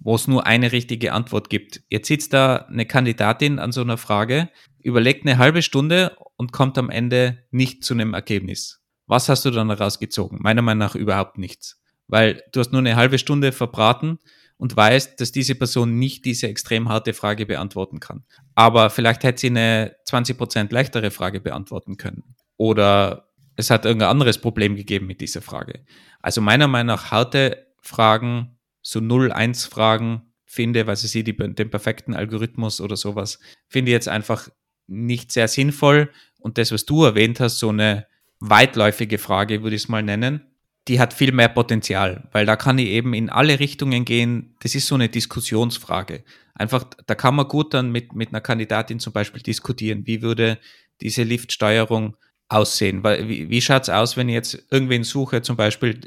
wo 0.00 0.14
es 0.14 0.28
nur 0.28 0.46
eine 0.46 0.70
richtige 0.70 1.12
Antwort 1.12 1.50
gibt. 1.50 1.82
Jetzt 1.88 2.08
sitzt 2.08 2.32
da 2.32 2.56
eine 2.56 2.86
Kandidatin 2.86 3.58
an 3.58 3.72
so 3.72 3.80
einer 3.80 3.98
Frage, 3.98 4.48
überlegt 4.80 5.26
eine 5.26 5.38
halbe 5.38 5.62
Stunde 5.62 6.16
und 6.36 6.52
kommt 6.52 6.78
am 6.78 6.90
Ende 6.90 7.44
nicht 7.50 7.82
zu 7.82 7.94
einem 7.94 8.14
Ergebnis. 8.14 8.80
Was 9.06 9.28
hast 9.28 9.44
du 9.44 9.50
dann 9.50 9.68
daraus 9.68 9.98
gezogen? 9.98 10.38
Meiner 10.40 10.62
Meinung 10.62 10.78
nach 10.78 10.94
überhaupt 10.94 11.38
nichts. 11.38 11.80
Weil 12.06 12.44
du 12.52 12.60
hast 12.60 12.72
nur 12.72 12.80
eine 12.80 12.94
halbe 12.94 13.18
Stunde 13.18 13.52
verbraten 13.52 14.18
und 14.58 14.76
weißt, 14.76 15.20
dass 15.20 15.32
diese 15.32 15.54
Person 15.54 15.98
nicht 15.98 16.24
diese 16.24 16.48
extrem 16.48 16.88
harte 16.88 17.14
Frage 17.14 17.46
beantworten 17.46 18.00
kann. 18.00 18.24
Aber 18.54 18.90
vielleicht 18.90 19.22
hätte 19.24 19.40
sie 19.40 19.46
eine 19.46 19.96
20% 20.06 20.72
leichtere 20.72 21.10
Frage 21.10 21.40
beantworten 21.40 21.96
können. 21.96 22.34
Oder 22.56 23.30
es 23.56 23.70
hat 23.70 23.84
irgendein 23.84 24.10
anderes 24.10 24.38
Problem 24.38 24.76
gegeben 24.76 25.06
mit 25.06 25.20
dieser 25.20 25.42
Frage. 25.42 25.84
Also 26.20 26.40
meiner 26.40 26.68
Meinung 26.68 26.88
nach 26.88 27.10
harte 27.10 27.68
Fragen, 27.80 28.58
so 28.82 28.98
0-1-Fragen 28.98 30.32
finde, 30.44 30.86
weil 30.86 30.96
sie 30.96 31.24
die, 31.24 31.36
den 31.36 31.70
perfekten 31.70 32.14
Algorithmus 32.14 32.80
oder 32.80 32.96
sowas, 32.96 33.38
finde 33.68 33.90
ich 33.90 33.94
jetzt 33.94 34.08
einfach 34.08 34.48
nicht 34.88 35.30
sehr 35.30 35.46
sinnvoll. 35.46 36.10
Und 36.40 36.58
das, 36.58 36.72
was 36.72 36.84
du 36.84 37.04
erwähnt 37.04 37.38
hast, 37.38 37.58
so 37.58 37.68
eine 37.68 38.06
weitläufige 38.40 39.18
Frage, 39.18 39.62
würde 39.62 39.76
ich 39.76 39.82
es 39.82 39.88
mal 39.88 40.02
nennen, 40.02 40.47
die 40.88 40.98
hat 40.98 41.12
viel 41.12 41.32
mehr 41.32 41.48
Potenzial, 41.48 42.26
weil 42.32 42.46
da 42.46 42.56
kann 42.56 42.78
ich 42.78 42.88
eben 42.88 43.14
in 43.14 43.28
alle 43.28 43.60
Richtungen 43.60 44.04
gehen. 44.04 44.54
Das 44.60 44.74
ist 44.74 44.86
so 44.86 44.94
eine 44.94 45.08
Diskussionsfrage. 45.08 46.24
Einfach, 46.54 46.84
da 47.06 47.14
kann 47.14 47.36
man 47.36 47.46
gut 47.46 47.74
dann 47.74 47.92
mit, 47.92 48.14
mit 48.14 48.30
einer 48.30 48.40
Kandidatin 48.40 48.98
zum 48.98 49.12
Beispiel 49.12 49.42
diskutieren, 49.42 50.06
wie 50.06 50.22
würde 50.22 50.58
diese 51.00 51.22
Liftsteuerung 51.22 52.16
aussehen? 52.48 53.04
Wie, 53.04 53.50
wie 53.50 53.60
schaut 53.60 53.82
es 53.82 53.90
aus, 53.90 54.16
wenn 54.16 54.28
ich 54.28 54.34
jetzt 54.34 54.66
irgendwen 54.70 55.04
suche, 55.04 55.42
zum 55.42 55.56
Beispiel, 55.56 56.00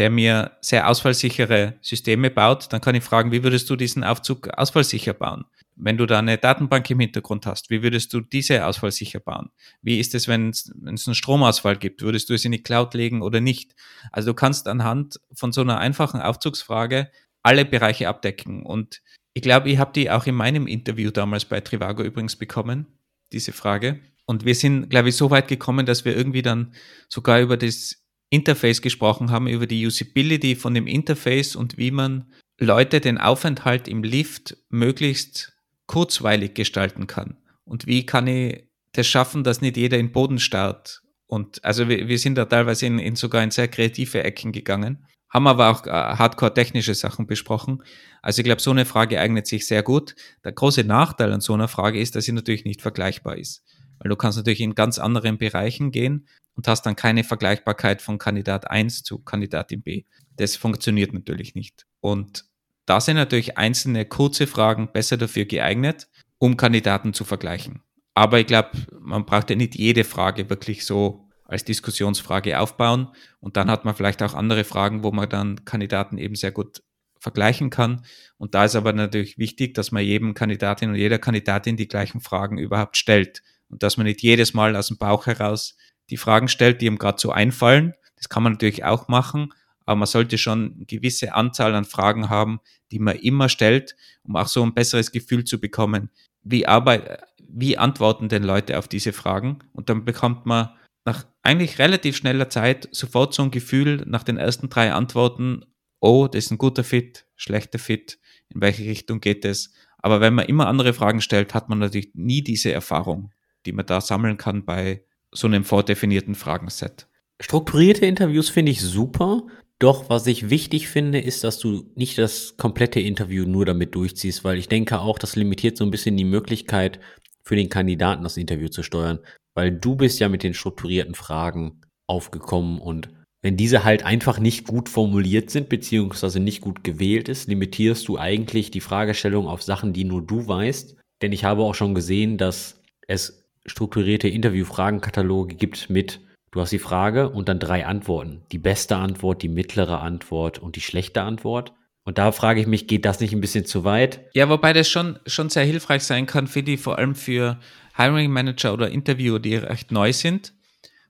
der 0.00 0.08
mir 0.08 0.52
sehr 0.62 0.88
ausfallsichere 0.88 1.74
Systeme 1.82 2.30
baut, 2.30 2.72
dann 2.72 2.80
kann 2.80 2.94
ich 2.94 3.04
fragen, 3.04 3.32
wie 3.32 3.44
würdest 3.44 3.68
du 3.68 3.76
diesen 3.76 4.02
Aufzug 4.02 4.48
ausfallsicher 4.48 5.12
bauen? 5.12 5.44
Wenn 5.76 5.98
du 5.98 6.06
da 6.06 6.20
eine 6.20 6.38
Datenbank 6.38 6.88
im 6.88 7.00
Hintergrund 7.00 7.44
hast, 7.44 7.68
wie 7.68 7.82
würdest 7.82 8.14
du 8.14 8.22
diese 8.22 8.64
ausfallsicher 8.64 9.20
bauen? 9.20 9.50
Wie 9.82 10.00
ist 10.00 10.14
es, 10.14 10.26
wenn 10.26 10.48
es 10.48 10.72
einen 10.86 10.96
Stromausfall 10.96 11.76
gibt? 11.76 12.00
Würdest 12.00 12.30
du 12.30 12.34
es 12.34 12.46
in 12.46 12.52
die 12.52 12.62
Cloud 12.62 12.94
legen 12.94 13.20
oder 13.20 13.42
nicht? 13.42 13.74
Also 14.10 14.30
du 14.30 14.34
kannst 14.34 14.68
anhand 14.68 15.20
von 15.34 15.52
so 15.52 15.60
einer 15.60 15.78
einfachen 15.78 16.22
Aufzugsfrage 16.22 17.10
alle 17.42 17.66
Bereiche 17.66 18.08
abdecken. 18.08 18.64
Und 18.64 19.02
ich 19.34 19.42
glaube, 19.42 19.68
ich 19.68 19.76
habe 19.76 19.92
die 19.92 20.10
auch 20.10 20.24
in 20.24 20.34
meinem 20.34 20.66
Interview 20.66 21.10
damals 21.10 21.44
bei 21.44 21.60
Trivago 21.60 22.02
übrigens 22.02 22.36
bekommen, 22.36 22.86
diese 23.32 23.52
Frage. 23.52 24.00
Und 24.24 24.46
wir 24.46 24.54
sind, 24.54 24.88
glaube 24.88 25.10
ich, 25.10 25.16
so 25.16 25.30
weit 25.30 25.48
gekommen, 25.48 25.84
dass 25.84 26.06
wir 26.06 26.16
irgendwie 26.16 26.40
dann 26.40 26.72
sogar 27.10 27.40
über 27.42 27.58
das 27.58 28.00
Interface 28.30 28.80
gesprochen 28.80 29.30
haben, 29.30 29.48
über 29.48 29.66
die 29.66 29.84
Usability 29.84 30.54
von 30.56 30.72
dem 30.72 30.86
Interface 30.86 31.56
und 31.56 31.76
wie 31.76 31.90
man 31.90 32.32
Leute 32.58 33.00
den 33.00 33.18
Aufenthalt 33.18 33.88
im 33.88 34.02
Lift 34.02 34.56
möglichst 34.68 35.52
kurzweilig 35.86 36.54
gestalten 36.54 37.06
kann. 37.06 37.38
Und 37.64 37.86
wie 37.86 38.06
kann 38.06 38.26
ich 38.26 38.64
das 38.92 39.06
schaffen, 39.06 39.44
dass 39.44 39.60
nicht 39.60 39.76
jeder 39.76 39.98
in 39.98 40.12
Boden 40.12 40.38
starrt? 40.38 41.02
Und 41.26 41.64
also 41.64 41.88
wir, 41.88 42.08
wir 42.08 42.18
sind 42.18 42.36
da 42.36 42.44
teilweise 42.44 42.86
in, 42.86 42.98
in 42.98 43.16
sogar 43.16 43.42
in 43.42 43.50
sehr 43.50 43.68
kreative 43.68 44.22
Ecken 44.22 44.52
gegangen, 44.52 45.06
haben 45.28 45.46
aber 45.46 45.70
auch 45.70 45.86
äh, 45.86 45.90
hardcore-technische 45.90 46.94
Sachen 46.94 47.26
besprochen. 47.26 47.82
Also 48.20 48.40
ich 48.40 48.44
glaube, 48.44 48.60
so 48.60 48.72
eine 48.72 48.84
Frage 48.84 49.20
eignet 49.20 49.46
sich 49.46 49.66
sehr 49.66 49.82
gut. 49.82 50.14
Der 50.44 50.52
große 50.52 50.84
Nachteil 50.84 51.32
an 51.32 51.40
so 51.40 51.54
einer 51.54 51.68
Frage 51.68 52.00
ist, 52.00 52.16
dass 52.16 52.24
sie 52.24 52.32
natürlich 52.32 52.64
nicht 52.64 52.82
vergleichbar 52.82 53.38
ist. 53.38 53.64
Weil 54.00 54.08
du 54.08 54.16
kannst 54.16 54.38
natürlich 54.38 54.60
in 54.60 54.74
ganz 54.74 54.98
anderen 54.98 55.38
Bereichen 55.38 55.92
gehen 55.92 56.26
und 56.54 56.66
hast 56.66 56.82
dann 56.86 56.96
keine 56.96 57.22
Vergleichbarkeit 57.22 58.02
von 58.02 58.18
Kandidat 58.18 58.70
1 58.70 59.04
zu 59.04 59.18
Kandidatin 59.18 59.82
B. 59.82 60.04
Das 60.36 60.56
funktioniert 60.56 61.12
natürlich 61.12 61.54
nicht. 61.54 61.86
Und 62.00 62.46
da 62.86 63.00
sind 63.00 63.16
natürlich 63.16 63.58
einzelne 63.58 64.06
kurze 64.06 64.46
Fragen 64.46 64.90
besser 64.92 65.16
dafür 65.16 65.44
geeignet, 65.44 66.08
um 66.38 66.56
Kandidaten 66.56 67.12
zu 67.12 67.24
vergleichen. 67.24 67.82
Aber 68.14 68.40
ich 68.40 68.46
glaube, 68.46 68.70
man 69.00 69.26
braucht 69.26 69.50
ja 69.50 69.56
nicht 69.56 69.76
jede 69.76 70.04
Frage 70.04 70.50
wirklich 70.50 70.84
so 70.84 71.28
als 71.44 71.64
Diskussionsfrage 71.64 72.58
aufbauen. 72.58 73.08
Und 73.40 73.56
dann 73.56 73.70
hat 73.70 73.84
man 73.84 73.94
vielleicht 73.94 74.22
auch 74.22 74.34
andere 74.34 74.64
Fragen, 74.64 75.02
wo 75.02 75.12
man 75.12 75.28
dann 75.28 75.64
Kandidaten 75.64 76.16
eben 76.16 76.34
sehr 76.34 76.52
gut 76.52 76.82
vergleichen 77.18 77.70
kann. 77.70 78.04
Und 78.38 78.54
da 78.54 78.64
ist 78.64 78.76
aber 78.76 78.92
natürlich 78.92 79.36
wichtig, 79.36 79.74
dass 79.74 79.92
man 79.92 80.02
jedem 80.02 80.34
Kandidatin 80.34 80.90
und 80.90 80.96
jeder 80.96 81.18
Kandidatin 81.18 81.76
die 81.76 81.88
gleichen 81.88 82.20
Fragen 82.20 82.56
überhaupt 82.56 82.96
stellt. 82.96 83.42
Und 83.70 83.82
dass 83.82 83.96
man 83.96 84.06
nicht 84.06 84.22
jedes 84.22 84.52
Mal 84.52 84.76
aus 84.76 84.88
dem 84.88 84.98
Bauch 84.98 85.26
heraus 85.26 85.76
die 86.10 86.16
Fragen 86.16 86.48
stellt, 86.48 86.80
die 86.80 86.86
ihm 86.86 86.98
gerade 86.98 87.20
so 87.20 87.30
einfallen. 87.30 87.94
Das 88.16 88.28
kann 88.28 88.42
man 88.42 88.52
natürlich 88.52 88.84
auch 88.84 89.08
machen, 89.08 89.52
aber 89.86 89.96
man 89.96 90.06
sollte 90.06 90.38
schon 90.38 90.74
eine 90.76 90.86
gewisse 90.86 91.34
Anzahl 91.34 91.74
an 91.74 91.84
Fragen 91.84 92.28
haben, 92.28 92.60
die 92.92 92.98
man 92.98 93.16
immer 93.16 93.48
stellt, 93.48 93.96
um 94.22 94.36
auch 94.36 94.48
so 94.48 94.62
ein 94.62 94.74
besseres 94.74 95.12
Gefühl 95.12 95.44
zu 95.44 95.60
bekommen. 95.60 96.10
Wie, 96.42 96.66
arbeit, 96.66 97.22
wie 97.38 97.78
antworten 97.78 98.28
denn 98.28 98.42
Leute 98.42 98.78
auf 98.78 98.88
diese 98.88 99.12
Fragen? 99.12 99.60
Und 99.72 99.88
dann 99.88 100.04
bekommt 100.04 100.46
man 100.46 100.70
nach 101.04 101.24
eigentlich 101.42 101.78
relativ 101.78 102.16
schneller 102.16 102.50
Zeit 102.50 102.88
sofort 102.92 103.32
so 103.32 103.42
ein 103.42 103.50
Gefühl 103.50 104.02
nach 104.06 104.22
den 104.22 104.36
ersten 104.36 104.68
drei 104.68 104.92
Antworten, 104.92 105.64
oh, 106.00 106.26
das 106.26 106.46
ist 106.46 106.50
ein 106.50 106.58
guter 106.58 106.84
Fit, 106.84 107.26
schlechter 107.36 107.78
Fit, 107.78 108.18
in 108.48 108.60
welche 108.60 108.84
Richtung 108.84 109.20
geht 109.20 109.44
es? 109.44 109.72
Aber 109.98 110.20
wenn 110.20 110.34
man 110.34 110.46
immer 110.46 110.66
andere 110.66 110.92
Fragen 110.92 111.20
stellt, 111.20 111.54
hat 111.54 111.68
man 111.68 111.78
natürlich 111.78 112.10
nie 112.14 112.42
diese 112.42 112.72
Erfahrung, 112.72 113.32
die 113.66 113.72
man 113.72 113.86
da 113.86 114.00
sammeln 114.00 114.36
kann 114.36 114.64
bei 114.64 115.04
so 115.32 115.46
einem 115.46 115.64
vordefinierten 115.64 116.34
Fragenset. 116.34 117.06
Strukturierte 117.40 118.06
Interviews 118.06 118.48
finde 118.48 118.72
ich 118.72 118.80
super. 118.80 119.42
Doch 119.78 120.10
was 120.10 120.26
ich 120.26 120.50
wichtig 120.50 120.88
finde, 120.88 121.20
ist, 121.20 121.42
dass 121.42 121.58
du 121.58 121.90
nicht 121.94 122.18
das 122.18 122.56
komplette 122.58 123.00
Interview 123.00 123.46
nur 123.46 123.64
damit 123.64 123.94
durchziehst, 123.94 124.44
weil 124.44 124.58
ich 124.58 124.68
denke 124.68 125.00
auch, 125.00 125.18
das 125.18 125.36
limitiert 125.36 125.78
so 125.78 125.84
ein 125.84 125.90
bisschen 125.90 126.18
die 126.18 126.24
Möglichkeit 126.24 127.00
für 127.42 127.56
den 127.56 127.70
Kandidaten, 127.70 128.22
das 128.22 128.36
Interview 128.36 128.68
zu 128.68 128.82
steuern, 128.82 129.20
weil 129.54 129.72
du 129.72 129.96
bist 129.96 130.20
ja 130.20 130.28
mit 130.28 130.42
den 130.42 130.52
strukturierten 130.52 131.14
Fragen 131.14 131.80
aufgekommen 132.06 132.78
und 132.78 133.08
Wenn 133.42 133.56
diese 133.56 133.84
halt 133.84 134.04
einfach 134.04 134.38
nicht 134.38 134.66
gut 134.66 134.88
formuliert 134.88 135.50
sind, 135.50 135.70
beziehungsweise 135.70 136.40
nicht 136.40 136.60
gut 136.60 136.84
gewählt 136.84 137.28
ist, 137.28 137.48
limitierst 137.48 138.06
du 138.06 138.18
eigentlich 138.18 138.70
die 138.70 138.82
Fragestellung 138.82 139.46
auf 139.46 139.62
Sachen, 139.62 139.94
die 139.94 140.04
nur 140.04 140.20
du 140.20 140.46
weißt. 140.46 140.96
Denn 141.22 141.32
ich 141.32 141.44
habe 141.44 141.62
auch 141.62 141.74
schon 141.74 141.94
gesehen, 141.94 142.36
dass 142.36 142.82
es 143.06 143.39
strukturierte 143.66 144.28
Interviewfragenkataloge 144.28 145.54
gibt 145.54 145.90
mit, 145.90 146.20
du 146.50 146.60
hast 146.60 146.70
die 146.70 146.78
Frage 146.78 147.28
und 147.30 147.48
dann 147.48 147.58
drei 147.58 147.86
Antworten. 147.86 148.42
Die 148.52 148.58
beste 148.58 148.96
Antwort, 148.96 149.42
die 149.42 149.48
mittlere 149.48 150.00
Antwort 150.00 150.58
und 150.58 150.76
die 150.76 150.80
schlechte 150.80 151.22
Antwort. 151.22 151.72
Und 152.04 152.18
da 152.18 152.32
frage 152.32 152.60
ich 152.60 152.66
mich, 152.66 152.86
geht 152.86 153.04
das 153.04 153.20
nicht 153.20 153.32
ein 153.32 153.40
bisschen 153.40 153.66
zu 153.66 153.84
weit? 153.84 154.24
Ja, 154.34 154.48
wobei 154.48 154.72
das 154.72 154.88
schon, 154.88 155.18
schon 155.26 155.50
sehr 155.50 155.64
hilfreich 155.64 156.02
sein 156.02 156.26
kann, 156.26 156.46
finde 156.46 156.72
ich, 156.72 156.80
vor 156.80 156.98
allem 156.98 157.14
für 157.14 157.60
Hiring 157.96 158.30
Manager 158.30 158.72
oder 158.72 158.90
Interviewer, 158.90 159.38
die 159.38 159.56
recht 159.56 159.92
neu 159.92 160.12
sind, 160.12 160.54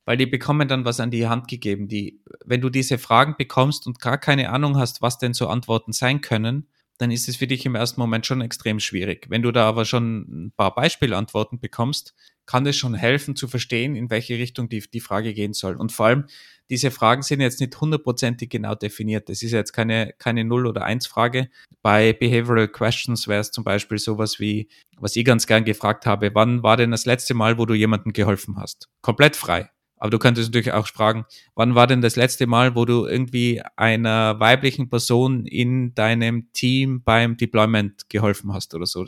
weil 0.04 0.16
die 0.16 0.26
bekommen 0.26 0.66
dann 0.66 0.84
was 0.84 0.98
an 0.98 1.10
die 1.10 1.28
Hand 1.28 1.46
gegeben. 1.46 1.88
Die, 1.88 2.22
wenn 2.44 2.60
du 2.60 2.68
diese 2.68 2.98
Fragen 2.98 3.36
bekommst 3.38 3.86
und 3.86 4.00
gar 4.00 4.18
keine 4.18 4.50
Ahnung 4.50 4.76
hast, 4.76 5.00
was 5.00 5.18
denn 5.18 5.32
so 5.32 5.46
Antworten 5.46 5.92
sein 5.92 6.20
können, 6.20 6.66
dann 6.98 7.10
ist 7.10 7.28
es 7.28 7.36
für 7.36 7.46
dich 7.46 7.64
im 7.64 7.76
ersten 7.76 8.00
Moment 8.00 8.26
schon 8.26 8.42
extrem 8.42 8.78
schwierig. 8.78 9.26
Wenn 9.30 9.42
du 9.42 9.52
da 9.52 9.66
aber 9.66 9.84
schon 9.84 10.46
ein 10.48 10.52
paar 10.54 10.74
Beispielantworten 10.74 11.58
bekommst, 11.58 12.14
kann 12.50 12.66
es 12.66 12.76
schon 12.76 12.94
helfen 12.94 13.36
zu 13.36 13.46
verstehen, 13.46 13.94
in 13.94 14.10
welche 14.10 14.36
Richtung 14.36 14.68
die, 14.68 14.82
die 14.92 14.98
Frage 14.98 15.34
gehen 15.34 15.52
soll. 15.52 15.76
Und 15.76 15.92
vor 15.92 16.06
allem, 16.06 16.24
diese 16.68 16.90
Fragen 16.90 17.22
sind 17.22 17.40
jetzt 17.40 17.60
nicht 17.60 17.80
hundertprozentig 17.80 18.50
genau 18.50 18.74
definiert. 18.74 19.28
Das 19.28 19.44
ist 19.44 19.52
jetzt 19.52 19.72
keine, 19.72 20.14
keine 20.18 20.44
Null- 20.44 20.66
oder 20.66 20.84
Eins-Frage. 20.84 21.48
Bei 21.80 22.12
Behavioral 22.12 22.66
Questions 22.66 23.28
wäre 23.28 23.40
es 23.40 23.52
zum 23.52 23.62
Beispiel 23.62 23.98
sowas 23.98 24.40
wie, 24.40 24.68
was 24.98 25.14
ich 25.14 25.24
ganz 25.24 25.46
gern 25.46 25.64
gefragt 25.64 26.06
habe, 26.06 26.32
wann 26.34 26.64
war 26.64 26.76
denn 26.76 26.90
das 26.90 27.06
letzte 27.06 27.34
Mal, 27.34 27.56
wo 27.56 27.66
du 27.66 27.74
jemandem 27.74 28.12
geholfen 28.12 28.56
hast? 28.56 28.88
Komplett 29.00 29.36
frei. 29.36 29.70
Aber 29.96 30.10
du 30.10 30.18
könntest 30.18 30.48
natürlich 30.48 30.72
auch 30.72 30.88
fragen, 30.88 31.26
wann 31.54 31.76
war 31.76 31.86
denn 31.86 32.00
das 32.00 32.16
letzte 32.16 32.48
Mal, 32.48 32.74
wo 32.74 32.84
du 32.84 33.06
irgendwie 33.06 33.62
einer 33.76 34.40
weiblichen 34.40 34.90
Person 34.90 35.46
in 35.46 35.94
deinem 35.94 36.52
Team 36.52 37.04
beim 37.04 37.36
Deployment 37.36 38.08
geholfen 38.08 38.52
hast 38.52 38.74
oder 38.74 38.86
so? 38.86 39.04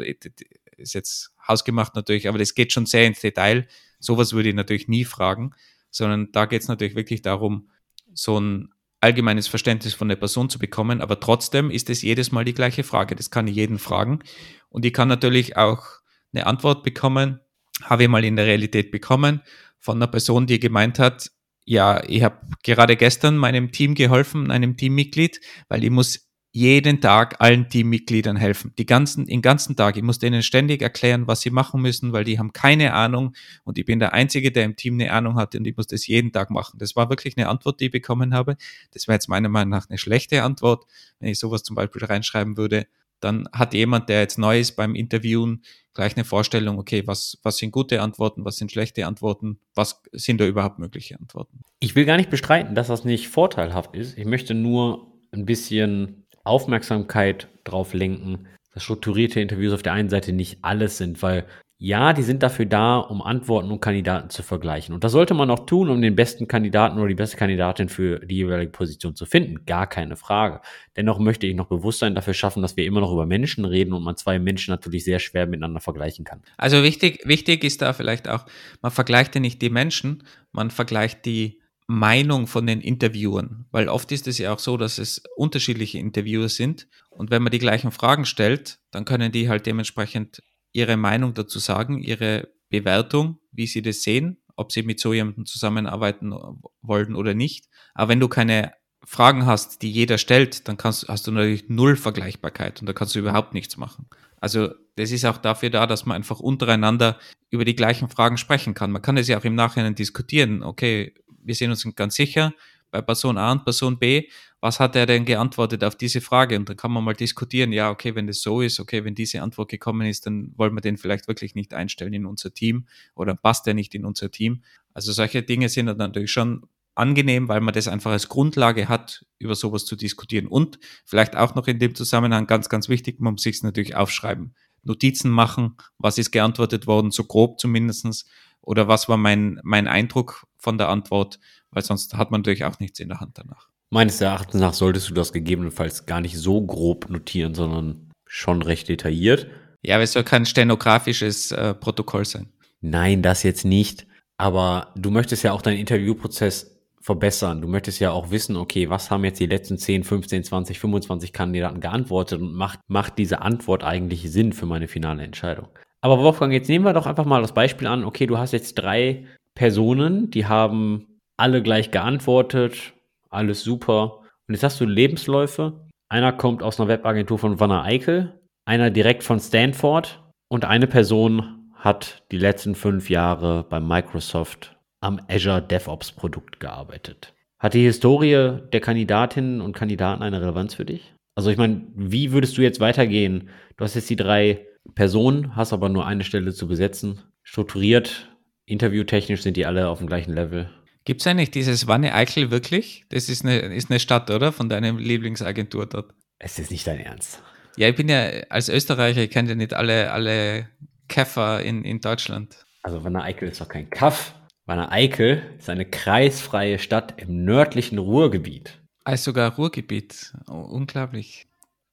Ist 0.83 0.95
jetzt 0.95 1.33
hausgemacht 1.47 1.95
natürlich, 1.95 2.29
aber 2.29 2.39
das 2.39 2.55
geht 2.55 2.73
schon 2.73 2.87
sehr 2.87 3.07
ins 3.07 3.21
Detail. 3.21 3.67
Sowas 3.99 4.33
würde 4.33 4.51
ich 4.51 4.55
natürlich 4.55 4.89
nie 4.89 5.05
fragen, 5.05 5.53
sondern 5.91 6.31
da 6.33 6.47
geht 6.47 6.63
es 6.63 6.69
natürlich 6.69 6.95
wirklich 6.95 7.23
darum, 7.23 7.71
so 8.13 8.39
ein 8.39 8.71
allgemeines 9.01 9.49
Verständnis 9.49 9.95
von 9.95 10.09
der 10.09 10.17
Person 10.17 10.49
zu 10.49 10.59
bekommen. 10.59 11.01
Aber 11.01 11.19
trotzdem 11.21 11.71
ist 11.71 11.91
es 11.91 12.03
jedes 12.03 12.33
Mal 12.33 12.45
die 12.45 12.55
gleiche 12.55 12.85
Frage. 12.85 13.17
Das 13.17 13.31
kann 13.31 13.49
ich 13.49 13.57
jeden 13.57 13.79
fragen. 13.79 14.21
Und 14.69 14.85
ich 14.85 14.93
kann 14.93 15.09
natürlich 15.09 15.57
auch 15.57 15.85
eine 16.33 16.47
Antwort 16.47 16.83
bekommen, 16.85 17.41
habe 17.83 18.05
ich 18.05 18.09
mal 18.09 18.25
in 18.25 18.37
der 18.37 18.47
Realität 18.47 18.91
bekommen 18.91 19.43
von 19.79 19.97
einer 19.97 20.07
Person, 20.07 20.47
die 20.47 20.61
gemeint 20.61 20.99
hat, 20.99 21.31
ja, 21.65 22.03
ich 22.09 22.23
habe 22.23 22.39
gerade 22.63 22.97
gestern 22.97 23.37
meinem 23.37 23.73
Team 23.73 23.95
geholfen, 23.95 24.51
einem 24.51 24.77
Teammitglied, 24.77 25.41
weil 25.69 25.85
ich 25.85 25.91
muss 25.91 26.29
jeden 26.55 27.01
Tag 27.01 27.41
allen 27.41 27.69
Teammitgliedern 27.69 28.37
helfen. 28.37 28.73
Die 28.77 28.85
ganzen, 28.85 29.25
den 29.25 29.41
ganzen 29.41 29.75
Tag. 29.75 29.97
Ich 29.97 30.03
muss 30.03 30.19
denen 30.19 30.43
ständig 30.43 30.83
erklären, 30.83 31.27
was 31.27 31.41
sie 31.41 31.51
machen 31.51 31.81
müssen, 31.81 32.13
weil 32.13 32.25
die 32.25 32.39
haben 32.39 32.53
keine 32.53 32.93
Ahnung 32.93 33.35
und 33.65 33.79
ich 33.79 33.87
bin 33.87 33.99
der 33.99 34.13
Einzige, 34.13 34.53
der 34.53 34.65
im 34.65 34.77
Team 34.77 34.95
eine 34.95 35.13
Ahnung 35.13 35.37
hat 35.37 35.55
und 35.55 35.67
ich 35.67 35.77
muss 35.77 35.87
das 35.87 36.07
jeden 36.07 36.31
Tag 36.31 36.51
machen. 36.51 36.79
Das 36.79 36.95
war 36.95 37.09
wirklich 37.09 37.37
eine 37.39 37.49
Antwort, 37.49 37.81
die 37.81 37.87
ich 37.87 37.91
bekommen 37.91 38.35
habe. 38.35 38.57
Das 38.93 39.09
wäre 39.09 39.17
jetzt 39.17 39.29
meiner 39.29 39.49
Meinung 39.49 39.71
nach 39.71 39.89
eine 39.89 39.99
schlechte 39.99 40.43
Antwort, 40.43 40.85
wenn 41.21 41.31
ich 41.31 41.39
sowas 41.39 41.63
zum 41.63 41.75
Beispiel 41.75 42.05
reinschreiben 42.05 42.57
würde 42.57 42.87
dann 43.23 43.49
hat 43.53 43.73
jemand, 43.75 44.09
der 44.09 44.21
jetzt 44.21 44.39
neu 44.39 44.59
ist 44.59 44.73
beim 44.73 44.95
Interviewen, 44.95 45.63
gleich 45.95 46.17
eine 46.17 46.25
Vorstellung, 46.25 46.79
okay, 46.79 47.07
was, 47.07 47.39
was 47.43 47.59
sind 47.59 47.71
gute 47.71 48.03
Antworten, 48.03 48.45
was 48.45 48.57
sind 48.57 48.73
schlechte 48.73 49.07
Antworten, 49.07 49.59
was 49.75 50.03
sind 50.13 50.41
da 50.41 50.47
überhaupt 50.47 50.79
mögliche 50.79 51.19
Antworten. 51.19 51.61
Ich 51.81 51.95
will 51.95 52.05
gar 52.05 52.17
nicht 52.17 52.31
bestreiten, 52.31 52.75
dass 52.75 52.89
das 52.89 53.05
nicht 53.05 53.29
vorteilhaft 53.29 53.95
ist. 53.95 54.19
Ich 54.19 54.25
möchte 54.25 54.55
nur 54.55 55.13
ein 55.31 55.47
bisschen 55.47 56.22
Aufmerksamkeit 56.45 57.49
drauf 57.65 57.95
lenken, 57.95 58.47
dass 58.75 58.83
strukturierte 58.83 59.41
Interviews 59.41 59.73
auf 59.73 59.83
der 59.83 59.93
einen 59.93 60.09
Seite 60.09 60.33
nicht 60.33 60.59
alles 60.63 60.99
sind, 60.99 61.23
weil 61.23 61.47
ja, 61.85 62.13
die 62.13 62.23
sind 62.23 62.45
dafür 62.45 62.65
da, 62.65 62.99
um 62.99 63.23
Antworten 63.23 63.73
und 63.73 63.81
Kandidaten 63.81 64.31
zu 64.31 64.45
vergleichen. 64.45 64.95
Und 64.95 65.03
das 65.03 65.11
sollte 65.11 65.35
man 65.35 65.51
auch 65.51 65.67
tun, 65.67 65.91
um 65.91 66.01
den 66.01 66.15
besten 66.15 66.47
Kandidaten 66.47 66.97
oder 66.97 67.09
die 67.09 67.17
beste 67.17 67.37
Kandidatin 67.37 67.89
für 67.89 68.21
die 68.21 68.37
jeweilige 68.37 68.71
Position 68.71 69.17
zu 69.17 69.27
finden. 69.27 69.67
Gar 69.67 69.89
keine 69.89 70.15
Frage. 70.15 70.61
Dennoch 70.97 71.19
möchte 71.19 71.49
ich 71.49 71.57
noch 71.57 71.67
Bewusstsein 71.67 72.15
dafür 72.15 72.35
schaffen, 72.35 72.63
dass 72.63 72.77
wir 72.77 72.87
immer 72.87 73.01
noch 73.01 73.11
über 73.11 73.27
Menschen 73.27 73.65
reden 73.65 73.95
und 73.95 74.05
man 74.05 74.17
zwei 74.17 74.39
Menschen 74.39 74.71
natürlich 74.71 75.03
sehr 75.03 75.19
schwer 75.19 75.49
miteinander 75.49 75.81
vergleichen 75.81 76.25
kann. 76.25 76.43
Also 76.57 76.85
wichtig, 76.85 77.27
wichtig 77.27 77.65
ist 77.65 77.83
da 77.83 77.93
vielleicht 77.93 78.29
auch, 78.29 78.47
man 78.81 78.93
vergleicht 78.93 79.35
ja 79.35 79.41
nicht 79.41 79.61
die 79.61 79.71
Menschen, 79.71 80.23
man 80.53 80.71
vergleicht 80.71 81.27
die 81.27 81.62
Meinung 81.87 82.47
von 82.47 82.67
den 82.67 82.81
Interviewern, 82.81 83.67
weil 83.71 83.89
oft 83.89 84.13
ist 84.13 84.27
es 84.29 84.39
ja 84.39 84.53
auch 84.53 84.59
so, 84.59 84.77
dass 84.77 84.99
es 84.99 85.23
unterschiedliche 85.37 85.99
Interviewer 85.99 86.49
sind 86.49 86.89
und 87.11 87.31
wenn 87.31 87.43
man 87.43 87.53
die 87.53 87.59
gleichen 87.59 87.91
Fragen 87.91 88.25
stellt, 88.25 88.79
dann 88.91 89.05
können 89.05 89.33
die 89.33 89.49
halt 89.49 89.67
dementsprechend 89.67 90.43
ihre 90.73 90.97
Meinung 90.97 91.35
dazu 91.35 91.59
sagen, 91.59 92.03
ihre 92.03 92.49
Bewertung, 92.71 93.39
wie 93.51 93.67
sie 93.67 93.83
das 93.83 94.03
sehen, 94.03 94.39
ob 94.57 94.73
sie 94.73 94.83
mit 94.83 95.01
so 95.01 95.13
jemandem 95.13 95.45
zusammenarbeiten 95.45 96.33
wollen 96.81 97.15
oder 97.15 97.35
nicht. 97.35 97.69
Aber 97.95 98.11
wenn 98.11 98.21
du 98.21 98.29
keine 98.29 98.73
Fragen 99.05 99.47
hast, 99.47 99.83
die 99.83 99.91
jeder 99.91 100.19
stellt, 100.19 100.69
dann 100.69 100.77
kannst, 100.77 101.09
hast 101.09 101.27
du 101.27 101.33
natürlich 101.33 101.69
null 101.69 101.97
Vergleichbarkeit 101.97 102.81
und 102.81 102.87
da 102.87 102.93
kannst 102.93 103.15
du 103.15 103.19
überhaupt 103.19 103.53
nichts 103.53 103.77
machen. 103.77 104.07
Also 104.41 104.71
das 104.97 105.11
ist 105.11 105.25
auch 105.25 105.39
dafür 105.39 105.71
da, 105.71 105.87
dass 105.87 106.07
man 106.07 106.17
einfach 106.17 106.41
untereinander 106.41 107.19
über 107.51 107.65
die 107.65 107.77
gleichen 107.77 108.09
Fragen 108.09 108.39
sprechen 108.39 108.75
kann. 108.75 108.91
Man 108.91 109.03
kann 109.03 109.17
es 109.17 109.29
ja 109.29 109.39
auch 109.39 109.45
im 109.45 109.55
Nachhinein 109.55 109.95
diskutieren. 109.95 110.63
Okay, 110.63 111.15
wir 111.43 111.55
sind 111.55 111.71
uns 111.71 111.87
ganz 111.95 112.15
sicher, 112.15 112.53
bei 112.91 113.01
Person 113.01 113.39
A 113.39 113.53
und 113.53 113.65
Person 113.65 113.99
B, 113.99 114.29
was 114.61 114.79
hat 114.79 114.95
er 114.95 115.07
denn 115.07 115.25
geantwortet 115.25 115.83
auf 115.83 115.97
diese 115.97 116.21
Frage? 116.21 116.57
Und 116.57 116.69
dann 116.69 116.77
kann 116.77 116.93
man 116.93 117.03
mal 117.03 117.15
diskutieren, 117.15 117.73
ja, 117.73 117.91
okay, 117.91 118.15
wenn 118.15 118.29
das 118.29 118.43
so 118.43 118.61
ist, 118.61 118.79
okay, 118.79 119.05
wenn 119.05 119.17
diese 119.17 119.43
Antwort 119.43 119.71
gekommen 119.71 120.07
ist, 120.07 120.27
dann 120.27 120.53
wollen 120.57 120.75
wir 120.75 120.83
den 120.83 120.99
vielleicht 120.99 121.27
wirklich 121.27 121.57
nicht 121.57 121.75
einstellen 121.75 122.13
in 122.13 122.27
unser 122.27 122.55
Team 122.55 122.87
oder 123.17 123.35
passt 123.35 123.67
er 123.67 123.75
nicht 123.75 123.95
in 123.95 124.05
unser 124.05 124.31
Team. 124.31 124.63
Also 124.95 125.11
solche 125.11 125.43
Dinge 125.43 125.69
sind 125.69 125.87
dann 125.87 125.97
natürlich 125.97 126.31
schon 126.31 126.67
angenehm, 126.95 127.49
weil 127.49 127.61
man 127.61 127.75
das 127.75 127.89
einfach 127.89 128.13
als 128.13 128.29
Grundlage 128.29 128.89
hat, 128.89 129.25
über 129.39 129.55
sowas 129.55 129.87
zu 129.87 129.97
diskutieren. 129.97 130.47
Und 130.47 130.79
vielleicht 131.05 131.35
auch 131.35 131.55
noch 131.55 131.67
in 131.67 131.79
dem 131.79 131.95
Zusammenhang 131.95 132.47
ganz, 132.47 132.69
ganz 132.69 132.89
wichtig, 132.89 133.21
man 133.21 133.33
muss 133.33 133.43
sich 133.43 133.57
es 133.57 133.63
natürlich 133.63 133.97
aufschreiben. 133.97 134.55
Notizen 134.85 135.31
machen, 135.31 135.77
was 135.99 136.19
ist 136.19 136.33
geantwortet 136.33 136.87
worden, 136.87 137.11
so 137.11 137.25
grob 137.25 137.59
zumindestens 137.59 138.27
oder 138.63 138.89
was 138.89 139.09
war 139.09 139.17
mein, 139.17 139.61
mein 139.63 139.87
Eindruck 139.87 140.47
von 140.57 140.79
der 140.79 140.89
Antwort 140.89 141.39
weil 141.73 141.83
sonst 141.83 142.15
hat 142.15 142.31
man 142.31 142.43
natürlich 142.43 142.65
auch 142.65 142.79
nichts 142.79 143.01
in 143.01 143.09
der 143.09 143.21
Hand 143.21 143.39
danach. 143.39 143.69
Meines 143.91 144.21
Erachtens 144.21 144.61
nach 144.61 144.75
solltest 144.75 145.11
du 145.11 145.15
das 145.15 145.33
gegebenenfalls 145.33 146.07
gar 146.07 146.21
nicht 146.21 146.39
so 146.39 146.63
grob 146.63 147.11
notieren, 147.11 147.55
sondern 147.55 148.11
schon 148.27 148.63
recht 148.63 148.89
detailliert. 148.89 149.49
Ja, 149.83 149.97
aber 149.97 150.05
es 150.05 150.13
soll 150.13 150.23
kein 150.23 150.47
stenografisches 150.47 151.51
äh, 151.51 151.75
Protokoll 151.75 152.25
sein. 152.25 152.49
Nein, 152.81 153.23
das 153.23 153.43
jetzt 153.43 153.65
nicht. 153.65 154.07
Aber 154.37 154.93
du 154.97 155.11
möchtest 155.11 155.43
ja 155.43 155.53
auch 155.53 155.63
deinen 155.63 155.79
Interviewprozess 155.79 156.79
verbessern. 157.01 157.61
Du 157.61 157.69
möchtest 157.69 158.01
ja 158.01 158.13
auch 158.13 158.31
wissen, 158.31 158.57
okay, 158.57 158.89
was 158.89 159.11
haben 159.11 159.25
jetzt 159.25 159.41
die 159.41 159.47
letzten 159.47 159.77
10, 159.77 160.05
15, 160.05 160.45
20, 160.45 160.79
25 160.79 161.33
Kandidaten 161.33 161.81
geantwortet 161.81 162.41
und 162.41 162.55
macht, 162.55 162.79
macht 162.87 163.19
diese 163.19 163.43
Antwort 163.43 163.83
eigentlich 163.83 164.31
Sinn 164.31 164.53
für 164.53 164.67
meine 164.67 164.89
finale 164.89 165.23
Entscheidung? 165.25 165.69
Aber 166.03 166.19
Wolfgang, 166.19 166.53
jetzt 166.53 166.69
nehmen 166.69 166.85
wir 166.85 166.93
doch 166.93 167.07
einfach 167.07 167.25
mal 167.25 167.41
das 167.41 167.55
Beispiel 167.55 167.87
an, 167.87 168.05
okay, 168.05 168.27
du 168.27 168.37
hast 168.37 168.53
jetzt 168.53 168.75
drei 168.75 169.25
Personen, 169.55 170.31
die 170.31 170.47
haben 170.47 171.21
alle 171.37 171.63
gleich 171.63 171.93
geantwortet, 171.93 172.93
alles 173.31 173.63
super. 173.63 174.21
Und 174.49 174.55
jetzt 174.55 174.65
hast 174.65 174.81
du 174.81 174.85
Lebensläufe. 174.85 175.87
Einer 176.09 176.33
kommt 176.33 176.63
aus 176.63 176.79
einer 176.79 176.89
Webagentur 176.89 177.39
von 177.39 177.61
Wanner 177.61 177.85
Eickel, 177.85 178.41
einer 178.65 178.91
direkt 178.91 179.23
von 179.23 179.39
Stanford 179.39 180.23
und 180.49 180.65
eine 180.65 180.89
Person 180.89 181.71
hat 181.75 182.25
die 182.33 182.39
letzten 182.39 182.75
fünf 182.75 183.09
Jahre 183.09 183.65
bei 183.69 183.81
Microsoft 183.81 184.77
am 185.01 185.21
Azure 185.29 185.63
DevOps 185.63 186.13
Produkt 186.13 186.61
gearbeitet. 186.61 187.33
Hat 187.59 187.75
die 187.75 187.85
Historie 187.85 188.59
der 188.73 188.81
Kandidatinnen 188.81 189.61
und 189.61 189.75
Kandidaten 189.75 190.23
eine 190.23 190.41
Relevanz 190.41 190.75
für 190.75 190.85
dich? 190.85 191.15
Also 191.35 191.51
ich 191.51 191.57
meine, 191.57 191.87
wie 191.95 192.33
würdest 192.33 192.59
du 192.59 192.63
jetzt 192.63 192.81
weitergehen? 192.81 193.49
Du 193.77 193.85
hast 193.85 193.95
jetzt 193.95 194.11
die 194.11 194.17
drei 194.17 194.67
Personen, 194.95 195.57
hast 195.57 195.73
aber 195.73 195.89
nur 195.89 196.07
eine 196.07 196.25
Stelle 196.25 196.53
zu 196.53 196.67
besetzen. 196.67 197.21
Strukturiert, 197.43 198.29
interviewtechnisch 198.67 199.43
sind 199.43 199.57
die 199.57 199.67
alle 199.67 199.89
auf 199.89 199.99
dem 199.99 200.07
gleichen 200.07 200.35
Level. 200.35 200.71
Gibt 201.05 201.21
es 201.21 201.27
eigentlich 201.27 201.51
dieses 201.51 201.89
Wanne 201.89 202.15
Eichel 202.15 202.51
wirklich? 202.51 203.05
Das 203.09 203.29
ist 203.29 203.45
eine, 203.45 203.59
ist 203.59 203.91
eine 203.91 203.99
Stadt, 203.99 204.31
oder? 204.31 204.53
Von 204.53 204.69
deiner 204.69 204.93
Lieblingsagentur 204.93 205.87
dort. 205.87 206.15
Es 206.39 206.59
ist 206.59 206.71
nicht 206.71 206.87
dein 206.87 207.01
Ernst. 207.01 207.43
Ja, 207.77 207.89
ich 207.89 207.97
bin 207.97 208.09
ja 208.09 208.29
als 208.51 208.69
Österreicher, 208.69 209.23
ich 209.23 209.31
kenne 209.31 209.51
ja 209.51 209.55
nicht 209.55 209.75
alle, 209.75 210.13
alle 210.13 210.69
Käfer 211.09 211.63
in, 211.63 211.85
in 211.85 212.01
Deutschland. 212.01 212.65
Also 212.83 213.03
Wanne 213.05 213.23
Eickel 213.23 213.49
ist 213.49 213.61
doch 213.61 213.69
kein 213.69 213.91
Kaff. 213.91 214.35
Wanne 214.67 214.93
Eickel 214.93 215.43
ist 215.59 215.71
eine 215.71 215.85
kreisfreie 215.85 216.79
Stadt 216.79 217.15
im 217.17 217.45
nördlichen 217.45 217.99
Ruhrgebiet. 217.99 218.81
Also 219.05 219.31
sogar 219.31 219.57
Ruhrgebiet. 219.57 220.33
Oh, 220.49 220.55
unglaublich. 220.55 221.49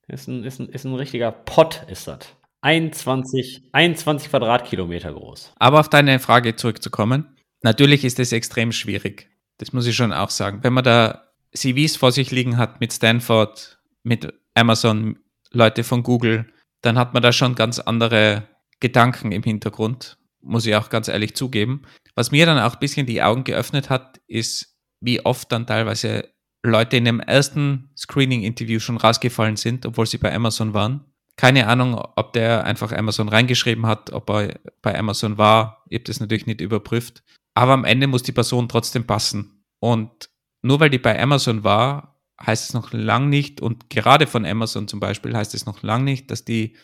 Ist 0.07 0.27
ein, 0.27 0.43
ist, 0.43 0.59
ein, 0.59 0.69
ist 0.69 0.85
ein 0.85 0.95
richtiger 0.95 1.31
Pott, 1.31 1.85
ist 1.87 2.07
das. 2.07 2.35
21, 2.61 3.69
21 3.71 4.29
Quadratkilometer 4.29 5.13
groß. 5.13 5.53
Aber 5.57 5.79
auf 5.79 5.89
deine 5.89 6.19
Frage 6.19 6.55
zurückzukommen. 6.55 7.35
Natürlich 7.61 8.05
ist 8.05 8.19
es 8.19 8.31
extrem 8.31 8.71
schwierig. 8.71 9.29
Das 9.57 9.73
muss 9.73 9.87
ich 9.87 9.95
schon 9.95 10.13
auch 10.13 10.29
sagen. 10.29 10.63
Wenn 10.63 10.73
man 10.73 10.83
da 10.83 11.29
CVs 11.53 11.97
vor 11.97 12.11
sich 12.11 12.31
liegen 12.31 12.57
hat 12.57 12.79
mit 12.79 12.93
Stanford, 12.93 13.79
mit 14.03 14.33
Amazon, 14.53 15.19
Leute 15.51 15.83
von 15.83 16.03
Google, 16.03 16.51
dann 16.81 16.97
hat 16.97 17.13
man 17.13 17.23
da 17.23 17.31
schon 17.31 17.55
ganz 17.55 17.79
andere 17.79 18.47
Gedanken 18.79 19.31
im 19.31 19.43
Hintergrund, 19.43 20.17
muss 20.41 20.65
ich 20.65 20.75
auch 20.75 20.89
ganz 20.89 21.07
ehrlich 21.07 21.35
zugeben. 21.35 21.83
Was 22.15 22.31
mir 22.31 22.45
dann 22.45 22.59
auch 22.59 22.73
ein 22.73 22.79
bisschen 22.79 23.05
die 23.05 23.21
Augen 23.21 23.43
geöffnet 23.43 23.89
hat, 23.89 24.21
ist, 24.27 24.77
wie 25.01 25.25
oft 25.25 25.51
dann 25.51 25.67
teilweise 25.67 26.29
Leute 26.63 26.97
in 26.97 27.05
dem 27.05 27.19
ersten 27.19 27.89
Screening-Interview 27.97 28.79
schon 28.79 28.97
rausgefallen 28.97 29.55
sind, 29.55 29.85
obwohl 29.85 30.05
sie 30.05 30.17
bei 30.17 30.33
Amazon 30.33 30.73
waren. 30.73 31.05
Keine 31.39 31.67
Ahnung, 31.67 31.95
ob 32.17 32.33
der 32.33 32.65
einfach 32.65 32.91
Amazon 32.91 33.29
reingeschrieben 33.29 33.85
hat, 33.85 34.11
ob 34.11 34.29
er 34.29 34.59
bei 34.81 34.99
Amazon 34.99 35.37
war. 35.37 35.85
Ich 35.87 35.99
habe 35.99 36.03
das 36.03 36.19
natürlich 36.19 36.47
nicht 36.47 36.59
überprüft. 36.59 37.23
Aber 37.53 37.71
am 37.71 37.85
Ende 37.85 38.07
muss 38.07 38.23
die 38.23 38.33
Person 38.33 38.67
trotzdem 38.67 39.07
passen. 39.07 39.63
Und 39.79 40.29
nur 40.63 40.81
weil 40.81 40.89
die 40.89 40.97
bei 40.97 41.17
Amazon 41.17 41.63
war, 41.63 42.19
heißt 42.45 42.67
es 42.67 42.73
noch 42.73 42.91
lang 42.91 43.29
nicht, 43.29 43.61
und 43.61 43.89
gerade 43.89 44.27
von 44.27 44.45
Amazon 44.45 44.89
zum 44.89 44.99
Beispiel 44.99 45.33
heißt 45.33 45.55
es 45.55 45.65
noch 45.65 45.81
lang 45.81 46.03
nicht, 46.03 46.29
dass 46.29 46.43
die 46.43 46.75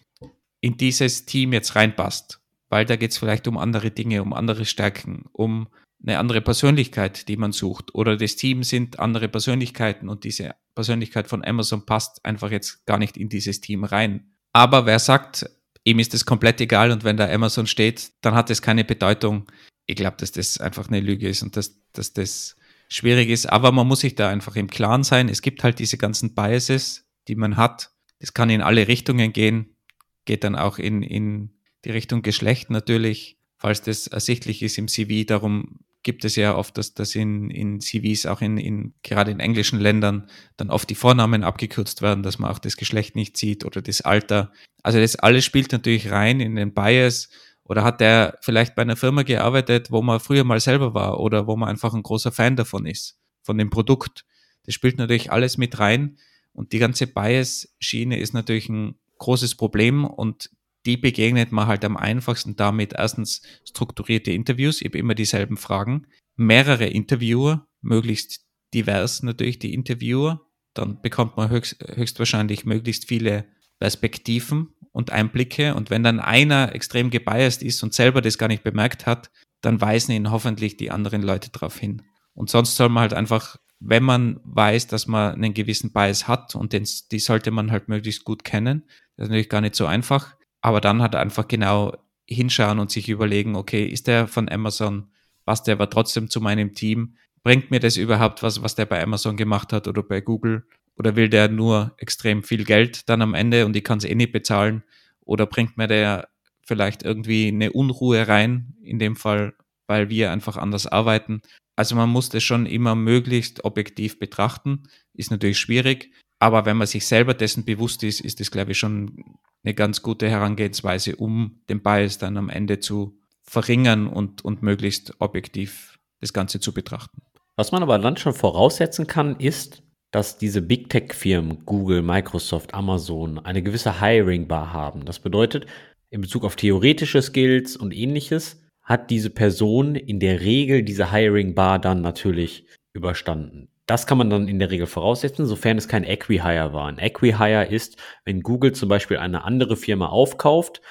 in 0.62 0.78
dieses 0.78 1.26
Team 1.26 1.52
jetzt 1.52 1.76
reinpasst. 1.76 2.40
Weil 2.70 2.86
da 2.86 2.96
geht 2.96 3.12
es 3.12 3.18
vielleicht 3.18 3.50
um 3.50 3.58
andere 3.58 3.92
Dinge, 3.92 4.22
um 4.22 4.32
andere 4.32 4.64
Stärken, 4.64 5.26
um 5.34 5.68
eine 6.02 6.18
andere 6.18 6.40
Persönlichkeit, 6.40 7.28
die 7.28 7.36
man 7.36 7.52
sucht. 7.52 7.94
Oder 7.94 8.16
das 8.16 8.38
Team 8.38 8.64
sind 8.64 9.00
andere 9.00 9.28
Persönlichkeiten 9.28 10.08
und 10.08 10.24
diese 10.24 10.56
Persönlichkeit 10.76 11.28
von 11.28 11.44
Amazon 11.44 11.86
passt 11.86 12.24
einfach 12.24 12.52
jetzt 12.52 12.86
gar 12.86 13.00
nicht 13.00 13.18
in 13.18 13.28
dieses 13.28 13.60
Team 13.60 13.84
rein. 13.84 14.32
Aber 14.56 14.86
wer 14.86 15.00
sagt, 15.00 15.50
ihm 15.84 16.00
ist 16.00 16.14
es 16.14 16.26
komplett 16.26 16.62
egal 16.62 16.92
und 16.92 17.04
wenn 17.04 17.18
da 17.18 17.30
Amazon 17.30 17.68
steht, 17.68 18.14
dann 18.22 18.36
hat 18.36 18.50
es 18.50 18.62
keine 18.62 18.86
Bedeutung. 18.86 19.52
Ich 19.86 19.98
glaube, 19.98 20.16
dass 20.18 20.32
das 20.32 20.62
einfach 20.62 20.88
eine 20.88 21.02
Lüge 21.02 21.28
ist 21.28 21.44
und 21.44 21.58
dass, 21.58 21.82
dass 21.92 22.14
das 22.14 22.56
schwierig 22.88 23.28
ist. 23.28 23.48
Aber 23.48 23.74
man 23.74 23.86
muss 23.86 24.00
sich 24.00 24.16
da 24.16 24.30
einfach 24.30 24.56
im 24.56 24.70
Klaren 24.70 25.04
sein. 25.04 25.28
Es 25.28 25.42
gibt 25.42 25.66
halt 25.66 25.80
diese 25.80 25.98
ganzen 25.98 26.36
Biases, 26.36 27.06
die 27.28 27.36
man 27.36 27.58
hat. 27.58 27.92
Das 28.20 28.34
kann 28.34 28.50
in 28.50 28.62
alle 28.62 28.88
Richtungen 28.88 29.34
gehen. 29.34 29.76
Geht 30.24 30.46
dann 30.46 30.56
auch 30.56 30.78
in, 30.78 31.04
in 31.04 31.50
die 31.84 31.92
Richtung 31.92 32.22
Geschlecht 32.22 32.70
natürlich, 32.70 33.38
falls 33.58 33.82
das 33.82 34.08
ersichtlich 34.08 34.64
ist 34.64 34.78
im 34.78 34.88
CV. 34.88 35.26
Darum 35.28 35.80
gibt 36.06 36.24
es 36.24 36.36
ja 36.36 36.56
oft, 36.56 36.78
dass, 36.78 36.94
dass 36.94 37.16
in, 37.16 37.50
in 37.50 37.82
CVs 37.82 38.28
auch 38.28 38.40
in, 38.40 38.58
in, 38.58 38.94
gerade 39.02 39.32
in 39.32 39.40
englischen 39.40 39.80
Ländern 39.80 40.30
dann 40.56 40.70
oft 40.70 40.88
die 40.90 40.96
Vornamen 40.96 41.44
abgekürzt 41.44 42.04
werden, 42.04 42.22
dass 42.22 42.38
man 42.38 42.52
auch 42.52 42.60
das 42.60 42.78
Geschlecht 42.78 43.16
nicht 43.16 43.36
sieht 43.36 43.66
oder 43.66 43.82
das 43.82 44.02
Alter. 44.02 44.54
Also 44.84 45.00
das 45.00 45.16
alles 45.16 45.44
spielt 45.44 45.72
natürlich 45.72 46.12
rein 46.12 46.40
in 46.40 46.56
den 46.56 46.74
Bias. 46.74 47.30
Oder 47.64 47.84
hat 47.84 48.00
der 48.00 48.38
vielleicht 48.42 48.76
bei 48.76 48.84
einer 48.84 48.96
Firma 48.96 49.24
gearbeitet, 49.24 49.90
wo 49.90 50.04
man 50.04 50.20
früher 50.20 50.44
mal 50.44 50.60
selber 50.60 50.94
war 50.94 51.20
oder 51.20 51.48
wo 51.48 51.56
man 51.56 51.70
einfach 51.70 51.96
ein 51.96 52.04
großer 52.04 52.32
Fan 52.32 52.56
davon 52.56 52.86
ist, 52.86 53.18
von 53.42 53.58
dem 53.58 53.72
Produkt. 53.72 54.24
Das 54.68 54.76
spielt 54.76 55.00
natürlich 55.00 55.32
alles 55.32 55.58
mit 55.58 55.80
rein. 55.80 56.18
Und 56.54 56.72
die 56.72 56.80
ganze 56.80 57.08
Bias-Schiene 57.08 58.20
ist 58.20 58.36
natürlich 58.36 58.70
ein 58.70 58.94
großes 59.18 59.56
Problem 59.56 60.06
und 60.06 60.52
die 60.86 60.98
begegnet 60.98 61.52
man 61.52 61.68
halt 61.68 61.84
am 61.84 61.98
einfachsten 61.98 62.56
damit. 62.56 62.94
Erstens 62.94 63.42
strukturierte 63.64 64.32
Interviews, 64.32 64.82
eben 64.82 64.98
immer 64.98 65.16
dieselben 65.16 65.58
Fragen, 65.58 66.08
mehrere 66.36 66.86
Interviewer, 66.86 67.68
möglichst 67.82 68.46
divers 68.74 69.24
natürlich 69.24 69.60
die 69.60 69.74
Interviewer, 69.74 70.42
dann 70.74 71.02
bekommt 71.02 71.38
man 71.38 71.50
höchst, 71.50 71.78
höchstwahrscheinlich 71.96 72.66
möglichst 72.66 73.08
viele 73.08 73.46
Perspektiven 73.80 74.70
und 74.92 75.12
Einblicke. 75.12 75.74
Und 75.76 75.90
wenn 75.90 76.04
dann 76.04 76.20
einer 76.20 76.76
extrem 76.76 77.10
gebiased 77.10 77.64
ist 77.64 77.82
und 77.84 77.94
selber 77.94 78.22
das 78.22 78.38
gar 78.38 78.48
nicht 78.48 78.64
bemerkt 78.64 79.06
hat, 79.06 79.32
dann 79.62 79.82
weisen 79.82 80.12
ihn 80.12 80.32
hoffentlich 80.32 80.78
die 80.78 80.92
anderen 80.92 81.22
Leute 81.22 81.50
darauf 81.50 81.78
hin. 81.78 82.04
Und 82.34 82.50
sonst 82.50 82.76
soll 82.76 82.90
man 82.90 83.02
halt 83.02 83.14
einfach, 83.14 83.58
wenn 83.80 84.04
man 84.04 84.40
weiß, 84.44 84.88
dass 84.88 85.08
man 85.08 85.36
einen 85.36 85.54
gewissen 85.54 85.92
Bias 85.92 86.28
hat 86.28 86.56
und 86.56 86.74
den, 86.74 86.88
die 87.12 87.20
sollte 87.20 87.52
man 87.52 87.72
halt 87.72 87.88
möglichst 87.88 88.26
gut 88.26 88.44
kennen, 88.44 88.84
das 89.16 89.26
ist 89.26 89.30
natürlich 89.30 89.50
gar 89.50 89.62
nicht 89.62 89.76
so 89.76 89.86
einfach, 89.86 90.35
aber 90.66 90.82
dann 90.82 91.04
halt 91.04 91.14
einfach 91.14 91.48
genau 91.48 91.96
hinschauen 92.26 92.80
und 92.80 92.90
sich 92.90 93.08
überlegen, 93.08 93.56
okay, 93.56 93.86
ist 93.86 94.08
der 94.08 94.28
von 94.28 94.50
Amazon, 94.50 95.10
passt 95.46 95.68
der 95.68 95.74
aber 95.74 95.92
trotzdem 95.92 96.28
zu 96.28 96.42
meinem 96.42 96.74
Team? 96.74 97.18
Bringt 97.44 97.70
mir 97.70 97.80
das 97.80 97.98
überhaupt 97.98 98.42
was, 98.42 98.64
was 98.64 98.74
der 98.74 98.88
bei 98.88 99.00
Amazon 99.04 99.38
gemacht 99.38 99.72
hat 99.72 99.88
oder 99.88 100.02
bei 100.02 100.22
Google? 100.22 100.66
Oder 100.98 101.16
will 101.16 101.30
der 101.30 101.50
nur 101.50 101.94
extrem 101.98 102.42
viel 102.42 102.64
Geld 102.64 103.08
dann 103.10 103.22
am 103.22 103.36
Ende 103.36 103.68
und 103.68 103.76
ich 103.76 103.84
kann 103.84 104.00
es 104.00 104.06
eh 104.06 104.16
nicht 104.16 104.32
bezahlen? 104.32 104.84
Oder 105.22 105.46
bringt 105.46 105.78
mir 105.78 105.86
der 105.86 106.30
vielleicht 106.66 107.04
irgendwie 107.04 107.50
eine 107.50 107.72
Unruhe 107.72 108.28
rein, 108.28 108.74
in 108.82 108.98
dem 108.98 109.16
Fall, 109.16 109.54
weil 109.86 110.10
wir 110.10 110.32
einfach 110.32 110.58
anders 110.58 110.88
arbeiten? 110.88 111.44
Also 111.76 111.96
man 111.96 112.10
muss 112.10 112.30
das 112.30 112.42
schon 112.42 112.66
immer 112.66 112.96
möglichst 112.96 113.66
objektiv 113.66 114.18
betrachten. 114.18 114.82
Ist 115.14 115.30
natürlich 115.30 115.60
schwierig, 115.60 116.12
aber 116.40 116.66
wenn 116.66 116.78
man 116.78 116.88
sich 116.88 117.06
selber 117.06 117.36
dessen 117.36 117.66
bewusst 117.66 118.02
ist, 118.02 118.20
ist 118.20 118.40
das, 118.40 118.50
glaube 118.50 118.72
ich, 118.72 118.80
schon 118.80 119.38
eine 119.66 119.74
ganz 119.74 120.02
gute 120.02 120.30
Herangehensweise, 120.30 121.16
um 121.16 121.60
den 121.70 121.82
Bias 121.82 122.18
dann 122.18 122.38
am 122.38 122.50
Ende 122.50 122.80
zu 122.80 123.18
verringern 123.42 124.08
und, 124.08 124.46
und 124.46 124.62
möglichst 124.62 125.14
objektiv 125.20 126.00
das 126.22 126.34
Ganze 126.34 126.60
zu 126.60 126.74
betrachten. 126.74 127.22
Was 127.56 127.72
man 127.72 127.84
aber 127.84 127.98
dann 128.00 128.18
schon 128.18 128.34
voraussetzen 128.34 129.08
kann, 129.08 129.38
ist, 129.38 129.84
dass 130.12 130.38
diese 130.38 130.62
Big 130.62 130.90
Tech-Firmen, 130.90 131.66
Google, 131.66 132.02
Microsoft, 132.02 132.74
Amazon, 132.74 133.40
eine 133.40 133.64
gewisse 133.64 134.00
Hiring-Bar 134.00 134.72
haben. 134.72 135.06
Das 135.06 135.20
bedeutet, 135.20 135.66
in 136.10 136.22
Bezug 136.22 136.46
auf 136.46 136.56
theoretische 136.56 137.22
Skills 137.22 137.76
und 137.76 137.94
ähnliches, 137.94 138.62
hat 138.82 139.10
diese 139.10 139.30
Person 139.30 139.96
in 139.96 140.20
der 140.20 140.42
Regel 140.42 140.84
diese 140.84 141.12
Hiring-Bar 141.12 141.80
dann 141.80 142.02
natürlich 142.02 142.68
überstanden. 142.94 143.70
Das 143.86 144.08
kann 144.08 144.18
man 144.18 144.30
dann 144.30 144.48
in 144.48 144.60
der 144.60 144.72
Regel 144.72 144.88
voraussetzen, 144.88 145.46
sofern 145.46 145.78
es 145.78 145.88
kein 145.88 146.04
Equihire 146.04 146.74
war. 146.74 146.88
Ein 146.88 146.98
Equihire 146.98 147.66
ist, 147.66 147.98
wenn 148.24 148.42
Google 148.42 148.72
zum 148.72 148.90
Beispiel 148.90 149.18
eine 149.18 149.44
andere 149.44 149.78
Firma 149.78 150.08
aufkauft, 150.08 150.82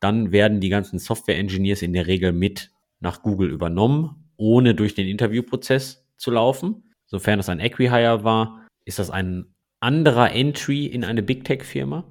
dann 0.00 0.32
werden 0.32 0.60
die 0.60 0.68
ganzen 0.68 0.98
Software-Engineers 0.98 1.82
in 1.82 1.92
der 1.92 2.06
Regel 2.06 2.32
mit 2.32 2.70
nach 3.00 3.22
Google 3.22 3.50
übernommen, 3.50 4.30
ohne 4.36 4.74
durch 4.74 4.94
den 4.94 5.08
Interviewprozess 5.08 6.06
zu 6.16 6.30
laufen. 6.30 6.92
Sofern 7.06 7.38
es 7.38 7.48
ein 7.48 7.60
Equihire 7.60 8.24
war, 8.24 8.66
ist 8.84 8.98
das 8.98 9.10
ein 9.10 9.54
anderer 9.80 10.32
Entry 10.32 10.86
in 10.86 11.04
eine 11.04 11.22
Big 11.22 11.44
Tech-Firma. 11.44 12.04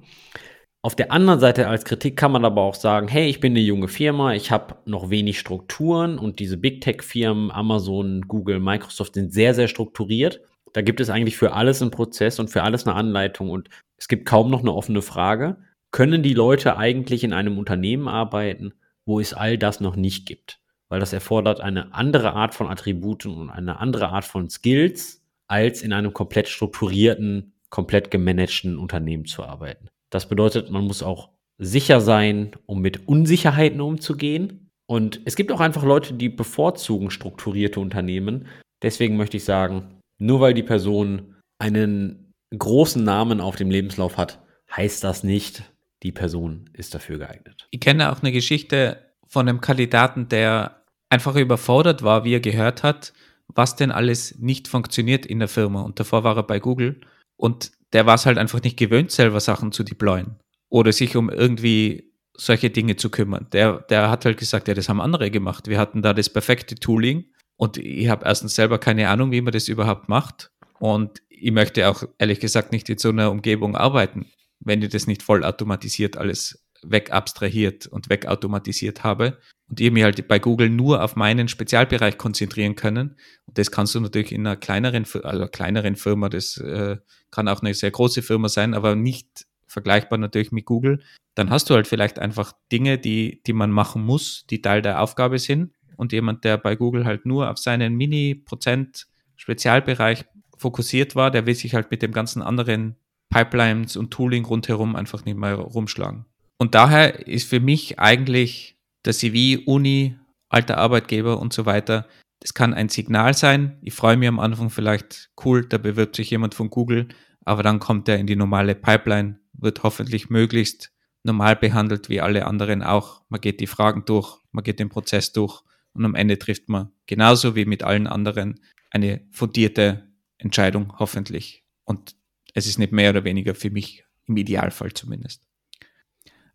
Auf 0.84 0.96
der 0.96 1.12
anderen 1.12 1.38
Seite 1.38 1.68
als 1.68 1.84
Kritik 1.84 2.16
kann 2.16 2.32
man 2.32 2.44
aber 2.44 2.62
auch 2.62 2.74
sagen, 2.74 3.06
hey, 3.06 3.28
ich 3.28 3.38
bin 3.38 3.52
eine 3.52 3.60
junge 3.60 3.86
Firma, 3.86 4.34
ich 4.34 4.50
habe 4.50 4.74
noch 4.84 5.10
wenig 5.10 5.38
Strukturen 5.38 6.18
und 6.18 6.40
diese 6.40 6.56
Big 6.56 6.80
Tech-Firmen, 6.80 7.52
Amazon, 7.52 8.22
Google, 8.22 8.58
Microsoft 8.58 9.14
sind 9.14 9.32
sehr, 9.32 9.54
sehr 9.54 9.68
strukturiert. 9.68 10.40
Da 10.72 10.82
gibt 10.82 11.00
es 11.00 11.08
eigentlich 11.08 11.36
für 11.36 11.52
alles 11.52 11.80
einen 11.82 11.92
Prozess 11.92 12.40
und 12.40 12.50
für 12.50 12.64
alles 12.64 12.84
eine 12.84 12.96
Anleitung 12.96 13.48
und 13.48 13.68
es 13.96 14.08
gibt 14.08 14.26
kaum 14.26 14.50
noch 14.50 14.58
eine 14.58 14.74
offene 14.74 15.02
Frage. 15.02 15.56
Können 15.92 16.24
die 16.24 16.34
Leute 16.34 16.76
eigentlich 16.76 17.22
in 17.22 17.32
einem 17.32 17.58
Unternehmen 17.58 18.08
arbeiten, 18.08 18.74
wo 19.06 19.20
es 19.20 19.34
all 19.34 19.58
das 19.58 19.78
noch 19.78 19.94
nicht 19.94 20.26
gibt? 20.26 20.58
Weil 20.88 20.98
das 20.98 21.12
erfordert 21.12 21.60
eine 21.60 21.94
andere 21.94 22.32
Art 22.32 22.56
von 22.56 22.66
Attributen 22.66 23.32
und 23.32 23.50
eine 23.50 23.78
andere 23.78 24.08
Art 24.08 24.24
von 24.24 24.50
Skills, 24.50 25.22
als 25.46 25.82
in 25.82 25.92
einem 25.92 26.12
komplett 26.12 26.48
strukturierten, 26.48 27.52
komplett 27.70 28.10
gemanagten 28.10 28.78
Unternehmen 28.78 29.26
zu 29.26 29.44
arbeiten. 29.44 29.91
Das 30.12 30.28
bedeutet, 30.28 30.70
man 30.70 30.84
muss 30.84 31.02
auch 31.02 31.30
sicher 31.58 32.00
sein, 32.00 32.52
um 32.66 32.80
mit 32.80 33.08
Unsicherheiten 33.08 33.80
umzugehen. 33.80 34.70
Und 34.86 35.20
es 35.24 35.36
gibt 35.36 35.50
auch 35.50 35.60
einfach 35.60 35.84
Leute, 35.84 36.12
die 36.12 36.28
bevorzugen 36.28 37.10
strukturierte 37.10 37.80
Unternehmen. 37.80 38.46
Deswegen 38.82 39.16
möchte 39.16 39.38
ich 39.38 39.44
sagen, 39.44 40.00
nur 40.18 40.40
weil 40.40 40.52
die 40.52 40.62
Person 40.62 41.36
einen 41.58 42.32
großen 42.56 43.02
Namen 43.02 43.40
auf 43.40 43.56
dem 43.56 43.70
Lebenslauf 43.70 44.18
hat, 44.18 44.42
heißt 44.76 45.02
das 45.02 45.24
nicht, 45.24 45.62
die 46.02 46.12
Person 46.12 46.68
ist 46.74 46.94
dafür 46.94 47.18
geeignet. 47.18 47.66
Ich 47.70 47.80
kenne 47.80 48.12
auch 48.12 48.20
eine 48.20 48.32
Geschichte 48.32 48.98
von 49.26 49.48
einem 49.48 49.62
Kandidaten, 49.62 50.28
der 50.28 50.82
einfach 51.08 51.36
überfordert 51.36 52.02
war, 52.02 52.24
wie 52.24 52.34
er 52.34 52.40
gehört 52.40 52.82
hat, 52.82 53.14
was 53.48 53.76
denn 53.76 53.90
alles 53.90 54.38
nicht 54.38 54.68
funktioniert 54.68 55.24
in 55.24 55.38
der 55.38 55.48
Firma. 55.48 55.82
Und 55.82 56.00
davor 56.00 56.22
war 56.22 56.36
er 56.36 56.42
bei 56.42 56.58
Google. 56.58 57.00
Und 57.36 57.72
der 57.92 58.06
war 58.06 58.14
es 58.14 58.26
halt 58.26 58.38
einfach 58.38 58.62
nicht 58.62 58.76
gewöhnt, 58.76 59.10
selber 59.10 59.40
Sachen 59.40 59.72
zu 59.72 59.84
deployen 59.84 60.36
oder 60.68 60.92
sich 60.92 61.16
um 61.16 61.28
irgendwie 61.30 62.12
solche 62.34 62.70
Dinge 62.70 62.96
zu 62.96 63.10
kümmern. 63.10 63.46
Der, 63.52 63.80
der 63.90 64.10
hat 64.10 64.24
halt 64.24 64.38
gesagt, 64.38 64.68
ja, 64.68 64.74
das 64.74 64.88
haben 64.88 65.00
andere 65.00 65.30
gemacht. 65.30 65.68
Wir 65.68 65.78
hatten 65.78 66.02
da 66.02 66.14
das 66.14 66.30
perfekte 66.30 66.74
Tooling 66.76 67.26
und 67.56 67.76
ich 67.76 68.08
habe 68.08 68.24
erstens 68.24 68.54
selber 68.54 68.78
keine 68.78 69.08
Ahnung, 69.08 69.30
wie 69.32 69.42
man 69.42 69.52
das 69.52 69.68
überhaupt 69.68 70.08
macht. 70.08 70.50
Und 70.78 71.22
ich 71.28 71.52
möchte 71.52 71.88
auch 71.88 72.04
ehrlich 72.18 72.40
gesagt 72.40 72.72
nicht 72.72 72.88
in 72.88 72.98
so 72.98 73.10
einer 73.10 73.30
Umgebung 73.30 73.76
arbeiten, 73.76 74.26
wenn 74.60 74.82
ich 74.82 74.88
das 74.88 75.06
nicht 75.06 75.22
voll 75.22 75.44
automatisiert 75.44 76.16
alles 76.16 76.61
wegabstrahiert 76.84 77.86
und 77.86 78.10
wegautomatisiert 78.10 79.04
habe 79.04 79.38
und 79.72 79.80
ich 79.80 79.90
mich 79.90 80.02
halt 80.02 80.28
bei 80.28 80.38
Google 80.38 80.68
nur 80.68 81.02
auf 81.02 81.16
meinen 81.16 81.48
Spezialbereich 81.48 82.18
konzentrieren 82.18 82.76
können. 82.76 83.16
Und 83.46 83.56
das 83.56 83.70
kannst 83.70 83.94
du 83.94 84.00
natürlich 84.00 84.32
in 84.32 84.46
einer 84.46 84.56
kleineren, 84.56 85.06
also 85.22 85.46
kleineren 85.46 85.96
Firma, 85.96 86.28
das 86.28 86.58
äh, 86.58 86.98
kann 87.30 87.48
auch 87.48 87.62
eine 87.62 87.72
sehr 87.72 87.90
große 87.90 88.20
Firma 88.22 88.48
sein, 88.48 88.74
aber 88.74 88.94
nicht 88.96 89.46
vergleichbar 89.66 90.18
natürlich 90.18 90.52
mit 90.52 90.66
Google. 90.66 91.02
Dann 91.34 91.48
hast 91.48 91.70
du 91.70 91.74
halt 91.74 91.86
vielleicht 91.86 92.18
einfach 92.18 92.52
Dinge, 92.70 92.98
die, 92.98 93.42
die 93.46 93.54
man 93.54 93.70
machen 93.70 94.04
muss, 94.04 94.44
die 94.50 94.60
Teil 94.60 94.82
der 94.82 95.00
Aufgabe 95.00 95.38
sind. 95.38 95.72
Und 95.96 96.12
jemand, 96.12 96.44
der 96.44 96.58
bei 96.58 96.76
Google 96.76 97.06
halt 97.06 97.24
nur 97.24 97.50
auf 97.50 97.58
seinen 97.58 97.94
Mini-Prozent 97.94 99.06
Spezialbereich 99.36 100.26
fokussiert 100.58 101.16
war, 101.16 101.30
der 101.30 101.46
will 101.46 101.54
sich 101.54 101.74
halt 101.74 101.90
mit 101.90 102.02
dem 102.02 102.12
ganzen 102.12 102.42
anderen 102.42 102.96
Pipelines 103.30 103.96
und 103.96 104.10
Tooling 104.10 104.44
rundherum 104.44 104.94
einfach 104.94 105.24
nicht 105.24 105.38
mehr 105.38 105.54
rumschlagen. 105.54 106.26
Und 106.62 106.76
daher 106.76 107.26
ist 107.26 107.48
für 107.48 107.58
mich 107.58 107.98
eigentlich 107.98 108.76
der 109.04 109.12
CV, 109.12 109.64
Uni, 109.66 110.16
alter 110.48 110.78
Arbeitgeber 110.78 111.40
und 111.40 111.52
so 111.52 111.66
weiter, 111.66 112.06
das 112.38 112.54
kann 112.54 112.72
ein 112.72 112.88
Signal 112.88 113.34
sein. 113.34 113.78
Ich 113.82 113.94
freue 113.94 114.16
mich 114.16 114.28
am 114.28 114.38
Anfang 114.38 114.70
vielleicht, 114.70 115.32
cool, 115.44 115.66
da 115.66 115.76
bewirbt 115.76 116.14
sich 116.14 116.30
jemand 116.30 116.54
von 116.54 116.70
Google, 116.70 117.08
aber 117.44 117.64
dann 117.64 117.80
kommt 117.80 118.08
er 118.08 118.18
in 118.18 118.28
die 118.28 118.36
normale 118.36 118.76
Pipeline, 118.76 119.40
wird 119.54 119.82
hoffentlich 119.82 120.30
möglichst 120.30 120.92
normal 121.24 121.56
behandelt 121.56 122.08
wie 122.08 122.20
alle 122.20 122.46
anderen 122.46 122.84
auch. 122.84 123.22
Man 123.28 123.40
geht 123.40 123.58
die 123.58 123.66
Fragen 123.66 124.04
durch, 124.04 124.38
man 124.52 124.62
geht 124.62 124.78
den 124.78 124.88
Prozess 124.88 125.32
durch 125.32 125.62
und 125.94 126.04
am 126.04 126.14
Ende 126.14 126.38
trifft 126.38 126.68
man 126.68 126.92
genauso 127.06 127.56
wie 127.56 127.64
mit 127.64 127.82
allen 127.82 128.06
anderen 128.06 128.60
eine 128.88 129.26
fundierte 129.32 130.12
Entscheidung, 130.38 130.92
hoffentlich. 131.00 131.64
Und 131.82 132.14
es 132.54 132.68
ist 132.68 132.78
nicht 132.78 132.92
mehr 132.92 133.10
oder 133.10 133.24
weniger 133.24 133.56
für 133.56 133.70
mich, 133.70 134.04
im 134.28 134.36
Idealfall 134.36 134.92
zumindest. 134.92 135.42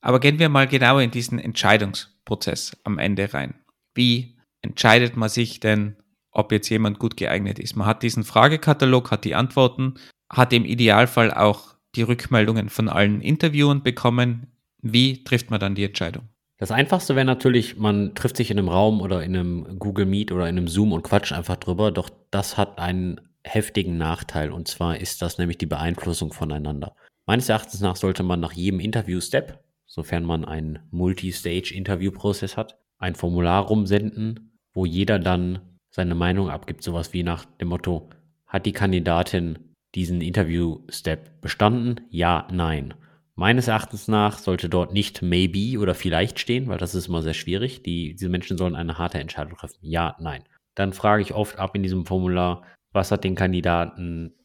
Aber 0.07 0.21
gehen 0.21 0.39
wir 0.39 0.47
mal 0.47 0.67
genauer 0.67 1.01
in 1.01 1.11
diesen 1.11 1.37
Entscheidungsprozess 1.37 2.77
am 2.85 2.97
Ende 2.97 3.33
rein. 3.33 3.55
Wie 3.93 4.37
entscheidet 4.61 5.17
man 5.17 5.27
sich 5.27 5.59
denn, 5.59 5.97
ob 6.31 6.53
jetzt 6.53 6.69
jemand 6.69 6.97
gut 6.97 7.17
geeignet 7.17 7.59
ist? 7.59 7.75
Man 7.75 7.85
hat 7.85 8.03
diesen 8.03 8.23
Fragekatalog, 8.23 9.11
hat 9.11 9.25
die 9.25 9.35
Antworten, 9.35 9.95
hat 10.31 10.53
im 10.53 10.63
Idealfall 10.63 11.33
auch 11.33 11.75
die 11.95 12.03
Rückmeldungen 12.03 12.69
von 12.69 12.87
allen 12.87 13.19
Interviewern 13.19 13.83
bekommen. 13.83 14.47
Wie 14.81 15.25
trifft 15.25 15.51
man 15.51 15.59
dann 15.59 15.75
die 15.75 15.83
Entscheidung? 15.83 16.29
Das 16.57 16.71
Einfachste 16.71 17.17
wäre 17.17 17.25
natürlich, 17.25 17.75
man 17.75 18.15
trifft 18.15 18.37
sich 18.37 18.49
in 18.49 18.59
einem 18.59 18.69
Raum 18.69 19.01
oder 19.01 19.23
in 19.23 19.35
einem 19.35 19.77
Google 19.77 20.05
Meet 20.05 20.31
oder 20.31 20.47
in 20.47 20.57
einem 20.57 20.69
Zoom 20.69 20.93
und 20.93 21.03
quatscht 21.03 21.33
einfach 21.33 21.57
drüber. 21.57 21.91
Doch 21.91 22.09
das 22.31 22.55
hat 22.55 22.79
einen 22.79 23.19
heftigen 23.43 23.97
Nachteil 23.97 24.53
und 24.53 24.69
zwar 24.69 25.01
ist 25.01 25.21
das 25.21 25.37
nämlich 25.37 25.57
die 25.57 25.65
Beeinflussung 25.65 26.31
voneinander. 26.31 26.95
Meines 27.25 27.49
Erachtens 27.49 27.81
nach 27.81 27.97
sollte 27.97 28.23
man 28.23 28.39
nach 28.39 28.53
jedem 28.53 28.79
Interview-Step, 28.79 29.66
sofern 29.97 30.23
man 30.23 30.45
einen 30.45 30.77
Multi-Stage-Interview-Prozess 30.91 32.55
hat, 32.55 32.77
ein 32.99 33.15
Formular 33.15 33.63
rumsenden, 33.63 34.51
wo 34.73 34.85
jeder 34.85 35.17
dann 35.17 35.59
seine 35.89 36.13
Meinung 36.13 36.51
abgibt. 36.51 36.83
Sowas 36.83 37.13
wie 37.13 37.23
nach 37.23 37.45
dem 37.45 37.69
Motto, 37.69 38.11
hat 38.45 38.67
die 38.67 38.73
Kandidatin 38.73 39.57
diesen 39.95 40.21
Interview-Step 40.21 41.41
bestanden? 41.41 42.01
Ja, 42.11 42.47
nein. 42.51 42.93
Meines 43.33 43.67
Erachtens 43.67 44.07
nach 44.07 44.37
sollte 44.37 44.69
dort 44.69 44.93
nicht 44.93 45.23
maybe 45.23 45.79
oder 45.79 45.95
vielleicht 45.95 46.39
stehen, 46.39 46.67
weil 46.67 46.77
das 46.77 46.93
ist 46.93 47.07
immer 47.07 47.23
sehr 47.23 47.33
schwierig. 47.33 47.81
Die, 47.81 48.13
diese 48.13 48.29
Menschen 48.29 48.57
sollen 48.59 48.75
eine 48.75 48.99
harte 48.99 49.17
Entscheidung 49.17 49.57
treffen. 49.57 49.79
Ja, 49.81 50.15
nein. 50.19 50.43
Dann 50.75 50.93
frage 50.93 51.23
ich 51.23 51.33
oft 51.33 51.57
ab 51.57 51.75
in 51.75 51.81
diesem 51.81 52.05
Formular, 52.05 52.61
was 52.93 53.09
hat 53.09 53.23
den 53.23 53.33
Kandidaten, 53.33 54.35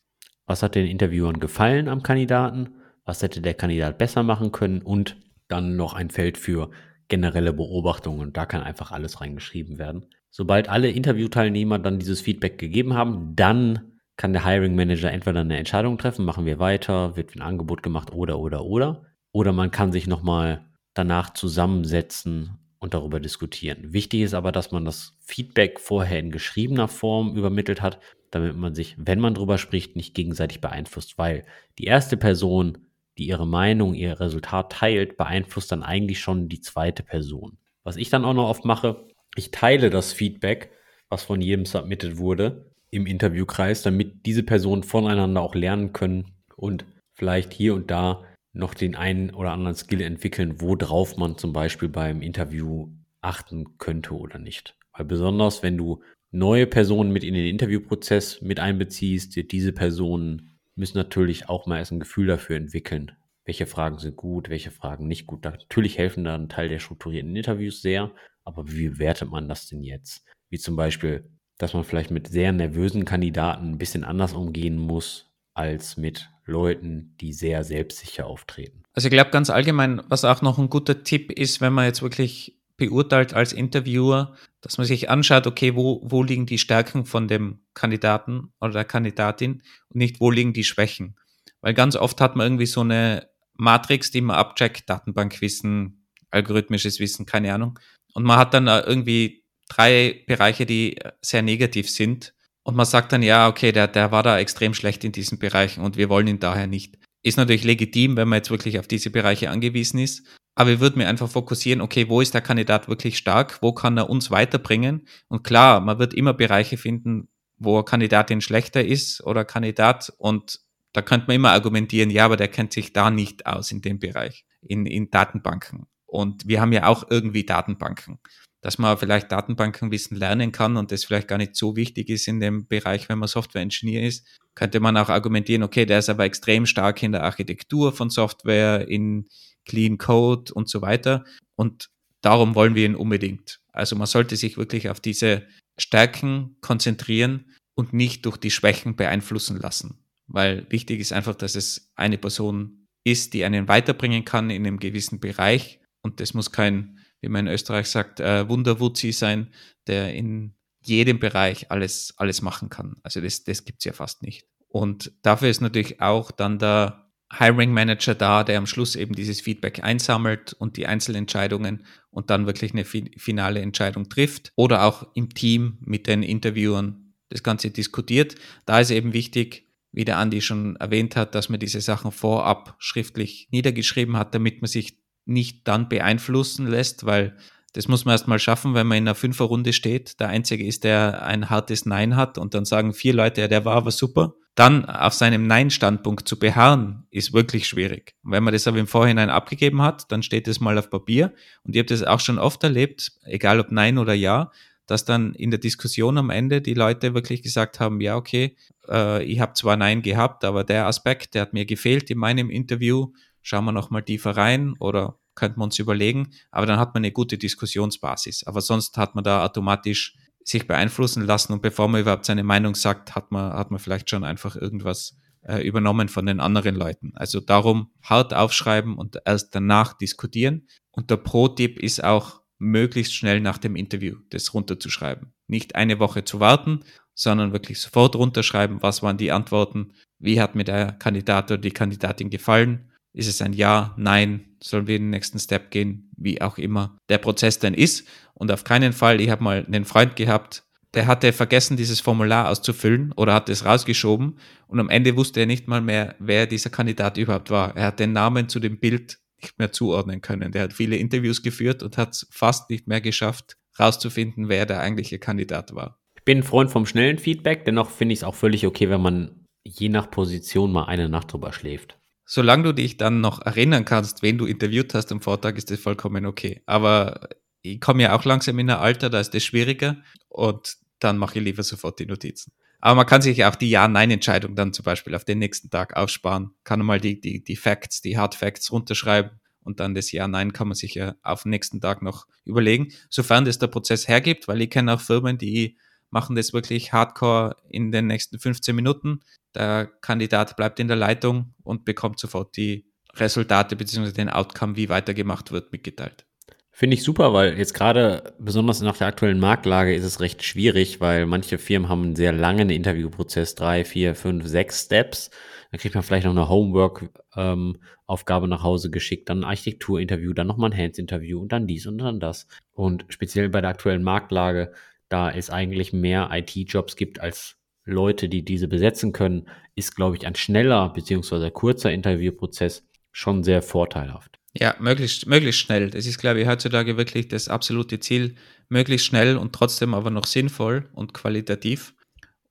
was 0.47 0.63
hat 0.63 0.77
den 0.77 0.87
Interviewern 0.87 1.41
gefallen 1.41 1.89
am 1.89 2.03
Kandidaten, 2.03 2.71
was 3.05 3.23
hätte 3.23 3.43
der 3.43 3.55
Kandidat 3.55 3.99
besser 3.99 4.23
machen 4.23 4.51
können 4.51 4.81
und 4.81 5.17
dann 5.53 5.77
noch 5.77 5.95
ein 5.95 6.11
Feld 6.11 6.39
für 6.39 6.71
generelle 7.09 7.53
Beobachtungen. 7.53 8.33
Da 8.33 8.47
kann 8.47 8.63
einfach 8.63 8.91
alles 8.91 9.21
reingeschrieben 9.21 9.79
werden. 9.79 10.07
Sobald 10.31 10.69
alle 10.69 10.91
Interviewteilnehmer 10.91 11.79
dann 11.79 11.99
dieses 11.99 12.23
Feedback 12.23 12.59
gegeben 12.59 12.95
haben, 12.95 13.37
dann 13.37 13.93
kann 14.17 14.33
der 14.33 14.45
Hiring 14.45 14.75
Manager 14.75 15.11
entweder 15.11 15.41
eine 15.41 15.59
Entscheidung 15.59 15.99
treffen, 15.99 16.25
machen 16.25 16.47
wir 16.47 16.59
weiter, 16.59 17.17
wird 17.17 17.35
ein 17.35 17.43
Angebot 17.43 17.83
gemacht 17.83 18.13
oder 18.13 18.39
oder 18.39 18.65
oder. 18.65 19.05
Oder 19.33 19.53
man 19.53 19.71
kann 19.71 19.93
sich 19.93 20.07
nochmal 20.07 20.67
danach 20.95 21.35
zusammensetzen 21.35 22.59
und 22.79 22.95
darüber 22.95 23.21
diskutieren. 23.21 23.93
Wichtig 23.93 24.23
ist 24.23 24.35
aber, 24.35 24.53
dass 24.53 24.73
man 24.73 24.85
das 24.85 25.17
Feedback 25.21 25.81
vorher 25.81 26.19
in 26.19 26.31
geschriebener 26.31 26.89
Form 26.89 27.37
übermittelt 27.37 27.81
hat, 27.81 28.01
damit 28.31 28.57
man 28.57 28.75
sich, 28.75 28.97
wenn 28.99 29.21
man 29.21 29.35
drüber 29.35 29.59
spricht, 29.59 29.97
nicht 29.97 30.15
gegenseitig 30.15 30.61
beeinflusst, 30.61 31.19
weil 31.19 31.45
die 31.79 31.85
erste 31.85 32.17
Person, 32.17 32.79
die 33.19 33.27
ihre 33.27 33.47
Meinung, 33.47 33.95
ihr 33.95 34.21
Resultat 34.21 34.73
teilt, 34.73 35.17
beeinflusst 35.17 35.73
dann 35.73 35.83
eigentlich 35.83 36.21
schon 36.21 36.49
die 36.49 36.61
zweite 36.61 37.03
Person. 37.03 37.59
Was 37.85 37.97
ich 37.97 38.11
dann 38.11 38.25
auch 38.25 38.35
noch 38.35 38.49
oft 38.49 38.65
mache, 38.65 39.07
ich 39.37 39.51
teile 39.51 39.91
das 39.91 40.13
Feedback, 40.13 40.71
was 41.09 41.25
von 41.25 41.41
jedem 41.41 41.67
submitted 41.67 42.19
wurde, 42.19 42.71
im 42.91 43.07
Interviewkreis, 43.07 43.83
damit 43.83 44.27
diese 44.27 44.43
Personen 44.43 44.83
voneinander 44.83 45.41
auch 45.41 45.55
lernen 45.55 45.93
können 45.93 46.33
und 46.57 46.85
vielleicht 47.15 47.53
hier 47.53 47.75
und 47.75 47.91
da 47.91 48.25
noch 48.53 48.75
den 48.75 48.95
einen 48.95 49.31
oder 49.31 49.53
anderen 49.53 49.77
Skill 49.77 50.03
entwickeln, 50.03 50.61
worauf 50.61 51.17
man 51.17 51.39
zum 51.39 51.53
Beispiel 51.53 51.89
beim 51.89 52.21
Interview 52.21 52.89
achten 53.23 53.79
könnte 53.79 54.15
oder 54.15 54.39
nicht. 54.39 54.77
Weil 54.93 55.07
besonders, 55.07 55.63
wenn 55.63 55.79
du 55.79 56.03
neue 56.31 56.67
Personen 56.67 57.13
mit 57.13 57.25
in 57.25 57.35
den 57.35 57.47
Interviewprozess 57.47 58.43
mit 58.43 58.61
einbeziehst, 58.61 59.37
diese 59.51 59.73
Personen 59.73 60.52
müssen 60.75 60.99
natürlich 60.99 61.49
auch 61.49 61.67
mal 61.67 61.79
erst 61.79 61.93
ein 61.93 62.01
Gefühl 62.01 62.27
dafür 62.27 62.57
entwickeln, 62.57 63.13
welche 63.45 63.67
Fragen 63.67 63.99
sind 63.99 64.17
gut, 64.17 64.49
welche 64.49 64.71
Fragen 64.71 65.07
nicht 65.07 65.27
gut. 65.27 65.45
Natürlich 65.45 65.99
helfen 65.99 66.25
da 66.25 66.35
ein 66.35 66.49
Teil 66.49 66.69
der 66.69 66.79
strukturierten 66.79 67.35
Interviews 67.35 67.83
sehr, 67.83 68.13
aber 68.45 68.71
wie 68.71 68.89
bewertet 68.89 69.31
man 69.31 69.49
das 69.49 69.69
denn 69.69 69.83
jetzt? 69.83 70.25
Wie 70.49 70.59
zum 70.59 70.77
Beispiel, 70.77 71.31
dass 71.59 71.75
man 71.75 71.85
vielleicht 71.85 72.11
mit 72.11 72.29
sehr 72.29 72.53
nervösen 72.53 73.05
Kandidaten 73.05 73.73
ein 73.73 73.79
bisschen 73.79 74.05
anders 74.05 74.33
umgehen 74.33 74.79
muss 74.79 75.33
als 75.55 75.97
mit 75.97 76.31
Leuten, 76.45 77.15
die 77.21 77.33
sehr 77.33 77.63
selbstsicher 77.63 78.27
auftreten. 78.27 78.83
Also 78.95 79.09
ich 79.09 79.13
glaube 79.13 79.31
ganz 79.31 79.51
allgemein, 79.51 80.03
was 80.09 80.25
auch 80.25 80.43
noch 80.43 80.59
ein 80.59 80.71
guter 80.71 81.05
Tipp 81.05 81.31
ist, 81.33 81.61
wenn 81.61 81.73
man 81.73 81.87
jetzt 81.87 82.03
wirklich 82.03 82.62
beurteilt 82.89 83.35
als 83.35 83.53
Interviewer, 83.53 84.37
dass 84.61 84.79
man 84.79 84.87
sich 84.87 85.11
anschaut, 85.11 85.47
okay, 85.47 85.75
wo, 85.75 86.01
wo 86.05 86.23
liegen 86.23 86.47
die 86.47 86.59
Stärken 86.59 87.05
von 87.05 87.29
dem 87.29 87.61
Kandidaten 87.75 88.53
oder 88.61 88.73
der 88.73 88.85
Kandidatin 88.85 89.63
und 89.89 89.97
nicht, 89.97 90.21
wo 90.21 90.31
liegen 90.31 90.53
die 90.53 90.65
Schwächen. 90.65 91.17
Weil 91.61 91.75
ganz 91.75 91.97
oft 91.97 92.21
hat 92.21 92.37
man 92.37 92.47
irgendwie 92.47 92.67
so 92.67 92.81
eine 92.81 93.29
Matrix, 93.55 94.11
die 94.11 94.21
man 94.21 94.37
abcheckt, 94.37 94.89
Datenbankwissen, 94.89 96.07
algorithmisches 96.31 96.99
Wissen, 97.01 97.27
keine 97.27 97.55
Ahnung. 97.55 97.79
Und 98.15 98.25
man 98.25 98.39
hat 98.39 98.55
dann 98.55 98.67
irgendwie 98.67 99.45
drei 99.69 100.25
Bereiche, 100.27 100.67
die 100.67 100.99
sehr 101.21 101.43
negativ 101.43 101.89
sind. 101.89 102.35
Und 102.65 102.77
man 102.77 102.87
sagt 102.87 103.13
dann, 103.13 103.23
ja, 103.23 103.49
okay, 103.49 103.73
der, 103.73 103.89
der 103.89 104.13
war 104.13 104.23
da 104.23 104.39
extrem 104.39 104.75
schlecht 104.75 105.05
in 105.05 105.13
diesen 105.13 105.39
Bereichen 105.39 105.83
und 105.83 105.97
wir 105.97 106.09
wollen 106.09 106.29
ihn 106.29 106.39
daher 106.41 106.67
nicht. 106.67 106.99
Ist 107.23 107.37
natürlich 107.37 107.65
legitim, 107.65 108.17
wenn 108.17 108.29
man 108.29 108.39
jetzt 108.39 108.51
wirklich 108.51 108.79
auf 108.79 108.89
diese 108.89 109.11
Bereiche 109.11 109.51
angewiesen 109.51 109.99
ist. 109.99 110.27
Aber 110.55 110.71
ich 110.71 110.81
würde 110.81 110.99
mir 110.99 111.09
einfach 111.09 111.31
fokussieren, 111.31 111.81
okay, 111.81 112.09
wo 112.09 112.21
ist 112.21 112.35
der 112.35 112.43
Kandidat 112.43 112.89
wirklich 112.89 113.17
stark? 113.17 113.63
Wo 113.63 113.73
kann 113.73 113.97
er 113.97 114.11
uns 114.11 114.31
weiterbringen? 114.31 115.07
Und 115.29 115.45
klar, 115.45 115.81
man 115.81 115.99
wird 115.99 116.13
immer 116.13 116.35
Bereiche 116.35 116.77
finden, 116.77 117.29
wo 117.57 117.83
Kandidatin 117.83 118.41
schlechter 118.41 118.85
ist 118.85 119.23
oder 119.25 119.45
Kandidat. 119.45 120.13
Und 120.19 120.61
da 120.93 121.01
könnte 121.01 121.27
man 121.29 121.37
immer 121.37 121.53
argumentieren, 121.53 122.11
ja, 122.11 122.27
aber 122.27 122.37
der 122.37 122.49
kennt 122.49 122.73
sich 122.73 122.93
da 122.93 123.11
nicht 123.11 123.47
aus 123.47 123.73
in 123.73 123.81
dem 123.81 123.99
Bereich, 123.99 124.45
in, 124.61 124.85
in 124.85 125.11
Datenbanken. 125.11 125.87
Und 126.05 126.47
wir 126.47 126.61
haben 126.61 126.73
ja 126.73 126.87
auch 126.87 127.05
irgendwie 127.09 127.45
Datenbanken. 127.47 128.19
Dass 128.61 128.79
man 128.79 128.97
vielleicht 128.99 129.33
Datenbankenwissen 129.33 130.17
lernen 130.17 130.53
kann 130.53 130.77
und 130.77 130.93
das 130.93 131.05
vielleicht 131.05 131.27
gar 131.27 131.39
nicht 131.39 131.57
so 131.57 131.75
wichtig 131.75 132.11
ist 132.11 132.29
in 132.29 132.39
dem 132.39 132.69
Bereich, 132.69 133.09
wenn 133.09 133.19
man 133.19 133.27
Software-Engineer 133.27 134.07
ist, 134.07 134.25
könnte 134.55 134.79
man 134.79 134.97
auch 134.99 135.09
argumentieren, 135.09 135.63
okay, 135.63 135.87
der 135.87 135.99
ist 135.99 136.11
aber 136.11 136.25
extrem 136.25 136.67
stark 136.67 137.03
in 137.03 137.13
der 137.13 137.25
Architektur 137.25 137.93
von 137.93 138.11
Software, 138.11 138.87
in, 138.87 139.27
Clean 139.65 139.99
Code 139.99 140.53
und 140.53 140.69
so 140.69 140.83
weiter. 140.83 141.25
Und 141.57 141.91
darum 142.21 142.55
wollen 142.55 142.75
wir 142.75 142.87
ihn 142.87 142.95
unbedingt. 142.95 143.61
Also 143.73 143.97
man 143.97 144.07
sollte 144.07 144.37
sich 144.37 144.57
wirklich 144.57 144.89
auf 144.89 145.01
diese 145.01 145.47
Stärken 145.79 146.57
konzentrieren 146.61 147.53
und 147.75 147.93
nicht 147.93 148.27
durch 148.27 148.37
die 148.37 148.51
Schwächen 148.51 148.97
beeinflussen 148.97 149.59
lassen. 149.59 149.99
Weil 150.27 150.67
wichtig 150.71 151.01
ist 151.01 151.13
einfach, 151.13 151.35
dass 151.35 151.55
es 151.55 151.93
eine 151.97 152.19
Person 152.19 152.87
ist, 153.05 153.35
die 153.35 153.45
einen 153.45 153.69
weiterbringen 153.69 154.25
kann 154.25 154.51
in 154.51 154.67
einem 154.67 154.79
gewissen 154.79 155.21
Bereich. 155.21 155.81
Und 156.03 156.21
das 156.21 156.35
muss 156.35 156.53
kein, 156.53 157.01
wie 157.21 157.29
man 157.29 157.47
in 157.47 157.53
Österreich 157.53 157.89
sagt, 157.89 158.21
äh, 158.21 158.49
Wunderwutzi 158.49 159.13
sein, 159.13 159.53
der 159.87 160.15
in 160.15 160.55
jedem 160.81 161.19
Bereich 161.19 161.71
alles, 161.71 162.15
alles 162.17 162.43
machen 162.43 162.69
kann. 162.69 162.97
Also 163.03 163.21
das, 163.21 163.45
das 163.45 163.65
gibt 163.65 163.81
es 163.81 163.85
ja 163.85 163.93
fast 163.93 164.23
nicht. 164.23 164.47
Und 164.69 165.13
dafür 165.23 165.49
ist 165.49 165.61
natürlich 165.61 166.01
auch 166.01 166.31
dann 166.31 166.59
der 166.59 167.12
Hiring 167.39 167.73
Manager 167.73 168.15
da, 168.15 168.45
der 168.45 168.59
am 168.59 168.67
Schluss 168.67 168.95
eben 168.95 169.15
dieses 169.15 169.41
Feedback 169.41 169.83
einsammelt 169.83 170.53
und 170.53 170.77
die 170.77 170.87
Einzelentscheidungen 170.87 171.85
und 172.11 172.29
dann 172.31 172.47
wirklich 172.47 172.73
eine 172.73 172.85
finale 172.85 173.61
Entscheidung 173.61 174.09
trifft 174.09 174.53
oder 174.55 174.85
auch 174.85 175.07
im 175.15 175.33
Team 175.33 175.79
mit 175.81 176.07
den 176.07 176.23
Interviewern 176.23 177.15
das 177.31 177.43
Ganze 177.43 177.71
diskutiert. 177.71 178.35
Da 178.67 178.81
ist 178.81 178.91
eben 178.91 179.15
wichtig, 179.15 179.67
wie 179.93 180.05
der 180.05 180.19
Andi 180.19 180.43
schon 180.43 180.77
erwähnt 180.77 181.17
hat, 181.17 181.35
dass 181.35 181.49
man 181.49 181.61
diese 181.61 181.81
Sachen 181.81 182.13
vorab 182.13 182.77
schriftlich 182.79 183.49
niedergeschrieben 183.51 184.17
hat, 184.17 184.35
damit 184.35 184.61
man 184.61 184.69
sich 184.69 184.99
nicht 185.25 185.67
dann 185.69 185.89
beeinflussen 185.89 186.67
lässt, 186.67 187.07
weil 187.07 187.37
das 187.73 187.89
muss 187.89 188.05
man 188.05 188.13
erstmal 188.13 188.39
schaffen, 188.39 188.75
wenn 188.75 188.87
man 188.87 188.99
in 188.99 189.05
einer 189.05 189.15
Fünferrunde 189.15 189.73
steht. 189.73 190.21
Der 190.21 190.29
Einzige 190.29 190.67
ist, 190.67 190.85
der 190.85 191.25
ein 191.25 191.49
hartes 191.49 191.87
Nein 191.87 192.17
hat 192.17 192.37
und 192.37 192.53
dann 192.53 192.67
sagen 192.67 192.93
vier 192.93 193.15
Leute, 193.15 193.41
ja, 193.41 193.49
der 193.49 193.65
war 193.65 193.77
aber 193.77 193.91
super 193.91 194.35
dann 194.55 194.85
auf 194.85 195.15
seinem 195.15 195.47
Nein-Standpunkt 195.47 196.29
zu 196.29 196.39
beharren, 196.39 197.07
ist 197.11 197.33
wirklich 197.33 197.67
schwierig. 197.67 198.15
Und 198.23 198.33
wenn 198.33 198.43
man 198.43 198.53
das 198.53 198.67
aber 198.67 198.79
im 198.79 198.87
Vorhinein 198.87 199.31
abgegeben 199.31 199.81
hat, 199.81 200.13
dann 200.13 200.23
steht 200.23 200.47
es 200.47 200.61
mal 200.61 200.77
auf 200.77 200.91
Papier. 200.91 201.33
Und 201.65 201.75
ihr 201.75 201.81
habt 201.81 201.91
das 201.91 202.03
auch 202.03 202.21
schon 202.21 202.39
oft 202.39 202.63
erlebt, 202.63 203.13
egal 203.25 203.61
ob 203.61 203.73
Nein 203.73 203.97
oder 203.97 204.13
Ja, 204.13 204.51
dass 204.87 205.05
dann 205.07 205.35
in 205.35 205.51
der 205.51 205.61
Diskussion 205.61 206.19
am 206.19 206.29
Ende 206.29 206.61
die 206.61 206.75
Leute 206.75 207.15
wirklich 207.15 207.43
gesagt 207.43 207.81
haben, 207.81 208.01
ja, 208.03 208.17
okay, 208.17 208.57
äh, 208.89 209.25
ich 209.25 209.41
habe 209.41 209.55
zwar 209.55 209.77
Nein 209.77 210.03
gehabt, 210.03 210.45
aber 210.45 210.65
der 210.65 210.87
Aspekt, 210.87 211.35
der 211.35 211.43
hat 211.43 211.55
mir 211.55 211.65
gefehlt 211.65 212.11
in 212.11 212.19
meinem 212.19 212.51
Interview, 212.51 213.13
schauen 213.41 213.65
wir 213.65 213.73
nochmal 213.73 214.03
tiefer 214.03 214.37
rein 214.37 214.75
oder 214.81 215.19
könnten 215.35 215.61
wir 215.61 215.65
uns 215.65 215.79
überlegen, 215.79 216.29
aber 216.51 216.67
dann 216.67 216.79
hat 216.79 216.93
man 216.93 217.03
eine 217.03 217.13
gute 217.13 217.39
Diskussionsbasis. 217.39 218.45
Aber 218.47 218.61
sonst 218.61 218.99
hat 218.99 219.15
man 219.15 219.25
da 219.25 219.45
automatisch 219.45 220.15
sich 220.45 220.67
beeinflussen 220.67 221.25
lassen 221.25 221.53
und 221.53 221.63
bevor 221.63 221.89
man 221.89 222.01
überhaupt 222.01 222.25
seine 222.25 222.45
Meinung 222.45 222.75
sagt, 222.75 223.15
hat 223.15 223.31
man, 223.33 223.53
hat 223.53 223.71
man 223.71 223.81
vielleicht 223.81 224.11
schon 224.11 224.25
einfach 224.25 224.57
irgendwas 224.57 225.17
äh, 225.43 225.67
übernommen 225.67 226.09
von 226.09 226.27
den 226.27 226.41
anderen 226.41 226.75
Leuten. 226.75 227.13
Also 227.15 227.41
darum 227.41 227.91
hart 228.03 228.35
aufschreiben 228.35 228.97
und 228.97 229.19
erst 229.25 229.55
danach 229.55 229.93
diskutieren. 229.93 230.67
Und 230.91 231.11
der 231.11 231.17
Pro-Tipp 231.17 231.79
ist 231.79 232.03
auch, 232.03 232.43
möglichst 232.63 233.15
schnell 233.15 233.41
nach 233.41 233.59
dem 233.59 233.75
Interview 233.75 234.19
das 234.31 234.55
runterzuschreiben. 234.55 235.35
Nicht 235.49 235.75
eine 235.75 235.99
Woche 235.99 236.23
zu 236.25 236.39
warten, 236.39 236.85
sondern 237.13 237.53
wirklich 237.53 237.81
sofort 237.81 238.15
runterschreiben, 238.15 238.83
was 238.83 239.03
waren 239.03 239.19
die 239.19 239.33
Antworten, 239.33 239.93
wie 240.21 240.41
hat 240.41 240.55
mir 240.55 240.65
der 240.65 240.93
Kandidat 240.93 241.51
oder 241.51 241.61
die 241.61 241.73
Kandidatin 241.73 242.31
gefallen, 242.31 242.93
ist 243.13 243.29
es 243.29 243.43
ein 243.43 243.53
Ja, 243.53 243.95
Nein, 243.99 244.52
sollen 244.63 244.87
wir 244.87 244.97
in 244.97 245.03
den 245.03 245.11
nächsten 245.11 245.39
Step 245.39 245.71
gehen, 245.71 246.11
wie 246.17 246.41
auch 246.41 246.59
immer 246.59 246.99
der 247.09 247.19
Prozess 247.19 247.59
denn 247.59 247.75
ist. 247.75 248.07
Und 248.35 248.51
auf 248.51 248.65
keinen 248.65 248.93
Fall, 248.93 249.21
ich 249.21 249.31
habe 249.31 249.45
mal 249.45 249.65
einen 249.67 249.85
Freund 249.85 250.17
gehabt, 250.17 250.65
der 250.95 251.07
hatte 251.07 251.33
vergessen, 251.33 251.77
dieses 251.77 252.01
Formular 252.01 252.51
auszufüllen 252.51 253.13
oder 253.13 253.33
hat 253.35 253.49
es 253.49 253.65
rausgeschoben 253.65 254.39
und 254.67 254.81
am 254.81 254.91
Ende 254.91 255.17
wusste 255.17 255.41
er 255.41 255.47
nicht 255.47 255.67
mal 255.67 255.81
mehr, 255.81 256.17
wer 256.19 256.47
dieser 256.47 256.71
Kandidat 256.71 257.17
überhaupt 257.17 257.51
war. 257.51 257.77
Er 257.77 257.87
hat 257.87 257.99
den 258.01 258.13
Namen 258.13 258.49
zu 258.49 258.61
dem 258.61 258.79
Bild 258.79 259.19
nicht 259.41 259.59
mehr 259.59 259.73
zuordnen 259.73 260.21
können. 260.21 260.53
Der 260.53 260.63
hat 260.63 260.73
viele 260.73 260.97
Interviews 260.97 261.43
geführt 261.43 261.83
und 261.83 261.97
hat 261.97 262.11
es 262.15 262.29
fast 262.31 262.69
nicht 262.71 262.89
mehr 262.89 263.01
geschafft, 263.01 263.57
rauszufinden, 263.79 264.49
wer 264.49 264.67
der 264.67 264.81
eigentliche 264.81 265.19
Kandidat 265.19 265.75
war. 265.75 265.99
Ich 266.17 266.25
bin 266.25 266.39
ein 266.39 266.45
Freund 266.45 266.71
vom 266.71 266.87
schnellen 266.87 267.19
Feedback, 267.19 267.65
dennoch 267.65 267.91
finde 267.91 268.13
ich 268.13 268.21
es 268.21 268.25
auch 268.25 268.35
völlig 268.35 268.67
okay, 268.67 268.91
wenn 268.91 269.01
man 269.01 269.47
je 269.67 269.89
nach 269.89 270.11
Position 270.11 270.73
mal 270.73 270.85
eine 270.85 271.09
Nacht 271.09 271.33
drüber 271.33 271.53
schläft. 271.53 271.99
Solange 272.25 272.63
du 272.65 272.73
dich 272.73 272.97
dann 272.97 273.21
noch 273.21 273.41
erinnern 273.41 273.85
kannst, 273.85 274.23
wen 274.23 274.39
du 274.39 274.47
interviewt 274.47 274.95
hast 274.95 275.13
am 275.13 275.21
Vortag, 275.21 275.57
ist 275.57 275.71
das 275.71 275.81
vollkommen 275.81 276.27
okay. 276.27 276.63
Aber 276.67 277.29
ich 277.63 277.81
komme 277.81 278.03
ja 278.03 278.17
auch 278.17 278.25
langsam 278.25 278.59
in 278.59 278.71
ein 278.71 278.79
Alter, 278.79 279.11
da 279.11 279.21
ist 279.21 279.35
das 279.35 279.45
schwieriger 279.45 279.97
und 280.29 280.77
dann 280.99 281.19
mache 281.19 281.39
ich 281.39 281.45
lieber 281.45 281.63
sofort 281.63 281.99
die 281.99 282.07
Notizen. 282.07 282.53
Aber 282.81 282.97
man 282.97 283.07
kann 283.07 283.23
sich 283.23 283.45
auch 283.45 283.55
die 283.55 283.71
Ja-Nein-Entscheidung 283.71 284.57
dann 284.57 284.73
zum 284.73 284.85
Beispiel 284.85 285.15
auf 285.15 285.25
den 285.25 285.39
nächsten 285.39 285.71
Tag 285.71 285.97
aufsparen. 285.97 286.51
Kann 286.65 286.81
mal 286.81 287.01
die, 287.01 287.21
die, 287.21 287.43
die 287.43 287.57
Facts, 287.57 288.01
die 288.01 288.19
Hard 288.19 288.35
Facts 288.35 288.73
runterschreiben 288.73 289.41
und 289.63 289.79
dann 289.79 289.95
das 289.95 290.11
Ja-Nein 290.11 290.53
kann 290.53 290.69
man 290.69 290.75
sich 290.75 290.95
ja 290.95 291.15
auf 291.23 291.45
den 291.45 291.51
nächsten 291.51 291.81
Tag 291.81 292.03
noch 292.03 292.27
überlegen, 292.45 292.93
sofern 293.09 293.45
das 293.45 293.59
der 293.59 293.69
Prozess 293.69 294.09
hergibt, 294.09 294.49
weil 294.49 294.61
ich 294.61 294.71
kenne 294.71 294.95
auch 294.95 295.01
Firmen, 295.01 295.39
die 295.39 295.77
machen 296.13 296.37
das 296.37 296.53
wirklich 296.53 296.93
hardcore 296.93 297.57
in 297.69 297.91
den 297.91 298.07
nächsten 298.07 298.39
15 298.39 298.77
Minuten. 298.77 299.21
Der 299.55 299.87
Kandidat 299.87 300.57
bleibt 300.57 300.79
in 300.79 300.89
der 300.89 300.97
Leitung 300.97 301.55
und 301.63 301.85
bekommt 301.85 302.21
sofort 302.21 302.57
die 302.57 302.87
Resultate 303.15 303.77
bzw. 303.77 304.13
den 304.13 304.29
Outcome, 304.29 304.77
wie 304.77 304.89
weitergemacht 304.89 305.53
wird, 305.53 305.73
mitgeteilt. 305.73 306.27
Finde 306.75 306.95
ich 306.95 307.03
super, 307.03 307.35
weil 307.35 307.59
jetzt 307.59 307.75
gerade 307.75 308.35
besonders 308.39 308.81
nach 308.81 308.97
der 308.97 309.07
aktuellen 309.07 309.39
Marktlage 309.39 309.95
ist 309.95 310.05
es 310.05 310.21
recht 310.21 310.43
schwierig, 310.43 311.01
weil 311.01 311.27
manche 311.27 311.59
Firmen 311.59 311.91
haben 311.91 312.03
einen 312.03 312.17
sehr 312.17 312.33
langen 312.33 312.71
Interviewprozess, 312.71 313.55
drei, 313.55 313.85
vier, 313.85 314.15
fünf, 314.15 314.47
sechs 314.47 314.85
Steps. 314.85 315.31
Dann 315.71 315.81
kriegt 315.81 315.95
man 315.95 316.03
vielleicht 316.03 316.25
noch 316.25 316.33
eine 316.33 316.49
Homework-Aufgabe 316.49 318.45
ähm, 318.45 318.51
nach 318.51 318.63
Hause 318.63 318.91
geschickt, 318.91 319.29
dann 319.29 319.41
ein 319.41 319.51
Architekturinterview, 319.51 320.33
dann 320.33 320.47
nochmal 320.47 320.71
ein 320.71 320.77
Hands-Interview 320.77 321.41
und 321.41 321.53
dann 321.53 321.67
dies 321.67 321.87
und 321.87 321.99
dann 321.99 322.21
das. 322.21 322.47
Und 322.73 323.05
speziell 323.09 323.51
bei 323.51 323.61
der 323.61 323.71
aktuellen 323.71 324.03
Marktlage, 324.03 324.73
da 325.13 325.31
es 325.31 325.51
eigentlich 325.51 325.93
mehr 325.93 326.31
IT-Jobs 326.33 326.97
gibt 326.97 327.21
als 327.21 327.57
Leute, 327.85 328.29
die 328.29 328.45
diese 328.45 328.69
besetzen 328.69 329.13
können, 329.13 329.49
ist, 329.75 329.97
glaube 329.97 330.17
ich, 330.17 330.27
ein 330.27 330.35
schneller 330.35 330.89
bzw. 330.91 331.51
kurzer 331.51 331.93
Interviewprozess 331.93 332.85
schon 333.11 333.43
sehr 333.45 333.63
vorteilhaft. 333.63 334.39
Ja, 334.55 334.75
möglichst, 334.79 335.27
möglichst 335.27 335.61
schnell. 335.61 335.91
Das 335.91 336.07
ist, 336.07 336.19
glaube 336.19 336.41
ich, 336.41 336.47
heutzutage 336.47 336.97
wirklich 336.97 337.29
das 337.29 337.49
absolute 337.49 338.01
Ziel. 338.01 338.37
Möglichst 338.69 339.07
schnell 339.07 339.37
und 339.37 339.55
trotzdem 339.55 339.95
aber 339.95 340.11
noch 340.11 340.27
sinnvoll 340.27 340.89
und 340.93 341.15
qualitativ. 341.15 341.95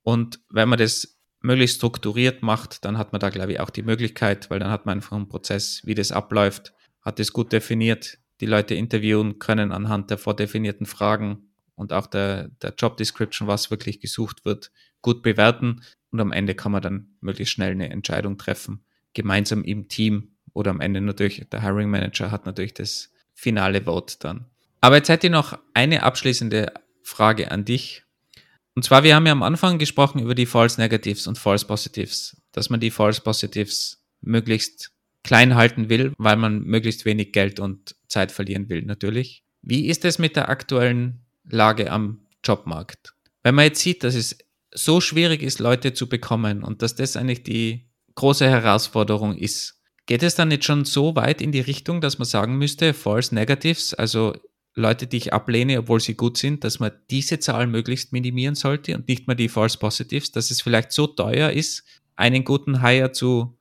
Und 0.02 0.40
wenn 0.50 0.70
man 0.70 0.80
das 0.80 1.20
möglichst 1.42 1.78
strukturiert 1.78 2.42
macht, 2.42 2.86
dann 2.86 2.98
hat 2.98 3.12
man 3.12 3.20
da, 3.20 3.30
glaube 3.30 3.54
ich, 3.54 3.60
auch 3.60 3.70
die 3.70 3.84
Möglichkeit, 3.84 4.50
weil 4.50 4.60
dann 4.60 4.72
hat 4.72 4.86
man 4.86 4.98
einfach 4.98 5.16
einen 5.16 5.30
Prozess, 5.30 5.82
wie 5.86 5.96
das 5.96 6.12
abläuft, 6.12 6.74
hat 7.02 7.20
es 7.20 7.34
gut 7.34 7.52
definiert. 7.52 8.18
Die 8.40 8.46
Leute 8.48 8.74
interviewen 8.76 9.40
können 9.40 9.72
anhand 9.72 10.10
der 10.10 10.18
vordefinierten 10.18 10.88
Fragen 10.88 11.51
und 11.82 11.94
auch 11.94 12.06
der, 12.06 12.50
der 12.62 12.74
Job 12.78 12.96
Description, 12.98 13.48
was 13.48 13.72
wirklich 13.72 14.00
gesucht 14.00 14.46
wird, 14.46 14.72
gut 15.02 15.24
bewerten. 15.24 15.82
Und 16.12 16.20
am 16.20 16.32
Ende 16.32 16.54
kann 16.54 16.72
man 16.72 16.82
dann 16.82 17.08
möglichst 17.22 17.54
schnell 17.54 17.72
eine 17.72 17.90
Entscheidung 17.90 18.38
treffen, 18.38 18.86
gemeinsam 19.14 19.64
im 19.64 19.88
Team 19.88 20.36
oder 20.54 20.72
am 20.72 20.80
Ende 20.80 21.02
natürlich 21.02 21.48
der 21.52 21.62
Hiring 21.62 21.90
Manager 21.90 22.30
hat 22.30 22.46
natürlich 22.46 22.76
das 22.76 23.12
finale 23.34 23.82
Vote 23.84 24.18
dann. 24.20 24.46
Aber 24.80 24.98
jetzt 24.98 25.10
hätte 25.10 25.28
ich 25.28 25.32
noch 25.32 25.58
eine 25.74 26.04
abschließende 26.04 26.74
Frage 27.04 27.52
an 27.52 27.66
dich. 27.66 28.04
Und 28.76 28.84
zwar, 28.84 29.04
wir 29.04 29.16
haben 29.16 29.26
ja 29.26 29.32
am 29.32 29.44
Anfang 29.44 29.80
gesprochen 29.80 30.20
über 30.20 30.36
die 30.36 30.46
False 30.46 30.80
Negatives 30.80 31.28
und 31.28 31.38
False 31.38 31.66
Positives, 31.66 32.42
dass 32.52 32.70
man 32.70 32.80
die 32.80 32.92
False 32.92 33.22
Positives 33.22 34.06
möglichst 34.22 34.92
klein 35.24 35.56
halten 35.56 35.90
will, 35.90 36.14
weil 36.18 36.36
man 36.36 36.62
möglichst 36.64 37.06
wenig 37.06 37.32
Geld 37.32 37.60
und 37.60 37.96
Zeit 38.08 38.32
verlieren 38.32 38.70
will, 38.70 38.84
natürlich. 38.84 39.44
Wie 39.62 39.88
ist 39.88 40.06
es 40.06 40.20
mit 40.20 40.36
der 40.36 40.50
aktuellen 40.50 41.26
Lage 41.52 41.92
am 41.92 42.20
Jobmarkt? 42.44 43.14
Wenn 43.44 43.56
man 43.56 43.66
jetzt 43.66 43.82
sieht, 43.82 44.04
dass 44.04 44.16
es 44.16 44.38
so 44.74 45.02
schwierig 45.02 45.42
ist, 45.42 45.60
Leute 45.60 45.94
zu 45.94 46.08
bekommen 46.08 46.64
und 46.64 46.82
dass 46.82 46.96
das 46.96 47.18
eigentlich 47.18 47.44
die 47.44 47.90
große 48.16 48.48
Herausforderung 48.48 49.36
ist, 49.38 49.82
Geht 50.12 50.24
es 50.24 50.36
dann 50.36 50.50
nicht 50.50 50.66
schon 50.66 50.84
so 50.86 51.16
weit 51.16 51.42
in 51.42 51.54
die 51.54 51.60
Richtung, 51.60 52.02
dass 52.02 52.18
man 52.18 52.26
sagen 52.26 52.58
müsste, 52.58 52.94
False 52.94 53.34
Negatives, 53.34 53.94
also 53.94 54.36
Leute, 54.74 55.06
die 55.08 55.18
ich 55.18 55.34
ablehne, 55.34 55.80
obwohl 55.80 56.00
sie 56.00 56.16
gut 56.16 56.38
sind, 56.38 56.64
dass 56.64 56.80
man 56.80 56.92
diese 57.10 57.40
Zahl 57.40 57.68
möglichst 57.68 58.12
minimieren 58.12 58.56
sollte 58.56 58.96
und 58.96 59.08
nicht 59.08 59.28
mal 59.28 59.36
die 59.36 59.50
False 59.50 59.78
Positives, 59.78 60.32
dass 60.32 60.50
es 60.50 60.62
vielleicht 60.62 60.92
so 60.92 61.08
teuer 61.08 61.52
ist, 61.52 61.84
einen 62.16 62.44
guten 62.44 62.82
Hire 62.82 63.12
zu 63.12 63.58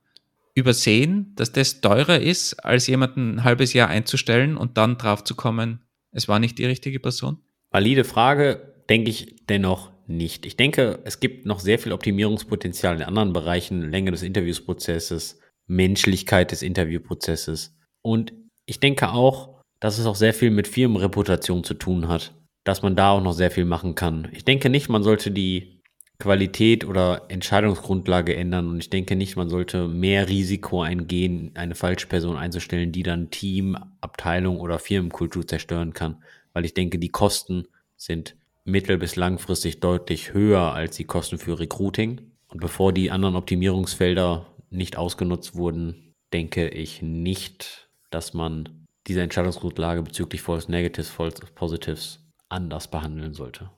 übersehen, 0.53 1.33
dass 1.35 1.51
das 1.51 1.79
teurer 1.79 2.19
ist, 2.19 2.53
als 2.65 2.87
jemanden 2.87 3.35
ein 3.35 3.43
halbes 3.43 3.73
Jahr 3.73 3.89
einzustellen 3.89 4.57
und 4.57 4.77
dann 4.77 4.97
drauf 4.97 5.23
zu 5.23 5.35
kommen, 5.35 5.85
es 6.11 6.27
war 6.27 6.39
nicht 6.39 6.57
die 6.57 6.65
richtige 6.65 6.99
Person? 6.99 7.39
Valide 7.71 8.03
Frage, 8.03 8.83
denke 8.89 9.09
ich 9.09 9.45
dennoch 9.47 9.91
nicht. 10.05 10.45
Ich 10.45 10.57
denke, 10.57 10.99
es 11.05 11.21
gibt 11.21 11.45
noch 11.45 11.59
sehr 11.59 11.79
viel 11.79 11.93
Optimierungspotenzial 11.93 12.97
in 12.97 13.03
anderen 13.03 13.31
Bereichen, 13.31 13.89
Länge 13.89 14.11
des 14.11 14.23
Interviewsprozesses, 14.23 15.39
Menschlichkeit 15.67 16.51
des 16.51 16.63
Interviewprozesses. 16.63 17.77
Und 18.01 18.33
ich 18.65 18.81
denke 18.81 19.11
auch, 19.11 19.61
dass 19.79 19.99
es 19.99 20.05
auch 20.05 20.15
sehr 20.15 20.33
viel 20.33 20.51
mit 20.51 20.67
Firmenreputation 20.67 21.63
zu 21.63 21.73
tun 21.73 22.09
hat, 22.09 22.35
dass 22.65 22.81
man 22.81 22.97
da 22.97 23.11
auch 23.11 23.21
noch 23.21 23.33
sehr 23.33 23.51
viel 23.51 23.65
machen 23.65 23.95
kann. 23.95 24.27
Ich 24.33 24.43
denke 24.43 24.69
nicht, 24.69 24.89
man 24.89 25.03
sollte 25.03 25.31
die 25.31 25.81
Qualität 26.19 26.85
oder 26.85 27.23
Entscheidungsgrundlage 27.29 28.35
ändern 28.35 28.69
und 28.69 28.79
ich 28.79 28.89
denke 28.89 29.15
nicht, 29.15 29.37
man 29.37 29.49
sollte 29.49 29.87
mehr 29.87 30.27
Risiko 30.27 30.81
eingehen, 30.81 31.51
eine 31.55 31.73
falsche 31.73 32.07
Person 32.07 32.35
einzustellen, 32.35 32.91
die 32.91 33.01
dann 33.01 33.31
Team, 33.31 33.77
Abteilung 34.01 34.59
oder 34.59 34.77
Firmenkultur 34.77 35.47
zerstören 35.47 35.93
kann, 35.93 36.21
weil 36.53 36.65
ich 36.65 36.73
denke, 36.73 36.99
die 36.99 37.09
Kosten 37.09 37.67
sind 37.95 38.35
mittel- 38.63 38.97
bis 38.97 39.15
langfristig 39.15 39.79
deutlich 39.79 40.33
höher 40.33 40.73
als 40.73 40.97
die 40.97 41.05
Kosten 41.05 41.37
für 41.37 41.59
Recruiting. 41.59 42.21
Und 42.47 42.59
bevor 42.59 42.93
die 42.93 43.11
anderen 43.11 43.35
Optimierungsfelder 43.35 44.45
nicht 44.69 44.97
ausgenutzt 44.97 45.55
wurden, 45.55 46.13
denke 46.33 46.69
ich 46.69 47.01
nicht, 47.01 47.89
dass 48.09 48.33
man 48.33 48.87
diese 49.07 49.21
Entscheidungsgrundlage 49.21 50.03
bezüglich 50.03 50.41
False 50.41 50.69
Negatives, 50.69 51.09
False 51.09 51.43
Positives 51.55 52.19
anders 52.49 52.89
behandeln 52.89 53.33
sollte. 53.33 53.69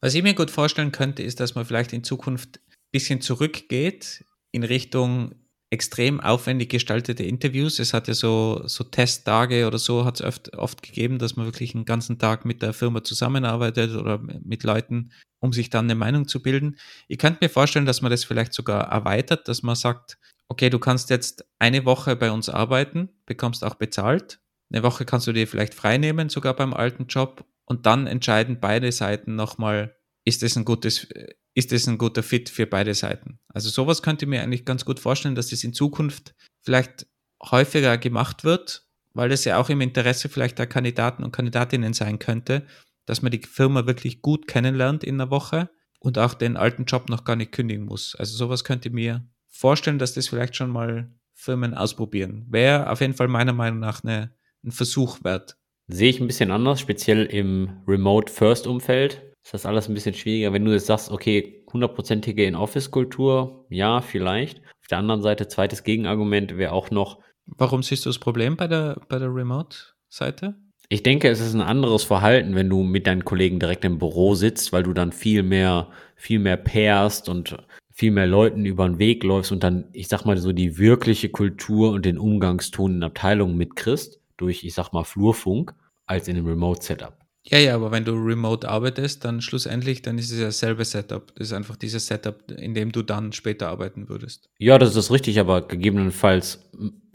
Was 0.00 0.14
ich 0.14 0.22
mir 0.22 0.34
gut 0.34 0.50
vorstellen 0.50 0.92
könnte, 0.92 1.22
ist, 1.22 1.40
dass 1.40 1.54
man 1.54 1.64
vielleicht 1.64 1.92
in 1.92 2.04
Zukunft 2.04 2.58
ein 2.58 2.90
bisschen 2.92 3.20
zurückgeht 3.20 4.24
in 4.52 4.62
Richtung 4.62 5.34
extrem 5.76 6.20
aufwendig 6.22 6.70
gestaltete 6.70 7.22
Interviews. 7.22 7.78
Es 7.78 7.92
hat 7.92 8.08
ja 8.08 8.14
so, 8.14 8.62
so 8.64 8.82
Testtage 8.82 9.66
oder 9.66 9.76
so 9.78 10.06
hat 10.06 10.20
es 10.20 10.26
oft, 10.26 10.54
oft 10.54 10.82
gegeben, 10.82 11.18
dass 11.18 11.36
man 11.36 11.44
wirklich 11.44 11.74
einen 11.74 11.84
ganzen 11.84 12.18
Tag 12.18 12.46
mit 12.46 12.62
der 12.62 12.72
Firma 12.72 13.04
zusammenarbeitet 13.04 13.94
oder 13.94 14.18
mit 14.18 14.64
Leuten, 14.64 15.10
um 15.38 15.52
sich 15.52 15.68
dann 15.68 15.84
eine 15.84 15.94
Meinung 15.94 16.28
zu 16.28 16.42
bilden. 16.42 16.78
Ich 17.08 17.18
könnte 17.18 17.40
mir 17.42 17.50
vorstellen, 17.50 17.84
dass 17.84 18.00
man 18.00 18.10
das 18.10 18.24
vielleicht 18.24 18.54
sogar 18.54 18.84
erweitert, 18.84 19.48
dass 19.48 19.62
man 19.62 19.76
sagt, 19.76 20.16
okay, 20.48 20.70
du 20.70 20.78
kannst 20.78 21.10
jetzt 21.10 21.44
eine 21.58 21.84
Woche 21.84 22.16
bei 22.16 22.30
uns 22.30 22.48
arbeiten, 22.48 23.10
bekommst 23.26 23.62
auch 23.62 23.74
bezahlt. 23.74 24.40
Eine 24.72 24.82
Woche 24.82 25.04
kannst 25.04 25.26
du 25.26 25.34
dir 25.34 25.46
vielleicht 25.46 25.74
frei 25.74 25.98
nehmen, 25.98 26.30
sogar 26.30 26.54
beim 26.54 26.72
alten 26.72 27.06
Job. 27.06 27.44
Und 27.66 27.84
dann 27.84 28.06
entscheiden 28.06 28.60
beide 28.60 28.90
Seiten 28.92 29.34
nochmal, 29.34 29.95
ist 30.26 30.42
das 30.42 30.56
ein 30.56 30.64
gutes, 30.64 31.06
ist 31.54 31.72
das 31.72 31.86
ein 31.86 31.98
guter 31.98 32.22
Fit 32.22 32.50
für 32.50 32.66
beide 32.66 32.94
Seiten. 32.94 33.38
Also 33.48 33.70
sowas 33.70 34.02
könnte 34.02 34.26
ich 34.26 34.28
mir 34.28 34.42
eigentlich 34.42 34.66
ganz 34.66 34.84
gut 34.84 35.00
vorstellen, 35.00 35.36
dass 35.36 35.48
das 35.48 35.64
in 35.64 35.72
Zukunft 35.72 36.34
vielleicht 36.62 37.06
häufiger 37.42 37.96
gemacht 37.96 38.44
wird, 38.44 38.86
weil 39.14 39.28
das 39.28 39.44
ja 39.44 39.56
auch 39.58 39.70
im 39.70 39.80
Interesse 39.80 40.28
vielleicht 40.28 40.58
der 40.58 40.66
Kandidaten 40.66 41.22
und 41.22 41.32
Kandidatinnen 41.32 41.94
sein 41.94 42.18
könnte, 42.18 42.66
dass 43.06 43.22
man 43.22 43.30
die 43.30 43.40
Firma 43.40 43.86
wirklich 43.86 44.20
gut 44.20 44.48
kennenlernt 44.48 45.04
in 45.04 45.14
einer 45.14 45.30
Woche 45.30 45.70
und 46.00 46.18
auch 46.18 46.34
den 46.34 46.56
alten 46.56 46.84
Job 46.84 47.08
noch 47.08 47.24
gar 47.24 47.36
nicht 47.36 47.52
kündigen 47.52 47.84
muss. 47.84 48.16
Also 48.16 48.36
sowas 48.36 48.64
könnte 48.64 48.88
ich 48.88 48.94
mir 48.94 49.24
vorstellen, 49.48 50.00
dass 50.00 50.14
das 50.14 50.28
vielleicht 50.28 50.56
schon 50.56 50.70
mal 50.70 51.08
Firmen 51.34 51.74
ausprobieren. 51.74 52.46
Wäre 52.50 52.90
auf 52.90 53.00
jeden 53.00 53.14
Fall 53.14 53.28
meiner 53.28 53.52
Meinung 53.52 53.78
nach 53.78 54.02
eine, 54.02 54.34
ein 54.64 54.72
Versuch 54.72 55.22
wert. 55.22 55.56
Sehe 55.86 56.10
ich 56.10 56.20
ein 56.20 56.26
bisschen 56.26 56.50
anders, 56.50 56.80
speziell 56.80 57.26
im 57.26 57.70
Remote-First-Umfeld. 57.86 59.22
Ist 59.46 59.54
das 59.54 59.64
alles 59.64 59.88
ein 59.88 59.94
bisschen 59.94 60.12
schwieriger, 60.12 60.52
wenn 60.52 60.64
du 60.64 60.72
jetzt 60.72 60.86
sagst, 60.86 61.08
okay, 61.08 61.64
hundertprozentige 61.72 62.44
In-Office-Kultur, 62.46 63.64
ja, 63.70 64.00
vielleicht. 64.00 64.58
Auf 64.58 64.88
der 64.90 64.98
anderen 64.98 65.22
Seite, 65.22 65.46
zweites 65.46 65.84
Gegenargument 65.84 66.58
wäre 66.58 66.72
auch 66.72 66.90
noch. 66.90 67.20
Warum 67.46 67.84
siehst 67.84 68.04
du 68.04 68.08
das 68.08 68.18
Problem 68.18 68.56
bei 68.56 68.66
der, 68.66 69.00
bei 69.08 69.20
der 69.20 69.32
Remote-Seite? 69.32 70.56
Ich 70.88 71.04
denke, 71.04 71.28
es 71.28 71.38
ist 71.38 71.54
ein 71.54 71.60
anderes 71.60 72.02
Verhalten, 72.02 72.56
wenn 72.56 72.68
du 72.68 72.82
mit 72.82 73.06
deinen 73.06 73.24
Kollegen 73.24 73.60
direkt 73.60 73.84
im 73.84 74.00
Büro 74.00 74.34
sitzt, 74.34 74.72
weil 74.72 74.82
du 74.82 74.92
dann 74.92 75.12
viel 75.12 75.44
mehr, 75.44 75.90
viel 76.16 76.40
mehr 76.40 76.56
pairst 76.56 77.28
und 77.28 77.56
viel 77.92 78.10
mehr 78.10 78.26
Leuten 78.26 78.66
über 78.66 78.88
den 78.88 78.98
Weg 78.98 79.22
läufst 79.22 79.52
und 79.52 79.62
dann, 79.62 79.90
ich 79.92 80.08
sag 80.08 80.24
mal, 80.24 80.36
so 80.38 80.52
die 80.52 80.76
wirkliche 80.76 81.28
Kultur 81.28 81.92
und 81.92 82.04
den 82.04 82.18
Umgangston 82.18 82.96
in 82.96 83.02
Abteilungen 83.04 83.56
mitkriegst, 83.56 84.20
durch, 84.38 84.64
ich 84.64 84.74
sag 84.74 84.92
mal, 84.92 85.04
Flurfunk, 85.04 85.72
als 86.04 86.26
in 86.26 86.36
einem 86.36 86.48
Remote-Setup. 86.48 87.25
Ja, 87.48 87.58
ja, 87.58 87.74
aber 87.76 87.92
wenn 87.92 88.04
du 88.04 88.12
remote 88.12 88.68
arbeitest, 88.68 89.24
dann 89.24 89.40
schlussendlich, 89.40 90.02
dann 90.02 90.18
ist 90.18 90.32
es 90.32 90.38
ja 90.38 90.46
dasselbe 90.46 90.84
Setup. 90.84 91.32
Das 91.36 91.48
ist 91.48 91.52
einfach 91.52 91.76
dieses 91.76 92.06
Setup, 92.06 92.50
in 92.50 92.74
dem 92.74 92.90
du 92.90 93.02
dann 93.02 93.32
später 93.32 93.68
arbeiten 93.68 94.08
würdest. 94.08 94.48
Ja, 94.58 94.78
das 94.78 94.96
ist 94.96 95.12
richtig, 95.12 95.38
aber 95.38 95.66
gegebenenfalls 95.66 96.58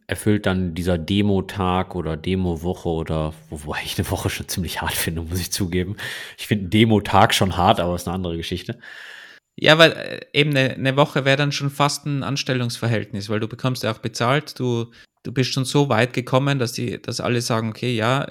erfüllt 0.08 0.46
dann 0.46 0.74
dieser 0.74 0.98
Demo-Tag 0.98 1.96
oder 1.96 2.18
Demo-Woche 2.18 2.90
oder, 2.90 3.34
wobei 3.50 3.80
ich 3.84 3.98
eine 3.98 4.10
Woche 4.10 4.30
schon 4.30 4.48
ziemlich 4.48 4.82
hart 4.82 4.94
finde, 4.94 5.22
muss 5.22 5.40
ich 5.40 5.52
zugeben. 5.52 5.96
Ich 6.38 6.48
finde 6.48 6.64
einen 6.64 6.70
Demo-Tag 6.70 7.34
schon 7.34 7.58
hart, 7.58 7.80
aber 7.80 7.96
ist 7.96 8.08
eine 8.08 8.16
andere 8.16 8.38
Geschichte. 8.38 8.78
Ja, 9.58 9.78
weil 9.78 9.92
äh, 9.92 10.20
eben 10.34 10.52
eine, 10.52 10.72
eine 10.74 10.98
Woche 10.98 11.26
wäre 11.26 11.38
dann 11.38 11.52
schon 11.52 11.70
fast 11.70 12.06
ein 12.06 12.24
Anstellungsverhältnis, 12.24 13.30
weil 13.30 13.40
du 13.40 13.48
bekommst 13.48 13.84
ja 13.84 13.92
auch 13.92 14.00
bezahlt, 14.00 14.60
du, 14.60 14.92
du 15.24 15.32
bist 15.32 15.54
schon 15.54 15.66
so 15.66 15.90
weit 15.90 16.14
gekommen, 16.14 16.60
dass 16.60 16.74
die, 16.74 17.02
dass 17.02 17.20
alle 17.20 17.42
sagen, 17.42 17.70
okay, 17.70 17.94
ja, 17.94 18.28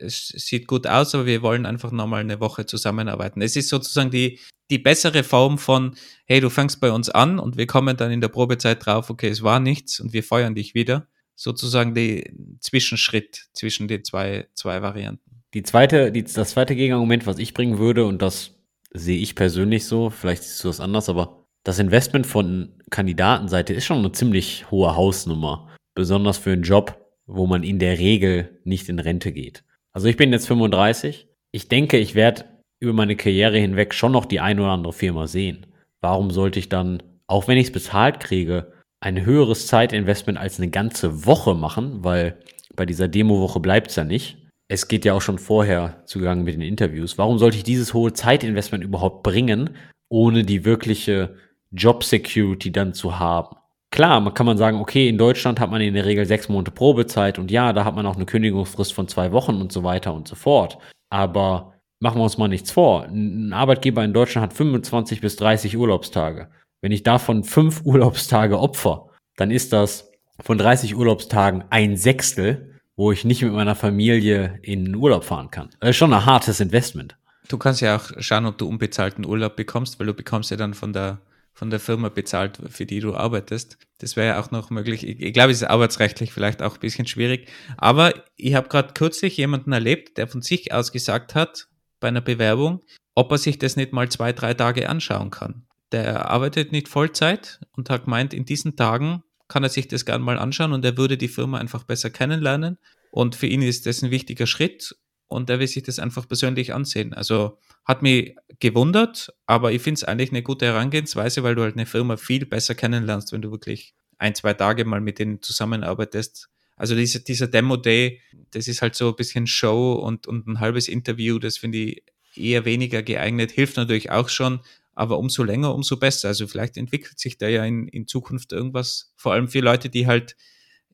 es 0.00 0.28
sieht 0.28 0.66
gut 0.66 0.86
aus, 0.86 1.14
aber 1.14 1.26
wir 1.26 1.42
wollen 1.42 1.66
einfach 1.66 1.90
nochmal 1.90 2.20
eine 2.20 2.40
Woche 2.40 2.66
zusammenarbeiten. 2.66 3.42
Es 3.42 3.56
ist 3.56 3.68
sozusagen 3.68 4.10
die, 4.10 4.38
die 4.70 4.78
bessere 4.78 5.22
Form 5.22 5.58
von, 5.58 5.96
hey, 6.26 6.40
du 6.40 6.50
fängst 6.50 6.80
bei 6.80 6.90
uns 6.90 7.10
an 7.10 7.38
und 7.38 7.56
wir 7.56 7.66
kommen 7.66 7.96
dann 7.96 8.10
in 8.10 8.20
der 8.20 8.28
Probezeit 8.28 8.84
drauf, 8.84 9.10
okay, 9.10 9.28
es 9.28 9.42
war 9.42 9.60
nichts 9.60 10.00
und 10.00 10.12
wir 10.12 10.22
feuern 10.22 10.54
dich 10.54 10.74
wieder 10.74 11.08
sozusagen 11.34 11.94
der 11.94 12.24
Zwischenschritt 12.60 13.48
zwischen 13.52 13.88
den 13.88 14.04
zwei, 14.04 14.46
zwei 14.54 14.82
Varianten. 14.82 15.42
Die 15.54 15.62
zweite, 15.62 16.12
die, 16.12 16.24
das 16.24 16.50
zweite 16.50 16.76
Gegenargument, 16.76 17.26
was 17.26 17.38
ich 17.38 17.52
bringen 17.52 17.78
würde, 17.78 18.06
und 18.06 18.22
das 18.22 18.52
sehe 18.92 19.18
ich 19.18 19.34
persönlich 19.34 19.86
so, 19.86 20.10
vielleicht 20.10 20.42
siehst 20.42 20.64
du 20.64 20.68
das 20.68 20.80
anders, 20.80 21.08
aber 21.08 21.46
das 21.64 21.78
Investment 21.78 22.26
von 22.26 22.72
Kandidatenseite 22.90 23.72
ist 23.72 23.84
schon 23.84 23.98
eine 23.98 24.12
ziemlich 24.12 24.70
hohe 24.70 24.96
Hausnummer. 24.96 25.68
Besonders 25.94 26.38
für 26.38 26.52
einen 26.52 26.62
Job, 26.62 26.98
wo 27.26 27.46
man 27.46 27.62
in 27.62 27.78
der 27.78 27.98
Regel 27.98 28.60
nicht 28.64 28.88
in 28.88 28.98
Rente 28.98 29.32
geht. 29.32 29.62
Also 29.92 30.08
ich 30.08 30.16
bin 30.16 30.32
jetzt 30.32 30.46
35. 30.48 31.28
Ich 31.52 31.68
denke, 31.68 31.98
ich 31.98 32.14
werde 32.14 32.44
über 32.80 32.92
meine 32.92 33.16
Karriere 33.16 33.58
hinweg 33.58 33.94
schon 33.94 34.12
noch 34.12 34.24
die 34.24 34.40
ein 34.40 34.58
oder 34.58 34.70
andere 34.70 34.92
Firma 34.92 35.26
sehen. 35.26 35.66
Warum 36.00 36.30
sollte 36.30 36.58
ich 36.58 36.68
dann, 36.68 37.02
auch 37.26 37.46
wenn 37.46 37.58
ich 37.58 37.66
es 37.66 37.72
bezahlt 37.72 38.20
kriege, 38.20 38.72
ein 39.00 39.24
höheres 39.24 39.66
Zeitinvestment 39.66 40.38
als 40.38 40.58
eine 40.58 40.70
ganze 40.70 41.26
Woche 41.26 41.54
machen, 41.54 42.04
weil 42.04 42.38
bei 42.74 42.86
dieser 42.86 43.08
Demo-Woche 43.08 43.60
bleibt 43.60 43.90
es 43.90 43.96
ja 43.96 44.04
nicht. 44.04 44.38
Es 44.68 44.88
geht 44.88 45.04
ja 45.04 45.12
auch 45.12 45.20
schon 45.20 45.38
vorher 45.38 46.02
zugegangen 46.06 46.44
mit 46.44 46.54
den 46.54 46.62
Interviews. 46.62 47.18
Warum 47.18 47.38
sollte 47.38 47.58
ich 47.58 47.64
dieses 47.64 47.94
hohe 47.94 48.12
Zeitinvestment 48.12 48.82
überhaupt 48.82 49.22
bringen, 49.22 49.70
ohne 50.08 50.44
die 50.44 50.64
wirkliche 50.64 51.34
Job 51.70 52.04
Security 52.04 52.72
dann 52.72 52.94
zu 52.94 53.18
haben? 53.18 53.56
Klar, 53.92 54.20
man 54.20 54.32
kann 54.32 54.46
man 54.46 54.56
sagen, 54.56 54.80
okay, 54.80 55.06
in 55.06 55.18
Deutschland 55.18 55.60
hat 55.60 55.70
man 55.70 55.82
in 55.82 55.92
der 55.92 56.06
Regel 56.06 56.24
sechs 56.24 56.48
Monate 56.48 56.70
Probezeit 56.70 57.38
und 57.38 57.50
ja, 57.50 57.74
da 57.74 57.84
hat 57.84 57.94
man 57.94 58.06
auch 58.06 58.16
eine 58.16 58.24
Kündigungsfrist 58.24 58.94
von 58.94 59.06
zwei 59.06 59.32
Wochen 59.32 59.56
und 59.56 59.70
so 59.70 59.84
weiter 59.84 60.14
und 60.14 60.26
so 60.26 60.34
fort. 60.34 60.78
Aber 61.10 61.74
machen 62.00 62.18
wir 62.18 62.24
uns 62.24 62.38
mal 62.38 62.48
nichts 62.48 62.70
vor. 62.70 63.04
Ein 63.04 63.52
Arbeitgeber 63.52 64.02
in 64.02 64.14
Deutschland 64.14 64.44
hat 64.44 64.56
25 64.56 65.20
bis 65.20 65.36
30 65.36 65.76
Urlaubstage. 65.76 66.48
Wenn 66.80 66.90
ich 66.90 67.02
davon 67.02 67.44
fünf 67.44 67.82
Urlaubstage 67.84 68.58
opfer, 68.58 69.10
dann 69.36 69.50
ist 69.50 69.74
das 69.74 70.10
von 70.40 70.56
30 70.56 70.96
Urlaubstagen 70.96 71.64
ein 71.68 71.98
Sechstel, 71.98 72.80
wo 72.96 73.12
ich 73.12 73.26
nicht 73.26 73.42
mit 73.42 73.52
meiner 73.52 73.74
Familie 73.74 74.58
in 74.62 74.86
den 74.86 74.94
Urlaub 74.94 75.24
fahren 75.24 75.50
kann. 75.50 75.68
Das 75.80 75.90
ist 75.90 75.96
schon 75.96 76.14
ein 76.14 76.24
hartes 76.24 76.60
Investment. 76.60 77.18
Du 77.48 77.58
kannst 77.58 77.82
ja 77.82 77.96
auch 77.96 78.10
schauen, 78.20 78.46
ob 78.46 78.56
du 78.56 78.66
unbezahlten 78.66 79.26
Urlaub 79.26 79.54
bekommst, 79.54 80.00
weil 80.00 80.06
du 80.06 80.14
bekommst 80.14 80.50
ja 80.50 80.56
dann 80.56 80.72
von 80.72 80.94
der 80.94 81.20
von 81.52 81.70
der 81.70 81.80
Firma 81.80 82.08
bezahlt, 82.08 82.58
für 82.68 82.86
die 82.86 83.00
du 83.00 83.14
arbeitest. 83.14 83.78
Das 83.98 84.16
wäre 84.16 84.28
ja 84.28 84.40
auch 84.40 84.50
noch 84.50 84.70
möglich. 84.70 85.06
Ich, 85.06 85.20
ich 85.20 85.32
glaube, 85.32 85.52
es 85.52 85.58
ist 85.58 85.68
arbeitsrechtlich 85.68 86.32
vielleicht 86.32 86.62
auch 86.62 86.74
ein 86.74 86.80
bisschen 86.80 87.06
schwierig. 87.06 87.48
Aber 87.76 88.14
ich 88.36 88.54
habe 88.54 88.68
gerade 88.68 88.94
kürzlich 88.94 89.36
jemanden 89.36 89.72
erlebt, 89.72 90.18
der 90.18 90.28
von 90.28 90.42
sich 90.42 90.72
aus 90.72 90.92
gesagt 90.92 91.34
hat, 91.34 91.68
bei 92.00 92.08
einer 92.08 92.20
Bewerbung, 92.20 92.82
ob 93.14 93.30
er 93.30 93.38
sich 93.38 93.58
das 93.58 93.76
nicht 93.76 93.92
mal 93.92 94.08
zwei, 94.08 94.32
drei 94.32 94.54
Tage 94.54 94.88
anschauen 94.88 95.30
kann 95.30 95.66
der 95.92 96.30
arbeitet 96.30 96.72
nicht 96.72 96.88
Vollzeit 96.88 97.60
und 97.76 97.90
hat 97.90 98.04
gemeint, 98.04 98.34
in 98.34 98.44
diesen 98.44 98.76
Tagen 98.76 99.22
kann 99.48 99.62
er 99.62 99.68
sich 99.68 99.88
das 99.88 100.06
gerne 100.06 100.24
mal 100.24 100.38
anschauen 100.38 100.72
und 100.72 100.84
er 100.84 100.96
würde 100.96 101.18
die 101.18 101.28
Firma 101.28 101.58
einfach 101.58 101.84
besser 101.84 102.10
kennenlernen. 102.10 102.78
Und 103.10 103.36
für 103.36 103.46
ihn 103.46 103.62
ist 103.62 103.84
das 103.86 104.02
ein 104.02 104.10
wichtiger 104.10 104.46
Schritt 104.46 104.96
und 105.26 105.50
er 105.50 105.60
will 105.60 105.66
sich 105.66 105.82
das 105.82 105.98
einfach 105.98 106.26
persönlich 106.26 106.72
ansehen. 106.72 107.12
Also 107.12 107.58
hat 107.84 108.02
mich 108.02 108.34
gewundert, 108.62 109.34
aber 109.46 109.72
ich 109.72 109.82
finde 109.82 109.98
es 109.98 110.04
eigentlich 110.04 110.30
eine 110.30 110.42
gute 110.42 110.66
Herangehensweise, 110.66 111.42
weil 111.42 111.56
du 111.56 111.62
halt 111.62 111.74
eine 111.74 111.84
Firma 111.84 112.16
viel 112.16 112.46
besser 112.46 112.76
kennenlernst, 112.76 113.32
wenn 113.32 113.42
du 113.42 113.50
wirklich 113.50 113.92
ein, 114.18 114.36
zwei 114.36 114.54
Tage 114.54 114.84
mal 114.84 115.00
mit 115.00 115.18
denen 115.18 115.42
zusammenarbeitest. 115.42 116.48
Also 116.76 116.94
dieser, 116.94 117.18
dieser 117.18 117.48
Demo-Day, 117.48 118.20
das 118.52 118.68
ist 118.68 118.80
halt 118.80 118.94
so 118.94 119.08
ein 119.08 119.16
bisschen 119.16 119.48
Show 119.48 119.94
und, 119.94 120.28
und 120.28 120.46
ein 120.46 120.60
halbes 120.60 120.86
Interview, 120.86 121.40
das 121.40 121.58
finde 121.58 121.78
ich 121.78 122.04
eher 122.36 122.64
weniger 122.64 123.02
geeignet, 123.02 123.50
hilft 123.50 123.76
natürlich 123.76 124.12
auch 124.12 124.28
schon, 124.28 124.60
aber 124.94 125.18
umso 125.18 125.42
länger, 125.42 125.74
umso 125.74 125.96
besser. 125.96 126.28
Also 126.28 126.46
vielleicht 126.46 126.76
entwickelt 126.76 127.18
sich 127.18 127.38
da 127.38 127.48
ja 127.48 127.64
in, 127.64 127.88
in 127.88 128.06
Zukunft 128.06 128.52
irgendwas, 128.52 129.12
vor 129.16 129.32
allem 129.32 129.48
für 129.48 129.60
Leute, 129.60 129.90
die 129.90 130.06
halt 130.06 130.36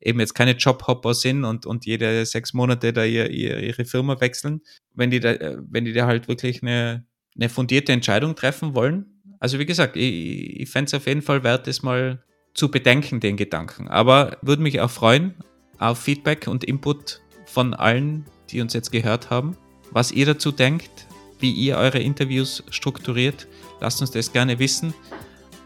eben 0.01 0.21
jetzt 0.21 0.35
keine 0.35 0.53
Jobhopper 0.53 1.13
sind 1.13 1.45
und, 1.45 1.67
und 1.67 1.85
jede 1.85 2.25
sechs 2.25 2.55
Monate 2.55 2.95
da 2.95 3.05
ihr, 3.05 3.29
ihr, 3.29 3.59
ihre 3.59 3.85
Firma 3.85 4.19
wechseln, 4.23 4.63
wenn 4.95 5.11
die 5.11 5.21
da, 5.21 5.35
wenn 5.69 5.85
die 5.85 5.93
da 5.93 6.07
halt 6.07 6.29
wirklich 6.29 6.63
eine, 6.63 7.05
eine 7.39 7.49
fundierte 7.49 7.93
Entscheidung 7.93 8.35
treffen 8.35 8.75
wollen. 8.75 9.07
Also 9.41 9.59
wie 9.59 9.67
gesagt, 9.67 9.97
ich, 9.97 10.61
ich 10.61 10.69
fände 10.69 10.89
es 10.89 10.95
auf 10.95 11.07
jeden 11.07 11.23
Fall 11.23 11.45
wert, 11.45 11.67
das 11.67 11.83
mal 11.83 12.23
zu 12.55 12.71
bedenken, 12.71 13.21
den 13.21 13.37
Gedanken. 13.37 13.89
Aber 13.89 14.37
würde 14.43 14.63
mich 14.63 14.81
auch 14.81 14.91
freuen 14.91 15.35
auf 15.79 15.99
Feedback 15.99 16.49
und 16.49 16.65
Input 16.65 17.21
von 17.47 17.73
allen, 17.75 18.25
die 18.51 18.61
uns 18.61 18.75
jetzt 18.75 18.91
gehört 18.91 19.31
haben, 19.31 19.57
was 19.93 20.11
ihr 20.11 20.27
dazu 20.27 20.51
denkt, 20.51 21.07
wie 21.39 21.53
ihr 21.53 21.77
eure 21.77 22.01
Interviews 22.01 22.65
strukturiert 22.71 23.47
Lasst 23.81 24.01
uns 24.01 24.11
das 24.11 24.33
gerne 24.33 24.59
wissen. 24.59 24.95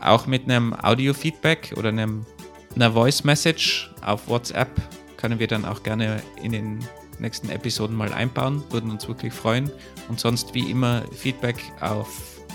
Auch 0.01 0.27
mit 0.27 0.45
einem 0.45 0.75
Audio-Feedback 0.75 1.75
oder 1.77 1.89
einem, 1.89 2.27
einer 2.75 2.93
Voice-Message 2.93 3.91
auf 4.03 4.29
WhatsApp 4.29 4.69
können 5.17 5.39
wir 5.39 5.47
dann 5.47 5.65
auch 5.65 5.83
gerne 5.83 6.23
in 6.43 6.53
den 6.53 6.79
nächsten 7.23 7.49
Episoden 7.49 7.97
mal 7.97 8.13
einbauen. 8.13 8.63
Würden 8.71 8.91
uns 8.91 9.09
wirklich 9.09 9.33
freuen. 9.33 9.71
Und 10.09 10.21
sonst 10.21 10.55
wie 10.55 10.71
immer 10.71 11.03
Feedback 11.13 11.57
auf 11.81 12.09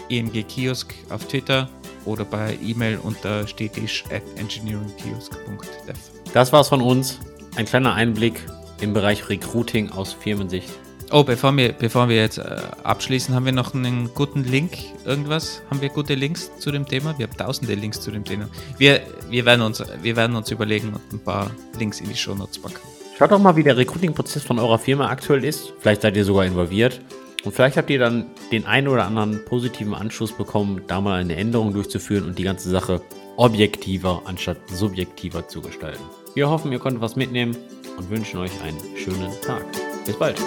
EMG 0.09 0.43
Kiosk 0.43 0.93
auf 1.09 1.27
Twitter 1.27 1.69
oder 2.05 2.23
bei 2.23 2.57
E-Mail 2.63 2.99
unter 3.01 3.47
stetisch 3.47 4.03
at 4.11 4.23
engineeringkiosk.dev. 4.35 5.97
Das 6.33 6.53
war's 6.53 6.69
von 6.69 6.81
uns. 6.81 7.19
Ein 7.55 7.65
kleiner 7.65 7.93
Einblick 7.93 8.39
im 8.81 8.93
Bereich 8.93 9.27
Recruiting 9.29 9.89
aus 9.89 10.13
Firmensicht. 10.13 10.69
Oh, 11.09 11.23
bevor 11.23 11.55
wir, 11.55 11.71
bevor 11.71 12.09
wir 12.09 12.17
jetzt 12.17 12.37
äh, 12.37 12.57
abschließen, 12.83 13.33
haben 13.33 13.45
wir 13.45 13.53
noch 13.53 13.73
einen 13.73 14.13
guten 14.13 14.43
Link, 14.43 14.77
irgendwas? 15.05 15.61
Haben 15.69 15.81
wir 15.81 15.87
gute 15.87 16.15
Links 16.15 16.51
zu 16.59 16.69
dem 16.69 16.85
Thema? 16.85 17.17
Wir 17.17 17.27
haben 17.27 17.37
tausende 17.37 17.75
Links 17.75 18.01
zu 18.01 18.11
dem 18.11 18.25
Thema. 18.25 18.49
Wir, 18.77 19.01
wir, 19.29 19.45
werden, 19.45 19.61
uns, 19.61 19.81
wir 20.01 20.15
werden 20.17 20.35
uns 20.35 20.51
überlegen 20.51 20.89
und 20.89 21.13
ein 21.13 21.19
paar 21.19 21.49
Links 21.79 22.01
in 22.01 22.09
die 22.09 22.15
Show 22.15 22.35
Notes 22.35 22.59
packen. 22.59 22.96
Schaut 23.17 23.31
doch 23.31 23.39
mal, 23.39 23.55
wie 23.55 23.63
der 23.63 23.75
Recruiting-Prozess 23.75 24.43
von 24.43 24.59
eurer 24.59 24.77
Firma 24.77 25.09
aktuell 25.09 25.43
ist. 25.43 25.73
Vielleicht 25.79 26.03
seid 26.03 26.15
ihr 26.15 26.23
sogar 26.23 26.45
involviert. 26.45 27.01
Und 27.43 27.51
vielleicht 27.51 27.75
habt 27.75 27.89
ihr 27.89 27.97
dann 27.97 28.27
den 28.51 28.67
einen 28.67 28.87
oder 28.87 29.05
anderen 29.05 29.43
positiven 29.43 29.95
Anschluss 29.95 30.31
bekommen, 30.31 30.83
da 30.85 31.01
mal 31.01 31.19
eine 31.21 31.35
Änderung 31.35 31.73
durchzuführen 31.73 32.25
und 32.25 32.37
die 32.37 32.43
ganze 32.43 32.69
Sache 32.69 33.01
objektiver 33.35 34.21
anstatt 34.25 34.57
subjektiver 34.69 35.47
zu 35.47 35.61
gestalten. 35.61 36.03
Wir 36.35 36.47
hoffen, 36.47 36.71
ihr 36.71 36.77
konntet 36.77 37.01
was 37.01 37.15
mitnehmen 37.15 37.57
und 37.97 38.07
wünschen 38.11 38.39
euch 38.39 38.51
einen 38.61 38.77
schönen 38.95 39.31
Tag. 39.41 39.65
Bis 40.05 40.15
bald. 40.15 40.39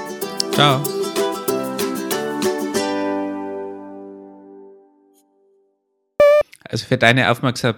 Ciao. 0.53 0.81
Also 6.69 6.87
für 6.87 6.99
deine 6.99 7.33
Aufmerksam 7.33 7.75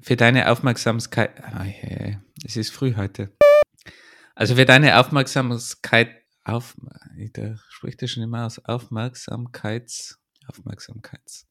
für 0.00 0.14
deine 0.14 0.48
Aufmerksamkeit. 0.48 1.30
Es 2.44 2.56
ist 2.56 2.70
früh 2.70 2.94
heute. 2.96 3.32
Also 4.34 4.56
für 4.56 4.64
deine 4.64 4.98
Aufmerksamkeit. 4.98 6.22
auf, 6.44 6.76
da 7.34 7.56
spricht 7.68 8.02
er 8.02 8.08
schon 8.08 8.22
immer 8.22 8.46
aus 8.46 8.58
Aufmerksamkeits, 8.64 10.18
Aufmerksamkeits. 10.48 11.46